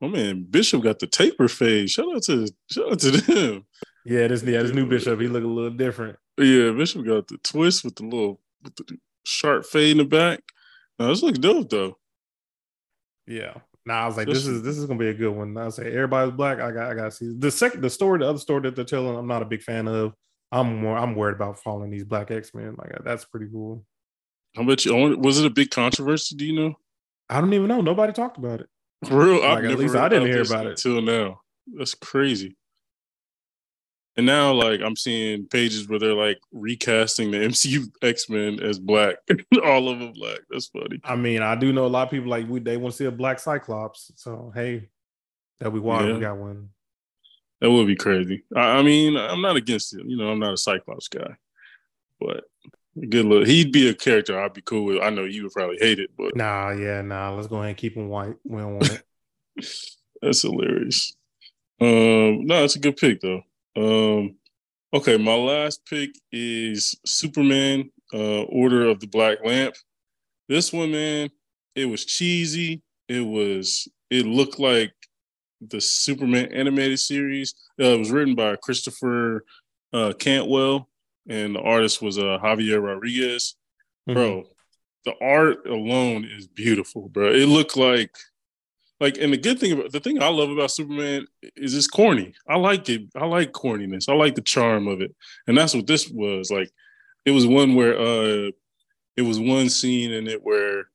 Oh 0.01 0.09
man, 0.09 0.47
Bishop 0.49 0.83
got 0.83 0.99
the 0.99 1.07
taper 1.07 1.49
fade. 1.49 1.91
Shout 1.91 2.15
out 2.15 2.23
to 2.25 2.49
shout 2.71 2.93
out 2.93 2.99
to 3.01 3.11
them. 3.11 3.67
Yeah, 4.05 4.29
this 4.29 4.43
yeah, 4.43 4.63
this 4.63 4.73
new 4.73 4.87
Bishop, 4.87 5.21
he 5.21 5.29
look 5.29 5.45
a 5.45 5.47
little 5.47 5.71
different. 5.71 6.19
Yeah, 6.39 6.71
Bishop 6.71 7.05
got 7.05 7.27
the 7.27 7.39
twist 7.39 7.85
with 7.85 7.97
the 7.97 8.05
little 8.05 8.41
with 8.63 8.77
the 8.77 8.99
sharp 9.25 9.67
fade 9.67 9.93
in 9.93 9.99
the 9.99 10.05
back. 10.05 10.41
Now 10.99 11.09
this 11.09 11.23
looks 11.23 11.39
dope 11.39 11.69
though. 11.69 11.99
Yeah. 13.27 13.55
Now 13.85 13.95
nah, 13.95 14.03
I 14.03 14.07
was 14.07 14.17
like, 14.17 14.27
this, 14.29 14.39
this 14.39 14.47
is 14.47 14.63
this 14.63 14.79
is 14.79 14.87
gonna 14.87 14.99
be 14.99 15.09
a 15.09 15.15
good 15.15 15.31
one. 15.31 15.57
I 15.57 15.69
say 15.71 15.93
everybody's 15.93 16.35
black. 16.35 16.61
I 16.61 16.71
got 16.71 16.91
I 16.91 16.95
gotta 16.95 17.11
see 17.11 17.35
the 17.37 17.51
second 17.51 17.81
the 17.81 17.91
story, 17.91 18.21
the 18.21 18.29
other 18.29 18.39
story 18.39 18.63
that 18.63 18.77
they're 18.77 18.85
telling. 18.85 19.17
I'm 19.17 19.27
not 19.27 19.43
a 19.43 19.47
big 19.47 19.63
fan 19.63 19.89
of. 19.89 20.15
I'm 20.53 20.81
more 20.81 20.97
I'm 20.97 21.15
worried 21.15 21.37
about 21.37 21.59
following 21.59 21.91
these 21.91 22.05
black 22.05 22.31
X 22.31 22.55
Men. 22.55 22.77
Like 22.79 22.93
that's 23.05 23.25
pretty 23.25 23.47
cool. 23.51 23.85
How 24.55 24.63
about 24.63 24.85
you? 24.85 25.17
Was 25.19 25.39
it 25.39 25.47
a 25.47 25.51
big 25.51 25.71
controversy? 25.71 26.37
Do 26.37 26.45
you 26.45 26.55
know? 26.55 26.79
I 27.29 27.41
don't 27.41 27.53
even 27.53 27.69
know. 27.69 27.81
Nobody 27.81 28.13
talked 28.13 28.39
about 28.39 28.61
it. 28.61 28.69
For 29.05 29.25
real, 29.25 29.43
like, 29.43 29.65
at 29.65 29.79
least 29.79 29.95
I 29.95 30.09
didn't 30.09 30.29
hear 30.29 30.43
about 30.43 30.67
it 30.67 30.71
until 30.71 31.01
now. 31.01 31.41
That's 31.77 31.95
crazy. 31.95 32.57
And 34.17 34.27
now, 34.27 34.53
like, 34.53 34.81
I'm 34.81 34.97
seeing 34.97 35.47
pages 35.47 35.89
where 35.89 36.01
they're 36.01 36.15
like 36.15 36.41
recasting 36.51 37.31
the 37.31 37.37
MCU 37.49 37.89
X 38.03 38.29
Men 38.29 38.61
as 38.61 38.81
black, 38.81 39.17
all 39.65 39.89
of 39.89 40.01
them 40.01 40.13
black. 40.13 40.41
That's 40.51 40.67
funny. 40.67 41.01
I 41.05 41.15
mean, 41.15 41.41
I 41.41 41.55
do 41.55 41.73
know 41.73 41.87
a 41.87 41.89
lot 41.89 42.09
of 42.09 42.11
people 42.11 42.29
like 42.29 42.49
we, 42.49 42.59
they 42.59 42.77
want 42.77 42.93
to 42.93 42.97
see 42.97 43.05
a 43.05 43.13
black 43.13 43.39
Cyclops. 43.39 44.11
So 44.17 44.51
hey, 44.55 44.89
that 45.61 45.71
we 45.71 45.79
want, 45.79 46.09
yeah. 46.09 46.15
we 46.15 46.21
got 46.21 46.37
one. 46.37 46.71
That 47.61 47.71
would 47.71 47.87
be 47.87 47.97
crazy. 47.97 48.45
I, 48.57 48.79
I 48.79 48.83
mean, 48.83 49.17
I'm 49.17 49.43
not 49.43 49.57
against 49.57 49.95
it. 49.95 50.05
You 50.05 50.17
know, 50.17 50.31
I'm 50.31 50.41
not 50.41 50.55
a 50.55 50.59
Cyclops 50.59 51.07
guy, 51.07 51.37
but 52.19 52.43
Good 53.01 53.27
look. 53.27 53.47
He'd 53.47 53.73
be 53.73 53.89
a 53.89 53.95
character 53.95 54.41
I'd 54.41 54.55
be 54.55 54.63
cool 54.63 54.85
with. 54.85 55.03
I 55.03 55.11
know 55.11 55.25
you 55.25 55.45
would 55.45 55.53
probably 55.53 55.77
hate 55.79 55.99
it, 55.99 56.11
but 56.17 56.35
nah, 56.35 56.71
yeah, 56.71 57.03
nah. 57.03 57.35
Let's 57.35 57.47
go 57.47 57.57
ahead 57.57 57.69
and 57.69 57.77
keep 57.77 57.97
him 57.97 58.09
white. 58.09 58.35
We 58.45 58.61
don't 58.61 58.75
want 58.75 58.91
it. 58.91 59.05
That's 60.23 60.43
hilarious. 60.43 61.15
Um, 61.81 62.47
no, 62.47 62.65
it's 62.65 62.77
a 62.77 62.81
good 62.81 62.97
pick 62.97 63.21
though. 63.21 63.43
Um, 63.77 64.37
okay, 64.93 65.17
my 65.17 65.35
last 65.35 65.85
pick 65.87 66.11
is 66.33 66.99
Superman, 67.05 67.91
uh, 68.13 68.43
Order 68.43 68.89
of 68.89 69.01
the 69.01 69.07
Black 69.07 69.39
Lamp. 69.45 69.75
This 70.49 70.73
one, 70.73 70.91
man, 70.91 71.31
it 71.75 71.87
was 71.87 72.05
cheesy. 72.05 72.83
It 73.09 73.21
was. 73.21 73.87
It 74.11 74.27
looked 74.27 74.59
like 74.59 74.93
the 75.61 75.81
Superman 75.81 76.53
animated 76.53 76.99
series. 76.99 77.55
Uh, 77.81 77.89
it 77.89 77.99
was 77.99 78.11
written 78.11 78.35
by 78.35 78.57
Christopher 78.57 79.45
uh, 79.93 80.15
Cantwell 80.19 80.88
and 81.29 81.55
the 81.55 81.61
artist 81.61 82.03
was 82.03 82.19
uh, 82.19 82.39
Javier 82.43 82.83
Rodriguez. 82.83 83.55
Mm-hmm. 84.09 84.15
Bro, 84.15 84.45
the 85.05 85.15
art 85.21 85.67
alone 85.67 86.25
is 86.25 86.47
beautiful, 86.47 87.09
bro. 87.09 87.33
It 87.33 87.47
looked 87.47 87.77
like 87.77 88.17
like 89.01 89.17
and 89.19 89.33
the 89.33 89.37
good 89.37 89.61
thing 89.61 89.73
about 89.73 89.93
the 89.93 90.01
thing 90.01 90.23
I 90.23 90.29
love 90.29 90.51
about 90.51 90.71
Superman 90.71 91.27
is 91.57 91.75
it's 91.75 91.87
corny. 91.87 92.35
I 92.49 92.57
like 92.57 92.89
it. 92.89 93.03
I 93.15 93.27
like 93.27 93.53
corniness. 93.53 94.09
I 94.09 94.15
like 94.15 94.35
the 94.35 94.43
charm 94.43 94.89
of 94.89 95.01
it. 95.01 95.15
And 95.47 95.57
that's 95.57 95.75
what 95.75 95.87
this 95.87 96.09
was. 96.09 96.51
Like 96.51 96.71
it 97.25 97.31
was 97.31 97.47
one 97.47 97.75
where 97.75 97.99
uh 97.99 98.51
it 99.17 99.23
was 99.23 99.39
one 99.39 99.69
scene 99.69 100.13
in 100.13 100.27
it 100.27 100.43
where 100.43 100.89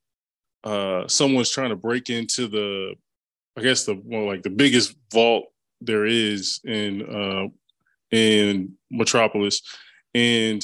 uh 0.64 1.08
someone's 1.08 1.52
trying 1.52 1.70
to 1.70 1.76
break 1.76 2.10
into 2.10 2.48
the 2.48 2.96
I 3.58 3.62
guess 3.62 3.86
the 3.86 4.02
well 4.04 4.26
like 4.26 4.44
the 4.44 4.50
biggest 4.50 4.96
vault 5.12 5.46
there 5.80 6.06
is 6.06 6.60
in 6.66 7.04
uh 7.04 7.48
in 8.12 8.74
Metropolis 8.92 9.62
and 10.14 10.64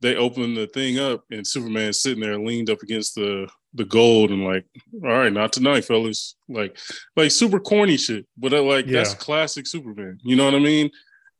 they 0.00 0.16
open 0.16 0.54
the 0.54 0.66
thing 0.68 0.98
up 0.98 1.24
and 1.30 1.46
Superman's 1.46 2.00
sitting 2.00 2.20
there 2.20 2.38
leaned 2.38 2.70
up 2.70 2.82
against 2.82 3.14
the 3.14 3.48
the 3.74 3.84
gold 3.84 4.30
and 4.30 4.44
like, 4.44 4.64
all 5.04 5.10
right, 5.10 5.32
not 5.32 5.52
tonight, 5.52 5.84
fellas. 5.84 6.36
Like, 6.48 6.78
like 7.16 7.30
super 7.30 7.60
corny 7.60 7.96
shit, 7.96 8.26
but 8.36 8.52
uh, 8.52 8.62
like 8.62 8.86
yeah. 8.86 8.98
that's 8.98 9.14
classic 9.14 9.66
Superman. 9.66 10.18
You 10.22 10.36
know 10.36 10.44
what 10.44 10.54
I 10.54 10.58
mean? 10.58 10.90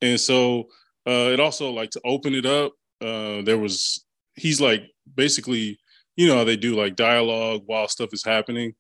And 0.03 0.21
so 0.21 0.69
uh, 1.07 1.31
it 1.33 1.41
also 1.41 1.71
like 1.71 1.91
to 1.91 2.01
open 2.05 2.35
it 2.35 2.47
up. 2.47 2.73
Uh, 3.01 3.43
there 3.43 3.59
was 3.59 4.05
he's 4.35 4.61
like 4.61 4.83
basically, 5.15 5.79
you 6.17 6.27
know, 6.27 6.45
they 6.45 6.57
do 6.57 6.75
like 6.75 6.97
dialogue 6.97 7.63
while 7.67 7.89
stuff 7.89 8.11
is 8.13 8.25
happening. 8.25 8.75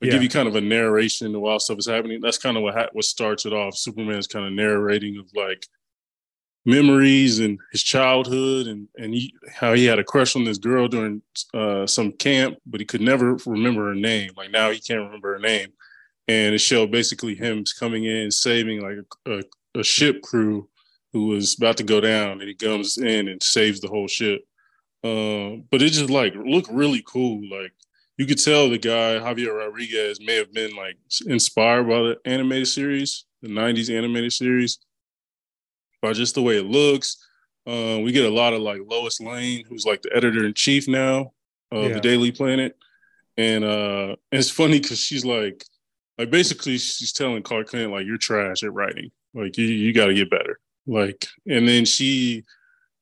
They 0.00 0.08
yeah. 0.08 0.14
give 0.14 0.22
you 0.22 0.28
kind 0.28 0.48
of 0.48 0.56
a 0.56 0.60
narration 0.60 1.40
while 1.40 1.60
stuff 1.60 1.78
is 1.78 1.88
happening. 1.88 2.20
That's 2.20 2.38
kind 2.38 2.56
of 2.56 2.62
what 2.62 2.74
ha- 2.74 2.90
what 2.92 3.04
starts 3.04 3.46
it 3.46 3.52
off. 3.52 3.76
Superman's 3.76 4.26
kind 4.26 4.44
of 4.44 4.52
narrating 4.52 5.18
of 5.18 5.26
like 5.34 5.66
memories 6.64 7.40
and 7.40 7.58
his 7.72 7.82
childhood 7.82 8.66
and 8.66 8.88
and 8.96 9.14
he, 9.14 9.34
how 9.52 9.74
he 9.74 9.84
had 9.84 9.98
a 9.98 10.04
crush 10.04 10.34
on 10.36 10.44
this 10.44 10.58
girl 10.58 10.88
during 10.88 11.22
uh, 11.52 11.86
some 11.86 12.12
camp, 12.12 12.58
but 12.66 12.80
he 12.80 12.86
could 12.86 13.00
never 13.00 13.36
remember 13.46 13.88
her 13.88 13.94
name. 13.94 14.30
Like 14.36 14.50
now 14.50 14.70
he 14.70 14.80
can't 14.80 15.04
remember 15.04 15.34
her 15.34 15.38
name, 15.40 15.68
and 16.28 16.54
it 16.54 16.58
showed 16.60 16.90
basically 16.90 17.34
him 17.34 17.64
coming 17.78 18.04
in 18.04 18.30
saving 18.30 18.80
like 18.80 18.98
a, 19.26 19.38
a, 19.38 19.80
a 19.80 19.84
ship 19.84 20.22
crew 20.22 20.68
who 21.12 21.26
was 21.28 21.56
about 21.56 21.76
to 21.76 21.84
go 21.84 22.00
down, 22.00 22.40
and 22.40 22.48
he 22.48 22.54
comes 22.54 22.98
in 22.98 23.28
and 23.28 23.42
saves 23.42 23.80
the 23.80 23.88
whole 23.88 24.08
ship. 24.08 24.42
Uh, 25.02 25.56
but 25.70 25.82
it 25.82 25.90
just 25.90 26.10
like 26.10 26.34
looked 26.34 26.70
really 26.70 27.02
cool. 27.06 27.42
Like 27.50 27.72
you 28.16 28.24
could 28.24 28.42
tell 28.42 28.70
the 28.70 28.78
guy 28.78 29.18
Javier 29.18 29.58
Rodriguez 29.58 30.18
may 30.20 30.36
have 30.36 30.52
been 30.52 30.74
like 30.74 30.96
inspired 31.26 31.84
by 31.84 31.98
the 31.98 32.16
animated 32.24 32.68
series, 32.68 33.26
the 33.42 33.48
'90s 33.48 33.94
animated 33.94 34.32
series 34.32 34.78
by 36.04 36.12
just 36.12 36.34
the 36.34 36.42
way 36.42 36.58
it 36.58 36.66
looks. 36.66 37.16
Uh, 37.66 37.98
we 38.04 38.12
get 38.12 38.26
a 38.26 38.34
lot 38.34 38.52
of 38.52 38.60
like 38.60 38.82
Lois 38.86 39.20
Lane, 39.20 39.64
who's 39.66 39.86
like 39.86 40.02
the 40.02 40.14
editor 40.14 40.44
in 40.44 40.52
chief 40.52 40.86
now 40.86 41.32
of 41.72 41.88
yeah. 41.88 41.94
the 41.94 42.00
Daily 42.00 42.30
Planet, 42.30 42.76
and 43.38 43.64
uh, 43.64 44.16
it's 44.30 44.50
funny 44.50 44.80
because 44.80 45.00
she's 45.00 45.24
like, 45.24 45.64
like 46.18 46.30
basically 46.30 46.76
she's 46.76 47.14
telling 47.14 47.42
Clark 47.42 47.70
Kent 47.70 47.90
like 47.90 48.04
you're 48.04 48.18
trash 48.18 48.62
at 48.62 48.74
writing, 48.74 49.10
like 49.32 49.56
you 49.56 49.64
you 49.64 49.94
got 49.94 50.06
to 50.06 50.14
get 50.14 50.28
better, 50.28 50.60
like, 50.86 51.26
and 51.46 51.66
then 51.66 51.86
she 51.86 52.44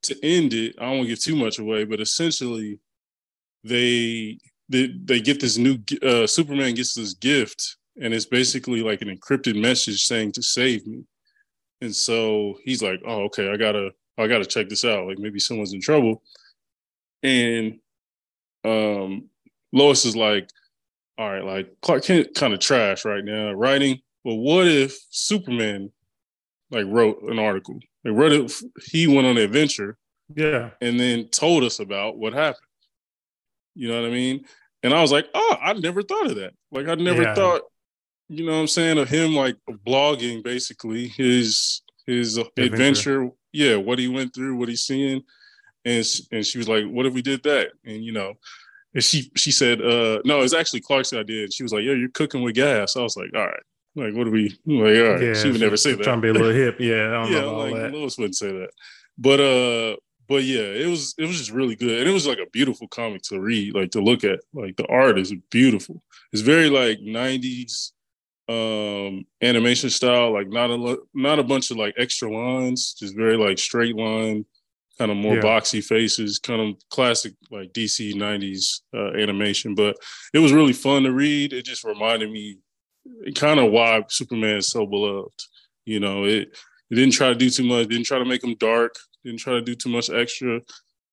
to 0.04 0.16
end 0.24 0.54
it, 0.54 0.76
I 0.78 0.84
don't 0.84 0.98
want 0.98 1.08
to 1.08 1.08
give 1.08 1.22
too 1.24 1.34
much 1.34 1.58
away, 1.58 1.84
but 1.84 2.00
essentially 2.00 2.78
they 3.64 4.38
they 4.68 4.94
they 5.04 5.20
get 5.20 5.40
this 5.40 5.58
new 5.58 5.76
uh, 6.02 6.28
Superman 6.28 6.74
gets 6.74 6.94
this 6.94 7.14
gift, 7.14 7.78
and 8.00 8.14
it's 8.14 8.26
basically 8.26 8.80
like 8.80 9.02
an 9.02 9.08
encrypted 9.08 9.60
message 9.60 10.04
saying 10.04 10.30
to 10.32 10.42
save 10.42 10.86
me 10.86 11.02
and 11.82 11.94
so 11.94 12.58
he's 12.64 12.82
like, 12.82 13.00
"Oh, 13.04 13.24
okay, 13.24 13.50
I 13.50 13.56
gotta, 13.56 13.90
I 14.16 14.28
gotta 14.28 14.46
check 14.46 14.68
this 14.68 14.84
out. 14.84 15.06
Like 15.06 15.18
maybe 15.18 15.40
someone's 15.40 15.74
in 15.74 15.80
trouble." 15.80 16.22
And 17.22 17.80
um, 18.64 19.28
Lois 19.72 20.04
is 20.04 20.16
like, 20.16 20.48
all 21.18 21.30
right, 21.30 21.44
like 21.44 21.74
Clark 21.82 22.04
Kent 22.04 22.34
kind 22.34 22.54
of 22.54 22.60
trash 22.60 23.04
right 23.04 23.24
now 23.24 23.52
writing. 23.52 24.00
But 24.24 24.36
what 24.36 24.68
if 24.68 24.96
Superman 25.10 25.90
like 26.70 26.86
wrote 26.86 27.20
an 27.22 27.38
article? 27.38 27.80
Like 28.04 28.14
wrote 28.14 28.32
it, 28.32 28.52
he 28.86 29.08
went 29.08 29.26
on 29.26 29.36
an 29.36 29.42
adventure, 29.42 29.98
yeah, 30.34 30.70
and 30.80 30.98
then 30.98 31.28
told 31.28 31.64
us 31.64 31.80
about 31.80 32.16
what 32.16 32.32
happened. 32.32 32.66
You 33.74 33.88
know 33.88 34.00
what 34.00 34.08
I 34.08 34.12
mean? 34.12 34.44
And 34.84 34.94
I 34.94 35.00
was 35.00 35.12
like, 35.12 35.26
oh, 35.34 35.56
I 35.60 35.72
never 35.74 36.02
thought 36.02 36.26
of 36.26 36.36
that. 36.36 36.52
Like 36.70 36.86
I 36.86 36.94
never 36.94 37.22
yeah. 37.22 37.34
thought, 37.34 37.62
you 38.32 38.46
know 38.46 38.52
what 38.52 38.58
I'm 38.58 38.68
saying, 38.68 38.98
of 38.98 39.08
him 39.08 39.34
like 39.34 39.56
blogging 39.86 40.42
basically 40.42 41.08
his 41.08 41.82
his 42.06 42.38
adventure. 42.38 42.74
adventure. 42.74 43.30
Yeah, 43.52 43.76
what 43.76 43.98
he 43.98 44.08
went 44.08 44.34
through, 44.34 44.56
what 44.56 44.68
he's 44.68 44.82
seeing. 44.82 45.22
And 45.84 46.06
and 46.30 46.46
she 46.46 46.58
was 46.58 46.68
like, 46.68 46.84
what 46.86 47.06
if 47.06 47.12
we 47.12 47.22
did 47.22 47.42
that? 47.42 47.72
And 47.84 48.02
you 48.02 48.12
know, 48.12 48.34
and 48.94 49.04
she 49.04 49.30
she 49.36 49.50
said, 49.50 49.82
uh, 49.82 50.20
no, 50.24 50.40
it's 50.40 50.54
actually 50.54 50.80
Clark's 50.80 51.12
idea. 51.12 51.50
She 51.50 51.62
was 51.62 51.72
like, 51.72 51.84
yeah, 51.84 51.92
you're 51.92 52.08
cooking 52.08 52.42
with 52.42 52.54
gas. 52.54 52.96
I 52.96 53.02
was 53.02 53.16
like, 53.16 53.30
all 53.34 53.46
right. 53.46 53.62
Like, 53.94 54.14
what 54.14 54.24
do 54.24 54.30
we 54.30 54.48
like? 54.64 54.96
All 54.96 55.12
right. 55.12 55.22
Yeah, 55.22 55.34
she 55.34 55.50
would 55.50 55.60
never 55.60 55.76
say 55.76 55.94
that. 55.94 56.02
Trying 56.02 56.22
to 56.22 56.22
be 56.22 56.28
a 56.28 56.32
little 56.32 56.50
hip. 56.50 56.76
Yeah. 56.80 57.26
yeah. 57.28 57.44
like 57.44 57.74
that. 57.74 57.92
Lois 57.92 58.16
wouldn't 58.16 58.36
say 58.36 58.50
that. 58.50 58.70
But 59.18 59.40
uh, 59.40 59.96
but 60.28 60.44
yeah, 60.44 60.62
it 60.62 60.88
was 60.88 61.14
it 61.18 61.26
was 61.26 61.36
just 61.36 61.50
really 61.50 61.76
good, 61.76 62.00
and 62.00 62.08
it 62.08 62.12
was 62.12 62.26
like 62.26 62.38
a 62.38 62.48
beautiful 62.50 62.88
comic 62.88 63.20
to 63.24 63.40
read, 63.40 63.74
like 63.74 63.90
to 63.90 64.00
look 64.00 64.24
at. 64.24 64.40
Like 64.54 64.76
the 64.76 64.86
art 64.86 65.18
is 65.18 65.34
beautiful. 65.50 66.02
It's 66.32 66.40
very 66.40 66.70
like 66.70 67.00
'90s 67.00 67.92
um 68.48 69.24
animation 69.40 69.90
style, 69.90 70.32
like 70.32 70.48
not 70.48 70.70
a 70.70 70.98
not 71.14 71.38
a 71.38 71.44
bunch 71.44 71.70
of 71.70 71.76
like 71.76 71.94
extra 71.98 72.30
lines, 72.30 72.94
just 72.94 73.16
very 73.16 73.36
like 73.36 73.58
straight 73.58 73.96
line, 73.96 74.44
kind 74.98 75.10
of 75.10 75.16
more 75.16 75.36
yeah. 75.36 75.42
boxy 75.42 75.82
faces, 75.82 76.38
kind 76.38 76.60
of 76.60 76.76
classic 76.90 77.34
like 77.50 77.72
DC 77.72 78.14
'90s 78.14 78.80
uh, 78.94 79.16
animation. 79.18 79.74
But 79.74 79.96
it 80.34 80.40
was 80.40 80.52
really 80.52 80.72
fun 80.72 81.04
to 81.04 81.12
read. 81.12 81.52
It 81.52 81.64
just 81.64 81.84
reminded 81.84 82.30
me 82.30 82.58
kind 83.34 83.60
of 83.60 83.70
why 83.70 84.02
Superman 84.08 84.56
is 84.56 84.68
so 84.68 84.86
beloved. 84.86 85.42
You 85.84 86.00
know, 86.00 86.24
it 86.24 86.56
it 86.90 86.94
didn't 86.94 87.14
try 87.14 87.28
to 87.28 87.34
do 87.34 87.48
too 87.48 87.64
much, 87.64 87.88
didn't 87.88 88.06
try 88.06 88.18
to 88.18 88.24
make 88.24 88.44
him 88.44 88.54
dark, 88.56 88.94
didn't 89.24 89.40
try 89.40 89.54
to 89.54 89.62
do 89.62 89.74
too 89.74 89.88
much 89.88 90.10
extra. 90.10 90.60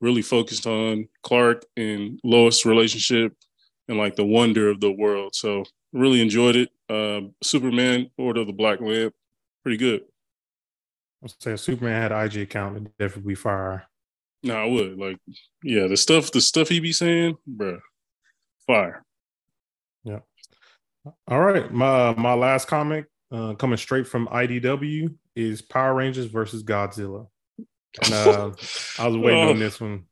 Really 0.01 0.21
focused 0.21 0.65
on 0.65 1.07
Clark 1.23 1.65
and 1.75 2.19
Lois' 2.23 2.65
relationship 2.65 3.33
and 3.87 3.97
like 3.97 4.15
the 4.15 4.25
wonder 4.25 4.69
of 4.69 4.79
the 4.79 4.91
world. 4.91 5.35
So 5.35 5.63
really 5.91 6.21
enjoyed 6.21 6.55
it. 6.55 6.69
Uh, 6.89 7.21
Superman, 7.43 8.09
Order 8.17 8.41
of 8.41 8.47
the 8.47 8.53
Black 8.53 8.81
Lamp, 8.81 9.13
pretty 9.63 9.77
good. 9.77 10.01
I'm 11.21 11.29
saying 11.39 11.57
Superman 11.57 12.01
had 12.01 12.11
an 12.11 12.25
IG 12.25 12.37
account 12.37 12.77
and 12.77 12.89
definitely 12.97 13.31
be 13.31 13.35
fire. 13.35 13.85
No, 14.41 14.55
I 14.55 14.65
would 14.65 14.97
like, 14.97 15.17
yeah, 15.63 15.87
the 15.87 15.97
stuff, 15.97 16.31
the 16.31 16.39
stuff 16.39 16.69
he 16.69 16.79
be 16.79 16.93
saying, 16.93 17.37
bruh, 17.47 17.79
fire. 18.65 19.03
Yeah. 20.03 20.19
All 21.27 21.41
right, 21.41 21.71
my 21.71 22.13
my 22.15 22.33
last 22.33 22.67
comic 22.67 23.05
uh, 23.31 23.53
coming 23.55 23.77
straight 23.77 24.07
from 24.07 24.27
IDW 24.27 25.13
is 25.35 25.61
Power 25.61 25.93
Rangers 25.93 26.25
versus 26.25 26.63
Godzilla. 26.63 27.27
And, 28.03 28.13
uh, 28.13 28.51
I 28.97 29.07
was 29.07 29.17
waiting 29.17 29.43
oh. 29.43 29.49
on 29.49 29.59
this 29.59 29.79
one. 29.79 30.05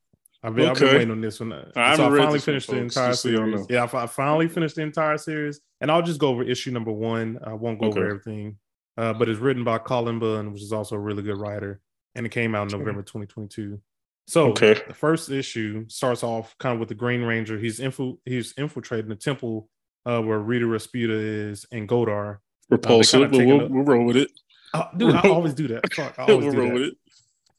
I've 0.43 0.55
been, 0.55 0.69
okay. 0.69 0.71
I've 0.71 0.79
been 0.79 0.97
waiting 0.97 1.11
on 1.11 1.21
this 1.21 1.39
one. 1.39 1.53
I 1.75 1.95
so 1.95 2.13
I 2.13 2.17
finally 2.17 2.39
finished 2.39 2.69
one, 2.69 2.77
the 2.77 2.83
entire 2.83 3.13
series. 3.13 3.65
Yeah, 3.69 3.89
I, 3.91 4.07
finally 4.07 4.47
finished 4.47 4.75
the 4.75 4.83
entire 4.83 5.17
series, 5.17 5.59
and 5.81 5.91
I'll 5.91 6.01
just 6.01 6.19
go 6.19 6.29
over 6.29 6.43
issue 6.43 6.71
number 6.71 6.91
one. 6.91 7.39
I 7.43 7.53
won't 7.53 7.79
go 7.79 7.87
okay. 7.87 7.99
over 7.99 8.09
everything, 8.09 8.57
uh, 8.97 9.13
but 9.13 9.29
it's 9.29 9.39
written 9.39 9.63
by 9.63 9.79
Cullen 9.79 10.19
Bunn, 10.19 10.53
which 10.53 10.61
is 10.61 10.71
also 10.71 10.95
a 10.95 10.99
really 10.99 11.23
good 11.23 11.37
writer, 11.37 11.81
and 12.15 12.25
it 12.25 12.29
came 12.29 12.53
out 12.55 12.71
in 12.71 12.77
November 12.77 13.01
2022. 13.01 13.79
So 14.27 14.49
okay. 14.49 14.73
the 14.87 14.93
first 14.93 15.31
issue 15.31 15.85
starts 15.87 16.21
off 16.21 16.55
kind 16.59 16.73
of 16.73 16.79
with 16.79 16.89
the 16.89 16.95
Green 16.95 17.21
Ranger. 17.21 17.57
He's 17.57 17.79
infil- 17.79 18.19
he's 18.25 18.53
infiltrating 18.57 19.09
the 19.09 19.15
temple 19.15 19.69
uh, 20.05 20.21
where 20.21 20.39
Rita 20.39 20.65
Rasputia 20.65 21.49
is 21.49 21.65
and 21.71 21.87
Goldar. 21.87 22.39
Repulsive, 22.69 23.21
uh, 23.21 23.27
but 23.27 23.45
we'll, 23.45 23.69
we'll, 23.69 23.83
roll 23.83 24.05
with 24.05 24.17
it. 24.17 24.29
Uh, 24.73 24.85
dude, 24.97 25.15
I 25.15 25.29
always 25.29 25.53
do 25.53 25.69
that. 25.69 25.93
Fuck, 25.93 26.19
I 26.19 26.23
always 26.27 26.45
we'll 26.45 26.51
do 26.51 26.59
roll 26.59 26.67
that. 26.67 26.73
with 26.73 26.83
it. 26.83 26.97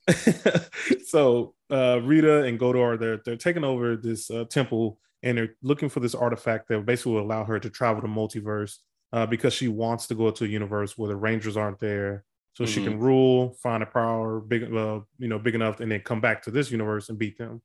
so 1.07 1.55
uh, 1.71 2.01
Rita 2.03 2.45
and 2.45 2.59
Goldar, 2.59 2.99
they're 2.99 3.21
they're 3.25 3.37
taking 3.37 3.65
over 3.65 3.97
this 3.97 4.31
uh, 4.31 4.45
temple 4.45 4.99
and 5.23 5.37
they're 5.37 5.55
looking 5.63 5.89
for 5.89 6.01
this 6.01 6.15
artifact 6.15 6.69
that 6.69 6.87
basically 6.87 7.13
will 7.13 7.23
allow 7.23 7.45
her 7.45 7.59
to 7.59 7.71
travel 7.71 8.01
the 8.01 8.09
multiverse 8.09 8.77
uh, 9.13 9.27
because 9.27 9.53
she 9.53 9.69
wants 9.69 10.07
to 10.07 10.15
go 10.15 10.31
to 10.31 10.45
a 10.45 10.49
universe 10.49 10.97
where 10.97 11.09
the 11.09 11.17
Rangers 11.17 11.57
aren't 11.57 11.81
there, 11.81 12.25
so 12.55 12.65
mm-hmm. 12.65 12.73
she 12.73 12.85
can 12.85 12.99
rule, 12.99 13.57
find 13.63 13.83
a 13.83 13.87
power 13.87 14.41
big, 14.41 14.65
uh, 14.73 15.01
you 15.19 15.29
know, 15.29 15.39
big 15.39 15.55
enough, 15.55 15.81
and 15.81 15.91
then 15.91 16.01
come 16.01 16.21
back 16.21 16.43
to 16.43 16.51
this 16.51 16.71
universe 16.71 17.09
and 17.09 17.19
beat 17.19 17.39
them. 17.39 17.63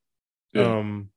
Yeah. 0.52 0.78
Um, 0.78 1.10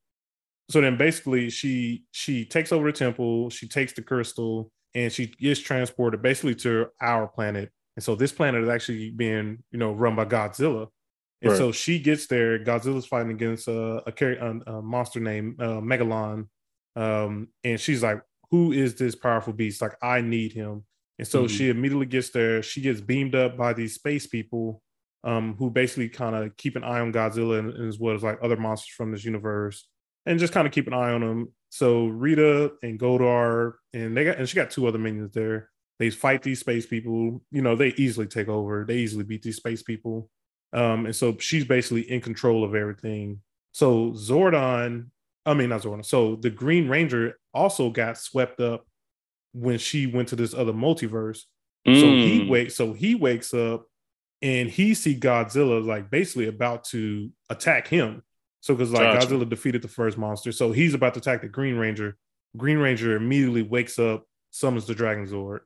so 0.70 0.80
then 0.80 0.98
basically 0.98 1.48
she 1.48 2.04
she 2.12 2.44
takes 2.44 2.72
over 2.72 2.90
the 2.90 2.96
temple, 2.96 3.50
she 3.50 3.66
takes 3.66 3.92
the 3.94 4.02
crystal, 4.02 4.70
and 4.94 5.12
she 5.12 5.28
gets 5.28 5.60
transported 5.60 6.22
basically 6.22 6.54
to 6.56 6.88
our 7.00 7.26
planet. 7.26 7.70
And 7.96 8.02
so 8.02 8.14
this 8.14 8.32
planet 8.32 8.62
is 8.62 8.68
actually 8.68 9.10
being, 9.10 9.62
you 9.70 9.78
know, 9.78 9.92
run 9.92 10.14
by 10.14 10.24
Godzilla. 10.24 10.88
And 11.40 11.52
right. 11.52 11.58
so 11.58 11.72
she 11.72 12.00
gets 12.00 12.26
there. 12.26 12.58
Godzilla's 12.58 13.06
fighting 13.06 13.30
against 13.30 13.68
a, 13.68 14.02
a, 14.06 14.72
a 14.72 14.82
monster 14.82 15.20
named 15.20 15.60
uh, 15.60 15.80
Megalon, 15.80 16.48
um, 16.96 17.48
and 17.62 17.80
she's 17.80 18.02
like, 18.02 18.20
"Who 18.50 18.72
is 18.72 18.96
this 18.96 19.14
powerful 19.14 19.52
beast? 19.52 19.80
Like, 19.80 19.94
I 20.02 20.20
need 20.20 20.52
him." 20.52 20.84
And 21.18 21.28
so 21.28 21.44
mm-hmm. 21.44 21.56
she 21.56 21.68
immediately 21.68 22.06
gets 22.06 22.30
there. 22.30 22.62
She 22.62 22.80
gets 22.80 23.00
beamed 23.00 23.34
up 23.34 23.56
by 23.56 23.72
these 23.72 23.94
space 23.94 24.26
people, 24.26 24.82
um, 25.22 25.54
who 25.58 25.70
basically 25.70 26.08
kind 26.08 26.34
of 26.34 26.56
keep 26.56 26.74
an 26.74 26.84
eye 26.84 27.00
on 27.00 27.12
Godzilla 27.12 27.60
and, 27.60 27.72
and 27.72 27.88
as 27.88 27.98
well 27.98 28.14
as 28.14 28.22
like 28.22 28.38
other 28.42 28.56
monsters 28.56 28.94
from 28.96 29.12
this 29.12 29.24
universe, 29.24 29.88
and 30.26 30.40
just 30.40 30.52
kind 30.52 30.66
of 30.66 30.72
keep 30.72 30.88
an 30.88 30.94
eye 30.94 31.12
on 31.12 31.20
them. 31.20 31.52
So 31.70 32.06
Rita 32.06 32.72
and 32.82 32.98
Goldar, 32.98 33.74
and 33.92 34.16
they 34.16 34.24
got, 34.24 34.38
and 34.38 34.48
she 34.48 34.56
got 34.56 34.70
two 34.70 34.86
other 34.88 34.98
minions 34.98 35.32
there. 35.32 35.70
They 36.00 36.10
fight 36.10 36.42
these 36.42 36.60
space 36.60 36.86
people. 36.86 37.42
You 37.50 37.62
know, 37.62 37.76
they 37.76 37.88
easily 37.96 38.26
take 38.26 38.48
over. 38.48 38.84
They 38.86 38.98
easily 38.98 39.24
beat 39.24 39.42
these 39.42 39.56
space 39.56 39.82
people. 39.82 40.30
Um, 40.72 41.06
and 41.06 41.16
so 41.16 41.36
she's 41.38 41.64
basically 41.64 42.10
in 42.10 42.20
control 42.20 42.64
of 42.64 42.74
everything. 42.74 43.40
So 43.72 44.10
Zordon, 44.12 45.06
I 45.46 45.54
mean 45.54 45.70
not 45.70 45.82
Zordon. 45.82 46.04
So 46.04 46.36
the 46.36 46.50
Green 46.50 46.88
Ranger 46.88 47.38
also 47.54 47.90
got 47.90 48.18
swept 48.18 48.60
up 48.60 48.86
when 49.52 49.78
she 49.78 50.06
went 50.06 50.28
to 50.28 50.36
this 50.36 50.54
other 50.54 50.72
multiverse. 50.72 51.42
Mm. 51.86 52.00
So 52.00 52.06
he 52.06 52.40
mm. 52.40 52.48
wakes 52.48 52.74
so 52.74 52.92
he 52.92 53.14
wakes 53.14 53.54
up 53.54 53.86
and 54.42 54.70
he 54.70 54.94
see 54.94 55.18
Godzilla 55.18 55.84
like 55.84 56.10
basically 56.10 56.48
about 56.48 56.84
to 56.84 57.30
attack 57.50 57.88
him. 57.88 58.22
So 58.60 58.74
because 58.74 58.90
like 58.90 59.02
gotcha. 59.02 59.26
Godzilla 59.26 59.48
defeated 59.48 59.82
the 59.82 59.88
first 59.88 60.18
monster, 60.18 60.52
so 60.52 60.72
he's 60.72 60.94
about 60.94 61.14
to 61.14 61.20
attack 61.20 61.42
the 61.42 61.48
Green 61.48 61.76
Ranger. 61.76 62.16
Green 62.56 62.78
Ranger 62.78 63.16
immediately 63.16 63.62
wakes 63.62 63.98
up, 63.98 64.24
summons 64.50 64.86
the 64.86 64.94
Dragon 64.94 65.26
Zord. 65.26 65.60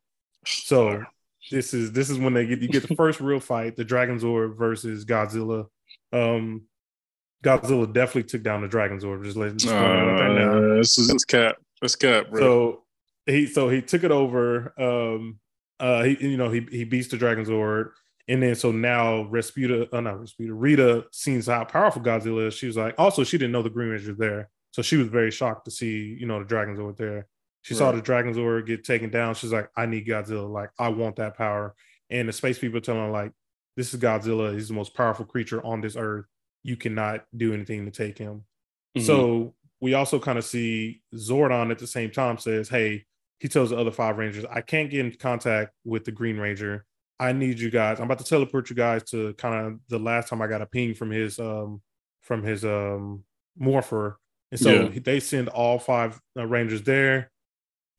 So 0.44 1.04
this 1.50 1.74
is 1.74 1.92
this 1.92 2.11
is 2.11 2.18
when 2.18 2.35
they 2.35 2.46
get 2.46 2.61
you 2.61 2.68
get 2.68 2.87
the 2.87 2.94
first 2.96 3.20
real 3.20 3.40
fight, 3.40 3.76
the 3.76 3.85
Dragon 3.85 4.18
Zord 4.18 4.57
versus 4.57 5.05
Godzilla. 5.05 5.66
Um, 6.12 6.62
Godzilla 7.42 7.92
definitely 7.92 8.24
took 8.24 8.42
down 8.42 8.62
the 8.62 8.68
Dragon 8.68 9.00
Zord. 9.00 9.24
Just 9.24 9.37
letting 9.37 9.68
uh, 9.68 9.74
right 9.74 10.35
now. 10.35 10.76
This 10.76 10.98
is 10.98 11.09
this 11.09 11.24
cap. 11.24 11.57
This 11.81 11.96
cap. 11.96 12.31
Bro. 12.31 12.40
So 12.40 12.83
he 13.26 13.46
so 13.46 13.68
he 13.68 13.83
took 13.83 14.05
it 14.05 14.11
over. 14.11 14.72
Um, 14.81 15.38
uh, 15.81 16.05
he 16.05 16.28
you 16.28 16.37
know 16.37 16.50
he 16.50 16.66
he 16.70 16.85
beats 16.85 17.09
the 17.09 17.16
Dragon 17.16 17.44
Zord. 17.44 17.90
And 18.28 18.40
then 18.40 18.55
so 18.55 18.70
now 18.70 19.24
Rasputia, 19.24 19.92
uh, 19.92 20.00
not 20.00 20.14
Rasputia, 20.14 20.52
Rita 20.52 21.05
sees 21.11 21.48
how 21.48 21.64
powerful 21.64 22.02
Godzilla 22.02 22.46
is. 22.46 22.55
She 22.55 22.66
was 22.66 22.76
like, 22.76 22.94
also 22.96 23.24
she 23.24 23.37
didn't 23.37 23.50
know 23.50 23.62
the 23.62 23.70
Green 23.70 23.88
Ranger 23.88 24.14
there, 24.14 24.48
so 24.70 24.81
she 24.81 24.96
was 24.96 25.09
very 25.09 25.33
shocked 25.33 25.64
to 25.64 25.72
see 25.72 26.16
you 26.18 26.26
know 26.26 26.38
the 26.38 26.44
Dragon 26.44 26.76
Zord 26.76 26.96
there. 26.96 27.26
She 27.62 27.75
right. 27.75 27.79
saw 27.79 27.92
the 27.92 28.03
Dragon 28.03 28.35
Zord 28.35 28.66
get 28.66 28.85
taken 28.85 29.11
down. 29.11 29.35
She's 29.35 29.53
like, 29.53 29.70
I 29.77 29.87
need 29.87 30.07
Godzilla. 30.07 30.51
Like, 30.51 30.70
I 30.79 30.88
want 30.88 31.16
that 31.16 31.37
power. 31.37 31.75
And 32.11 32.29
the 32.29 32.33
space 32.33 32.59
people 32.59 32.81
telling 32.81 33.03
her, 33.03 33.11
like, 33.11 33.33
this 33.77 33.94
is 33.94 34.01
Godzilla. 34.01 34.53
He's 34.53 34.68
the 34.68 34.75
most 34.75 34.94
powerful 34.94 35.25
creature 35.25 35.64
on 35.64 35.81
this 35.81 35.96
earth. 35.96 36.27
You 36.62 36.77
cannot 36.77 37.25
do 37.37 37.55
anything 37.55 37.85
to 37.85 37.90
take 37.90 38.18
him. 38.18 38.45
Mm-hmm. 38.97 39.07
So 39.07 39.55
we 39.80 39.95
also 39.95 40.18
kind 40.18 40.39
of 40.39 40.45
see 40.45 41.03
Zordon 41.14 41.70
at 41.70 41.78
the 41.78 41.86
same 41.86 42.11
time 42.11 42.36
says, 42.39 42.68
Hey, 42.68 43.05
he 43.39 43.49
tells 43.49 43.70
the 43.70 43.76
other 43.76 43.91
five 43.91 44.18
Rangers, 44.18 44.45
I 44.51 44.61
can't 44.61 44.91
get 44.91 45.05
in 45.05 45.12
contact 45.12 45.72
with 45.84 46.05
the 46.05 46.12
Green 46.12 46.39
Ranger. 46.39 46.84
I 47.18 47.32
need 47.32 47.59
you 47.59 47.70
guys. 47.70 47.99
I'm 47.99 48.05
about 48.05 48.18
to 48.18 48.24
teleport 48.24 48.70
you 48.70 48.76
guys 48.76 49.05
to 49.11 49.34
kind 49.34 49.66
of 49.66 49.80
the 49.89 49.99
last 49.99 50.28
time 50.28 50.43
I 50.43 50.49
got 50.49 50.62
a 50.62 50.66
ping 50.66 50.95
from 50.95 51.11
his 51.11 51.39
um 51.39 51.80
from 52.20 52.43
his 52.43 52.64
um 52.64 53.24
morpher. 53.57 54.18
And 54.51 54.61
so 54.61 54.70
yeah. 54.70 55.01
they 55.03 55.20
send 55.20 55.49
all 55.49 55.78
five 55.78 56.20
uh, 56.36 56.47
Rangers 56.47 56.82
there 56.82 57.30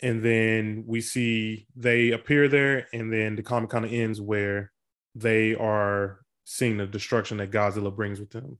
and 0.03 0.21
then 0.21 0.83
we 0.85 0.99
see 0.99 1.65
they 1.75 2.11
appear 2.11 2.49
there, 2.49 2.87
and 2.93 3.11
then 3.11 3.35
the 3.35 3.41
comic 3.41 3.69
kind 3.69 3.85
of 3.85 3.93
ends 3.93 4.19
where 4.19 4.71
they 5.15 5.55
are 5.55 6.19
seeing 6.43 6.77
the 6.77 6.85
destruction 6.85 7.37
that 7.37 7.51
Godzilla 7.51 7.95
brings 7.95 8.19
with 8.19 8.29
them. 8.29 8.59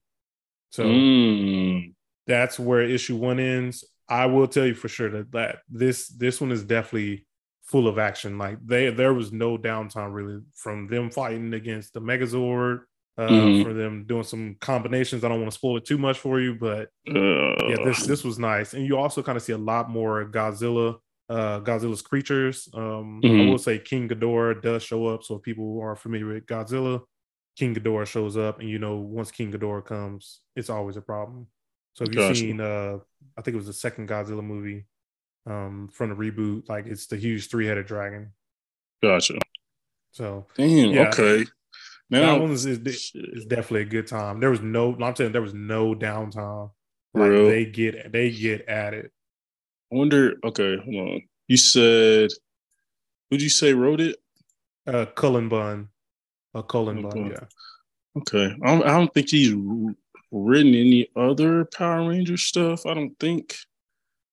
So 0.69 0.85
mm. 0.85 1.93
that's 2.25 2.57
where 2.57 2.81
issue 2.81 3.17
one 3.17 3.39
ends. 3.39 3.83
I 4.07 4.25
will 4.27 4.47
tell 4.47 4.65
you 4.65 4.73
for 4.73 4.87
sure 4.87 5.09
that, 5.09 5.31
that 5.33 5.59
this 5.69 6.07
this 6.07 6.39
one 6.39 6.51
is 6.51 6.63
definitely 6.63 7.25
full 7.63 7.89
of 7.89 7.99
action. 7.99 8.37
Like 8.37 8.57
they 8.65 8.89
there 8.89 9.13
was 9.13 9.33
no 9.33 9.57
downtime 9.57 10.13
really 10.13 10.39
from 10.55 10.87
them 10.87 11.11
fighting 11.11 11.53
against 11.53 11.93
the 11.93 11.99
Megazord, 11.99 12.83
uh, 13.17 13.27
mm. 13.27 13.63
for 13.65 13.73
them 13.73 14.05
doing 14.07 14.23
some 14.23 14.55
combinations. 14.61 15.25
I 15.25 15.27
don't 15.27 15.41
want 15.41 15.51
to 15.51 15.57
spoil 15.57 15.77
it 15.77 15.85
too 15.85 15.97
much 15.97 16.19
for 16.19 16.39
you, 16.39 16.55
but 16.55 16.87
uh. 17.09 17.67
yeah, 17.67 17.83
this 17.83 18.05
this 18.05 18.23
was 18.23 18.39
nice. 18.39 18.73
And 18.73 18.87
you 18.87 18.97
also 18.97 19.21
kind 19.21 19.35
of 19.35 19.43
see 19.43 19.53
a 19.53 19.57
lot 19.57 19.89
more 19.89 20.23
Godzilla 20.25 20.99
uh, 21.33 21.59
Godzilla's 21.61 22.03
creatures. 22.03 22.69
Um, 22.73 23.19
mm-hmm. 23.23 23.41
I 23.41 23.51
will 23.51 23.57
say 23.57 23.79
King 23.79 24.07
Ghidorah 24.07 24.61
does 24.61 24.83
show 24.83 25.07
up. 25.07 25.23
So 25.23 25.35
if 25.35 25.41
people 25.41 25.79
are 25.81 25.95
familiar 25.95 26.27
with 26.27 26.45
Godzilla, 26.45 27.01
King 27.57 27.73
Ghidorah 27.75 28.05
shows 28.05 28.37
up, 28.37 28.59
and 28.59 28.69
you 28.69 28.77
know 28.77 28.97
once 28.97 29.31
King 29.31 29.51
Ghidorah 29.51 29.85
comes, 29.85 30.41
it's 30.55 30.69
always 30.69 30.95
a 30.95 31.01
problem. 31.01 31.47
So 31.95 32.03
if 32.03 32.09
you've 32.09 32.17
gotcha. 32.17 32.35
seen, 32.35 32.61
uh, 32.61 32.97
I 33.37 33.41
think 33.41 33.53
it 33.53 33.57
was 33.57 33.65
the 33.65 33.73
second 33.73 34.09
Godzilla 34.09 34.43
movie 34.43 34.85
um, 35.47 35.89
from 35.91 36.09
the 36.09 36.15
reboot, 36.15 36.69
like 36.69 36.85
it's 36.85 37.07
the 37.07 37.17
huge 37.17 37.49
three-headed 37.49 37.87
dragon. 37.87 38.31
Gotcha. 39.01 39.39
So 40.11 40.45
damn, 40.55 40.91
yeah, 40.91 41.07
okay. 41.07 41.45
Now 42.09 42.33
that 42.33 42.41
one 42.41 42.51
is, 42.51 42.67
is, 42.67 42.79
is, 43.15 43.45
definitely 43.45 43.81
a 43.81 43.85
good 43.85 44.05
time. 44.05 44.39
There 44.39 44.51
was 44.51 44.61
no, 44.61 44.95
I'm 45.01 45.15
saying 45.15 45.31
there 45.31 45.41
was 45.41 45.55
no 45.55 45.95
downtime. 45.95 46.69
Like 47.15 47.29
Real? 47.31 47.47
they 47.47 47.65
get 47.65 48.11
they 48.11 48.29
get 48.29 48.67
at 48.67 48.93
it. 48.93 49.11
I 49.93 49.97
wonder. 49.97 50.35
Okay, 50.43 50.77
hold 50.77 51.09
on. 51.09 51.21
You 51.47 51.57
said, 51.57 52.31
who'd 53.29 53.41
you 53.41 53.49
say 53.49 53.73
wrote 53.73 54.01
it? 54.01 54.17
Uh, 54.87 55.05
Cullen 55.05 55.49
Bunn. 55.49 55.89
Uh, 56.55 56.63
Cullen 56.63 57.01
Bunn. 57.01 57.27
Yeah. 57.27 57.45
Okay, 58.17 58.55
I 58.63 58.67
don't, 58.67 58.83
I 58.83 58.97
don't 58.97 59.13
think 59.13 59.29
he's 59.29 59.53
written 60.31 60.73
any 60.73 61.09
other 61.15 61.65
Power 61.65 62.09
Ranger 62.09 62.37
stuff. 62.37 62.85
I 62.85 62.93
don't 62.93 63.17
think. 63.19 63.55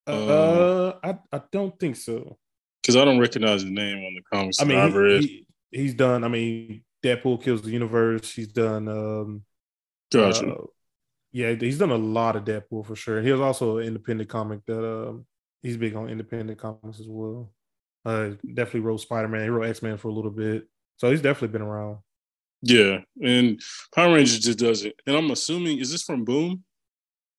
Uh, 0.06 0.92
um, 1.04 1.18
I 1.32 1.36
I 1.36 1.42
don't 1.52 1.78
think 1.78 1.96
so. 1.96 2.38
Because 2.82 2.96
I 2.96 3.04
don't 3.04 3.18
recognize 3.18 3.62
his 3.62 3.70
name 3.70 3.98
on 3.98 4.14
the 4.14 4.22
comics 4.32 4.60
I 4.60 4.64
mean, 4.64 4.78
I've 4.78 4.94
read. 4.94 5.22
He, 5.22 5.46
he's 5.70 5.94
done. 5.94 6.24
I 6.24 6.28
mean, 6.28 6.82
Deadpool 7.04 7.42
kills 7.42 7.62
the 7.62 7.70
universe. 7.70 8.34
He's 8.34 8.48
done. 8.48 8.88
um 8.88 9.42
Gotcha. 10.10 10.54
Uh, 10.54 10.64
yeah, 11.32 11.52
he's 11.52 11.78
done 11.78 11.90
a 11.90 11.96
lot 11.96 12.36
of 12.36 12.44
Deadpool 12.44 12.86
for 12.86 12.96
sure. 12.96 13.22
He 13.22 13.30
was 13.30 13.40
also 13.40 13.78
an 13.78 13.86
independent 13.86 14.28
comic 14.28 14.64
that 14.66 14.84
uh, 14.84 15.12
he's 15.62 15.76
big 15.76 15.94
on 15.94 16.08
independent 16.08 16.58
comics 16.58 17.00
as 17.00 17.08
well. 17.08 17.52
Uh, 18.04 18.30
definitely 18.54 18.80
wrote 18.80 19.00
Spider 19.00 19.28
Man. 19.28 19.42
He 19.42 19.48
wrote 19.48 19.68
X 19.68 19.82
Men 19.82 19.98
for 19.98 20.08
a 20.08 20.12
little 20.12 20.30
bit, 20.30 20.66
so 20.96 21.10
he's 21.10 21.20
definitely 21.20 21.48
been 21.48 21.66
around. 21.66 21.98
Yeah, 22.62 22.98
and 23.22 23.60
Power 23.94 24.14
Rangers 24.14 24.40
just 24.40 24.58
does 24.58 24.84
it. 24.84 24.94
And 25.06 25.16
I'm 25.16 25.30
assuming 25.30 25.78
is 25.78 25.90
this 25.90 26.02
from 26.02 26.24
Boom? 26.24 26.64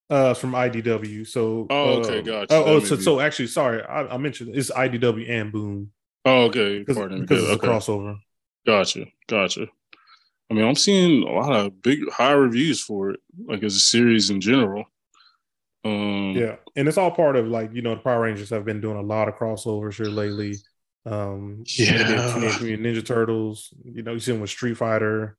Uh, 0.09 0.33
from 0.33 0.51
IDW. 0.51 1.25
So 1.25 1.67
oh, 1.69 1.99
okay, 1.99 2.19
uh, 2.19 2.21
gotcha. 2.21 2.53
Oh, 2.53 2.63
oh 2.65 2.79
so, 2.81 2.97
so 2.97 3.19
actually, 3.19 3.47
sorry, 3.47 3.81
I, 3.83 4.07
I, 4.07 4.17
mentioned 4.17 4.55
it's 4.55 4.69
IDW 4.69 5.29
and 5.29 5.51
Boom. 5.51 5.91
Oh, 6.25 6.43
okay, 6.45 6.79
because 6.79 6.97
it's 6.97 7.31
okay. 7.31 7.53
a 7.53 7.57
crossover. 7.57 8.17
Gotcha, 8.65 9.05
gotcha. 9.27 9.67
I 10.49 10.53
mean, 10.53 10.65
I'm 10.65 10.75
seeing 10.75 11.23
a 11.23 11.31
lot 11.31 11.53
of 11.53 11.81
big 11.81 11.99
high 12.11 12.33
reviews 12.33 12.81
for 12.81 13.11
it, 13.11 13.19
like 13.45 13.63
as 13.63 13.75
a 13.75 13.79
series 13.79 14.29
in 14.29 14.41
general. 14.41 14.83
Um, 15.83 16.33
yeah, 16.35 16.57
and 16.75 16.87
it's 16.87 16.97
all 16.97 17.11
part 17.11 17.35
of 17.35 17.47
like 17.47 17.73
you 17.73 17.81
know 17.81 17.95
the 17.95 18.01
Power 18.01 18.21
Rangers 18.21 18.49
have 18.51 18.65
been 18.65 18.81
doing 18.81 18.97
a 18.97 19.01
lot 19.01 19.27
of 19.27 19.35
crossovers 19.35 19.95
here 19.95 20.05
lately. 20.05 20.55
Um, 21.05 21.63
yeah, 21.67 22.33
Teenage 22.33 22.79
Ninja 22.79 23.05
Turtles. 23.05 23.73
You 23.83 24.03
know, 24.03 24.13
you 24.13 24.19
see 24.19 24.31
them 24.31 24.41
with 24.41 24.49
Street 24.49 24.77
Fighter. 24.77 25.37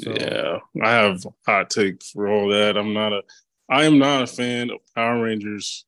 So. 0.00 0.12
Yeah, 0.12 0.58
I 0.82 0.90
have 0.90 1.24
hot 1.46 1.70
take 1.70 2.02
for 2.02 2.28
all 2.28 2.48
that. 2.48 2.76
I'm 2.76 2.92
not 2.92 3.12
a, 3.12 3.22
I 3.68 3.84
am 3.84 3.98
not 3.98 4.24
a 4.24 4.26
fan 4.26 4.70
of 4.70 4.78
Power 4.94 5.22
Rangers, 5.22 5.86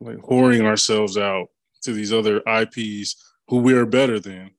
like 0.00 0.18
whoring 0.18 0.64
ourselves 0.64 1.18
out 1.18 1.48
to 1.82 1.92
these 1.92 2.12
other 2.12 2.40
IPs 2.46 3.16
who 3.48 3.58
we 3.58 3.74
are 3.74 3.86
better 3.86 4.20
than, 4.20 4.50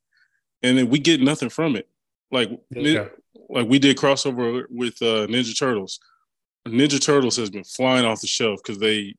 and 0.62 0.78
then 0.78 0.90
we 0.90 1.00
get 1.00 1.22
nothing 1.22 1.50
from 1.50 1.76
it. 1.76 1.88
Like 2.30 2.52
yeah 2.70 3.08
like 3.52 3.68
we 3.68 3.80
did 3.80 3.98
crossover 3.98 4.64
with 4.70 5.02
uh, 5.02 5.28
Ninja 5.28 5.58
Turtles. 5.58 6.00
Ninja 6.68 7.04
Turtles 7.04 7.38
has 7.38 7.50
been 7.50 7.64
flying 7.64 8.06
off 8.06 8.22
the 8.22 8.28
shelf 8.28 8.60
because 8.64 8.80
they, 8.80 9.16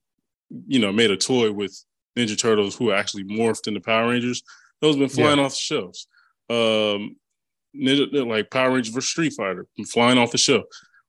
you 0.66 0.78
know, 0.78 0.92
made 0.92 1.10
a 1.10 1.16
toy 1.16 1.52
with 1.52 1.76
Ninja 2.16 2.38
Turtles 2.38 2.76
who 2.76 2.92
actually 2.92 3.24
morphed 3.24 3.66
into 3.66 3.80
Power 3.80 4.10
Rangers. 4.10 4.42
Those 4.80 4.96
been 4.96 5.08
flying 5.08 5.38
yeah. 5.38 5.44
off 5.44 5.52
the 5.52 5.58
shelves. 5.58 6.06
Um, 6.50 7.16
Ninja, 7.74 8.26
like 8.26 8.50
Power 8.50 8.72
Rangers 8.72 8.94
vs 8.94 9.10
Street 9.10 9.32
Fighter, 9.36 9.66
been 9.76 9.86
flying 9.86 10.18
off 10.18 10.32
the 10.32 10.38
shelf. 10.38 10.64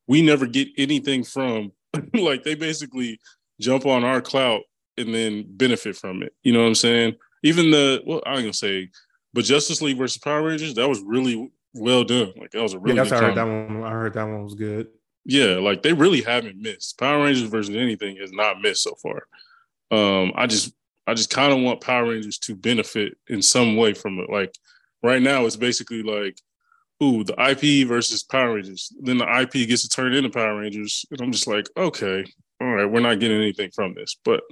We 0.06 0.22
never 0.22 0.46
get 0.46 0.68
anything 0.76 1.24
from, 1.24 1.72
like 2.14 2.42
they 2.42 2.54
basically 2.54 3.20
jump 3.60 3.86
on 3.86 4.04
our 4.04 4.20
clout 4.20 4.62
and 4.96 5.14
then 5.14 5.44
benefit 5.48 5.96
from 5.96 6.22
it. 6.22 6.32
You 6.42 6.52
know 6.52 6.60
what 6.60 6.68
I'm 6.68 6.74
saying? 6.74 7.16
Even 7.42 7.70
the 7.70 8.02
well, 8.06 8.22
I'm 8.26 8.40
gonna 8.40 8.52
say, 8.52 8.90
but 9.32 9.44
Justice 9.44 9.82
League 9.82 9.98
versus 9.98 10.18
Power 10.18 10.42
Rangers, 10.42 10.74
that 10.74 10.88
was 10.88 11.02
really 11.02 11.50
well 11.74 12.04
done. 12.04 12.32
Like 12.36 12.52
that 12.52 12.62
was 12.62 12.72
a 12.72 12.78
really. 12.78 12.96
Yeah, 12.96 13.02
I 13.02 13.20
heard 13.20 13.34
that 13.34 13.44
one. 13.44 13.84
I 13.84 13.90
heard 13.90 14.14
that 14.14 14.24
one 14.24 14.44
was 14.44 14.54
good. 14.54 14.88
Yeah, 15.24 15.56
like 15.56 15.82
they 15.82 15.92
really 15.92 16.22
haven't 16.22 16.60
missed. 16.60 16.98
Power 16.98 17.24
Rangers 17.24 17.48
versus 17.48 17.74
anything 17.74 18.16
has 18.16 18.32
not 18.32 18.60
missed 18.60 18.82
so 18.82 18.94
far. 18.96 19.26
Um, 19.90 20.32
I 20.34 20.46
just, 20.46 20.74
I 21.06 21.14
just 21.14 21.30
kind 21.30 21.52
of 21.52 21.60
want 21.60 21.80
Power 21.80 22.10
Rangers 22.10 22.38
to 22.38 22.54
benefit 22.54 23.16
in 23.28 23.40
some 23.42 23.76
way 23.76 23.94
from 23.94 24.18
it. 24.18 24.30
Like 24.30 24.54
right 25.02 25.22
now, 25.22 25.46
it's 25.46 25.56
basically 25.56 26.02
like, 26.02 26.38
ooh, 27.02 27.24
the 27.24 27.34
IP 27.40 27.86
versus 27.88 28.22
Power 28.22 28.54
Rangers. 28.54 28.92
Then 29.00 29.18
the 29.18 29.40
IP 29.40 29.68
gets 29.68 29.82
to 29.82 29.88
turn 29.88 30.14
into 30.14 30.30
Power 30.30 30.60
Rangers, 30.60 31.06
and 31.10 31.20
I'm 31.20 31.32
just 31.32 31.46
like, 31.46 31.68
okay, 31.76 32.24
all 32.60 32.68
right, 32.68 32.90
we're 32.90 33.00
not 33.00 33.20
getting 33.20 33.40
anything 33.40 33.70
from 33.70 33.94
this, 33.94 34.16
but 34.24 34.42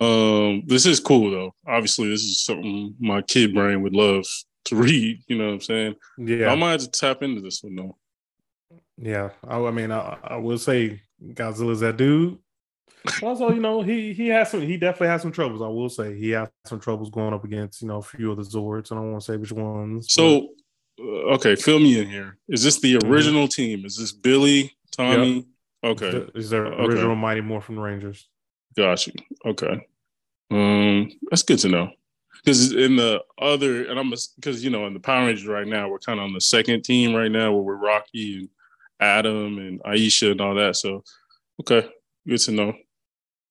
um, 0.00 0.62
this 0.66 0.86
is 0.86 0.98
cool 0.98 1.30
though. 1.30 1.54
Obviously, 1.66 2.08
this 2.08 2.22
is 2.22 2.40
something 2.40 2.94
my 2.98 3.22
kid 3.22 3.54
brain 3.54 3.82
would 3.82 3.94
love 3.94 4.24
to 4.66 4.76
read. 4.76 5.22
You 5.28 5.38
know 5.38 5.46
what 5.46 5.54
I'm 5.54 5.60
saying? 5.60 5.94
Yeah, 6.18 6.50
I 6.50 6.54
might 6.54 6.72
have 6.72 6.80
to 6.80 6.90
tap 6.90 7.22
into 7.22 7.40
this 7.40 7.62
one 7.62 7.76
though. 7.76 7.96
Yeah, 9.00 9.30
I, 9.46 9.58
I 9.58 9.70
mean, 9.70 9.90
I, 9.90 10.18
I 10.22 10.36
will 10.36 10.58
say 10.58 11.00
Godzilla's 11.32 11.80
that 11.80 11.96
dude. 11.96 12.38
also, 13.22 13.50
you 13.50 13.60
know, 13.60 13.80
he 13.80 14.12
he 14.12 14.28
has 14.28 14.50
some. 14.50 14.60
He 14.60 14.76
definitely 14.76 15.08
has 15.08 15.22
some 15.22 15.32
troubles. 15.32 15.62
I 15.62 15.68
will 15.68 15.88
say 15.88 16.18
he 16.18 16.30
has 16.30 16.48
some 16.66 16.80
troubles 16.80 17.08
going 17.08 17.32
up 17.32 17.44
against 17.44 17.80
you 17.80 17.88
know 17.88 17.96
a 17.98 18.02
few 18.02 18.30
of 18.30 18.36
the 18.36 18.42
Zords. 18.42 18.92
I 18.92 18.96
don't 18.96 19.10
want 19.10 19.24
to 19.24 19.32
say 19.32 19.36
which 19.38 19.52
ones. 19.52 20.12
So, 20.12 20.48
uh, 21.00 21.32
okay, 21.34 21.56
fill 21.56 21.78
me 21.78 21.98
in 21.98 22.10
here. 22.10 22.36
Is 22.48 22.62
this 22.62 22.78
the 22.78 22.96
mm-hmm. 22.96 23.10
original 23.10 23.44
mm-hmm. 23.44 23.62
team? 23.62 23.84
Is 23.86 23.96
this 23.96 24.12
Billy, 24.12 24.76
Tommy? 24.90 25.46
Yep. 25.82 25.92
Okay, 25.92 26.26
is 26.34 26.50
there 26.50 26.66
original 26.66 27.12
okay. 27.12 27.20
Mighty 27.20 27.40
Morphin 27.40 27.80
Rangers? 27.80 28.28
Got 28.76 29.06
you. 29.06 29.14
Okay, 29.46 29.86
um, 30.50 31.10
that's 31.30 31.42
good 31.42 31.58
to 31.60 31.68
know 31.70 31.90
because 32.44 32.72
in 32.72 32.96
the 32.96 33.22
other 33.40 33.86
and 33.86 33.98
I'm 33.98 34.12
because 34.36 34.62
you 34.62 34.68
know 34.68 34.86
in 34.86 34.92
the 34.92 35.00
Power 35.00 35.26
Rangers 35.26 35.46
right 35.46 35.66
now 35.66 35.88
we're 35.88 35.98
kind 35.98 36.18
of 36.18 36.24
on 36.24 36.34
the 36.34 36.40
second 36.40 36.82
team 36.82 37.14
right 37.14 37.30
now 37.30 37.52
where 37.52 37.62
we're 37.62 37.76
Rocky 37.76 38.40
and 38.40 38.48
Adam 39.00 39.58
and 39.58 39.82
Aisha 39.82 40.32
and 40.32 40.40
all 40.40 40.54
that. 40.54 40.76
So 40.76 41.02
okay, 41.60 41.88
good 42.26 42.38
to 42.40 42.52
know. 42.52 42.74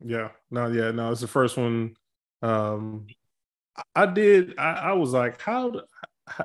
Yeah, 0.03 0.29
no, 0.49 0.67
yeah, 0.67 0.91
no, 0.91 1.11
it's 1.11 1.21
the 1.21 1.27
first 1.27 1.57
one. 1.57 1.95
Um, 2.41 3.07
I 3.95 4.05
did. 4.05 4.57
I, 4.57 4.71
I 4.73 4.91
was 4.93 5.13
like, 5.13 5.41
how? 5.41 5.81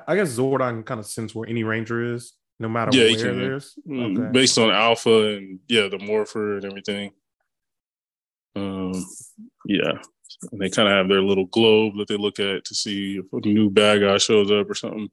I 0.07 0.17
guess 0.17 0.37
Zordon 0.37 0.85
kind 0.85 1.01
of 1.01 1.07
sense 1.07 1.35
where 1.35 1.49
any 1.49 1.63
Ranger 1.63 2.15
is, 2.15 2.33
no 2.59 2.69
matter 2.69 2.91
yeah, 2.97 3.15
where 3.17 3.29
it 3.29 3.57
is. 3.57 3.75
Mm, 3.87 4.19
okay. 4.19 4.33
Based 4.33 4.59
on 4.59 4.71
Alpha 4.71 5.37
and 5.37 5.61
yeah, 5.69 5.89
the 5.89 5.99
Morpher 5.99 6.57
and 6.57 6.65
everything. 6.65 7.13
Um, 8.57 8.93
yeah. 9.67 9.99
And 10.53 10.61
they 10.61 10.71
kind 10.71 10.89
of 10.89 10.95
have 10.95 11.09
their 11.09 11.23
little 11.23 11.47
globe 11.47 11.95
that 11.99 12.09
they 12.09 12.17
look 12.17 12.41
at 12.41 12.65
to 12.65 12.75
see 12.75 13.19
if 13.19 13.27
a 13.33 13.47
new 13.47 13.71
bad 13.71 14.01
guy 14.01 14.19
shows 14.19 14.51
up 14.51 14.69
or 14.69 14.75
something. 14.75 15.09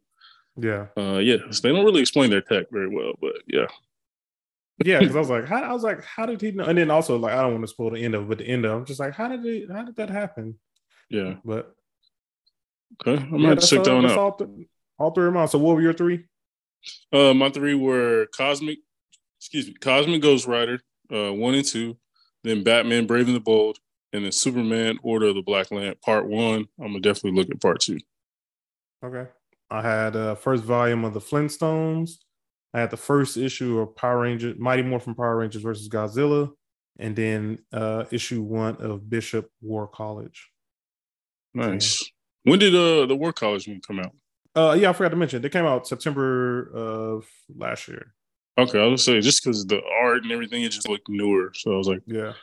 Yeah. 0.58 0.88
Uh, 0.98 1.18
yeah. 1.18 1.38
So 1.52 1.62
they 1.68 1.74
don't 1.74 1.86
really 1.86 2.02
explain 2.02 2.30
their 2.30 2.42
tech 2.42 2.68
very 2.72 2.90
well, 2.90 3.14
but 3.22 3.36
yeah. 3.48 3.68
yeah, 4.84 5.00
because 5.00 5.16
I 5.16 5.20
was 5.20 5.30
like, 5.32 5.48
how, 5.48 5.62
I 5.62 5.74
was 5.74 5.84
like, 5.84 6.04
how 6.04 6.26
did 6.26 6.42
he 6.42 6.52
know? 6.52 6.66
And 6.66 6.78
then 6.78 6.92
also, 6.92 7.18
like, 7.18 7.34
I 7.34 7.42
don't 7.42 7.54
want 7.54 7.64
to 7.64 7.68
spoil 7.68 7.92
the 7.92 8.04
end 8.04 8.16
of, 8.16 8.24
it, 8.24 8.30
but 8.30 8.38
the 8.40 8.48
end 8.48 8.66
of, 8.66 8.72
I'm 8.72 8.86
just 8.86 9.00
like, 9.00 9.14
how 9.14 9.28
did 9.28 9.46
it? 9.46 9.72
How 9.72 9.84
did 9.84 9.96
that 9.96 10.10
happen? 10.10 10.56
Yeah. 11.10 11.36
But 11.44 11.76
okay, 13.02 13.22
I'm 13.22 13.42
gonna 13.42 13.58
check 13.58 13.84
that 13.84 13.94
one 13.94 14.06
out. 14.06 14.18
All, 14.18 14.32
th- 14.34 14.50
all 14.98 15.12
three 15.12 15.28
of 15.28 15.34
mine. 15.34 15.48
So, 15.48 15.60
what 15.60 15.76
were 15.76 15.82
your 15.82 15.94
three? 15.94 16.26
Uh, 17.12 17.34
my 17.34 17.50
three 17.50 17.76
were 17.76 18.28
Cosmic. 18.36 18.80
Excuse 19.40 19.68
me, 19.68 19.74
Cosmic 19.74 20.22
Ghost 20.22 20.46
Rider, 20.46 20.80
uh, 21.14 21.34
one 21.34 21.56
and 21.56 21.66
two. 21.66 21.98
Then 22.44 22.64
Batman, 22.64 23.08
Brave 23.08 23.28
and 23.28 23.36
the 23.36 23.42
Bold, 23.42 23.80
and 24.14 24.24
then 24.24 24.32
Superman 24.32 25.00
Order 25.04 25.28
of 25.28 25.36
the 25.36 25.42
Black 25.42 25.72
Lamp 25.72 26.02
Part 26.02 26.28
One. 26.28 26.68
I'm 26.80 26.88
gonna 26.88 27.00
definitely 27.00 27.40
look 27.40 27.50
at 27.50 27.62
Part 27.62 27.82
Two. 27.82 28.00
Okay. 29.04 29.30
I 29.72 29.82
had 29.82 30.16
uh 30.16 30.36
first 30.36 30.64
volume 30.64 31.06
of 31.06 31.14
the 31.14 31.22
Flintstones. 31.22 32.18
I 32.74 32.80
had 32.82 32.92
the 32.92 32.98
first 32.98 33.38
issue 33.38 33.80
of 33.80 33.96
Power 33.96 34.20
Rangers, 34.22 34.58
Mighty 34.60 34.84
Morphin 34.84 35.16
Power 35.16 35.38
Rangers 35.38 35.62
versus 35.62 35.90
Godzilla, 35.90 36.52
and 37.00 37.16
then 37.16 37.60
uh 37.72 38.06
issue 38.12 38.42
one 38.42 38.76
of 38.78 39.10
Bishop 39.10 39.50
War 39.62 39.88
College. 39.88 40.50
Nice. 41.54 42.10
when 42.44 42.60
did 42.60 42.76
uh 42.76 43.06
the 43.06 43.16
War 43.16 43.34
College 43.34 43.68
one 43.68 43.82
come 43.86 44.00
out? 44.00 44.12
Uh 44.56 44.76
yeah, 44.80 44.90
I 44.90 44.94
forgot 44.94 45.10
to 45.10 45.16
mention. 45.16 45.42
They 45.42 45.50
came 45.50 45.66
out 45.66 45.88
September 45.88 46.70
of 46.74 47.26
last 47.56 47.88
year. 47.88 48.14
Okay, 48.58 48.78
I 48.80 48.84
was 48.86 49.06
gonna 49.06 49.20
say 49.20 49.22
just 49.22 49.44
because 49.44 49.66
the 49.66 49.82
art 50.02 50.24
and 50.24 50.32
everything, 50.32 50.64
it 50.64 50.70
just 50.70 50.90
looked 50.90 51.08
newer. 51.08 51.52
So 51.56 51.74
I 51.74 51.78
was 51.78 51.88
like, 51.88 52.02
yeah, 52.06 52.34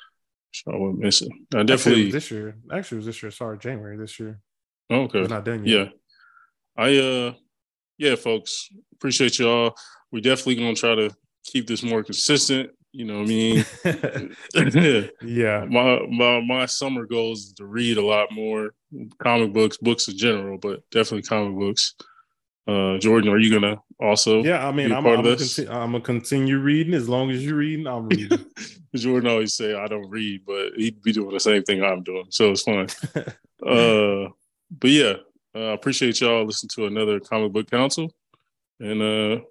so 0.53 0.73
I 0.73 0.77
wouldn't 0.77 0.99
miss 1.01 1.21
it. 1.21 1.31
I 1.55 1.63
definitely 1.63 2.07
Actually, 2.07 2.11
this 2.11 2.31
year. 2.31 2.57
Actually, 2.73 2.97
it 2.97 2.99
was 3.01 3.07
this 3.07 3.23
year. 3.23 3.31
Sorry, 3.31 3.59
January 3.59 3.99
this 3.99 4.19
year. 4.19 4.41
Oh, 4.91 5.03
okay, 5.03 5.21
it's 5.21 5.31
not 5.31 5.45
done 5.45 5.67
yet. 5.67 5.87
Yeah, 5.87 5.91
I 6.79 6.97
uh, 6.97 7.33
yeah, 7.99 8.15
folks, 8.15 8.69
appreciate 8.95 9.39
y'all. 9.39 9.75
We're 10.13 10.23
definitely 10.23 10.55
gonna 10.55 10.75
try 10.75 10.95
to 10.95 11.11
keep 11.45 11.67
this 11.67 11.83
more 11.83 12.05
consistent. 12.05 12.71
You 12.93 13.05
know 13.05 13.19
what 13.19 13.25
I 13.25 13.27
mean? 13.27 13.65
yeah. 15.23 15.67
My, 15.69 16.01
my 16.09 16.41
my 16.41 16.67
summer 16.67 17.05
goal 17.05 17.33
is 17.33 17.53
to 17.55 17.67
read 17.67 17.99
a 17.99 18.07
lot 18.07 18.33
more 18.33 18.71
comic 19.19 19.53
books, 19.53 19.77
books 19.77 20.09
in 20.09 20.17
general, 20.17 20.57
but 20.57 20.89
definitely 20.91 21.23
comic 21.23 21.59
books. 21.59 21.95
Uh, 22.69 22.99
Jordan, 22.99 23.31
are 23.31 23.39
you 23.39 23.51
gonna 23.51 23.81
also? 24.01 24.43
Yeah, 24.43 24.67
I 24.67 24.73
mean, 24.73 24.93
I'm, 24.93 25.07
I'm, 25.07 25.23
gonna 25.23 25.37
conti- 25.37 25.69
I'm, 25.69 25.93
gonna 25.93 26.01
continue 26.01 26.59
reading 26.59 26.95
as 26.95 27.09
long 27.09 27.31
as 27.31 27.45
you're 27.45 27.57
reading. 27.57 27.87
I'm 27.87 28.09
reading. 28.09 28.45
Jordan 28.95 29.31
always 29.31 29.55
say 29.55 29.75
I 29.75 29.87
don't 29.87 30.09
read, 30.11 30.43
but 30.47 30.73
he'd 30.77 31.03
be 31.03 31.13
doing 31.13 31.33
the 31.33 31.41
same 31.41 31.63
thing 31.63 31.83
I'm 31.83 32.03
doing, 32.03 32.27
so 32.29 32.51
it's 32.51 32.63
fun. 32.63 32.89
uh, 33.67 34.29
but 34.71 34.91
yeah, 34.91 35.15
uh, 35.59 35.73
appreciate 35.73 36.21
y'all 36.21 36.45
listening 36.45 36.71
to 36.75 36.87
another 36.87 37.19
Comic 37.19 37.53
Book 37.53 37.71
Council. 37.71 38.13
And 38.79 39.03
uh, 39.03 39.43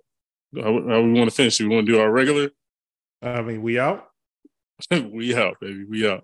how, 0.55 0.71
how 0.87 1.01
we 1.01 1.11
want 1.11 1.29
to 1.29 1.35
finish? 1.35 1.59
We 1.59 1.67
want 1.67 1.85
to 1.85 1.91
do 1.91 1.99
our 1.99 2.09
regular. 2.09 2.49
I 3.21 3.41
mean, 3.41 3.61
we 3.61 3.77
out. 3.77 4.07
we 4.91 5.35
out, 5.35 5.59
baby. 5.59 5.83
We 5.83 6.09
out. 6.09 6.23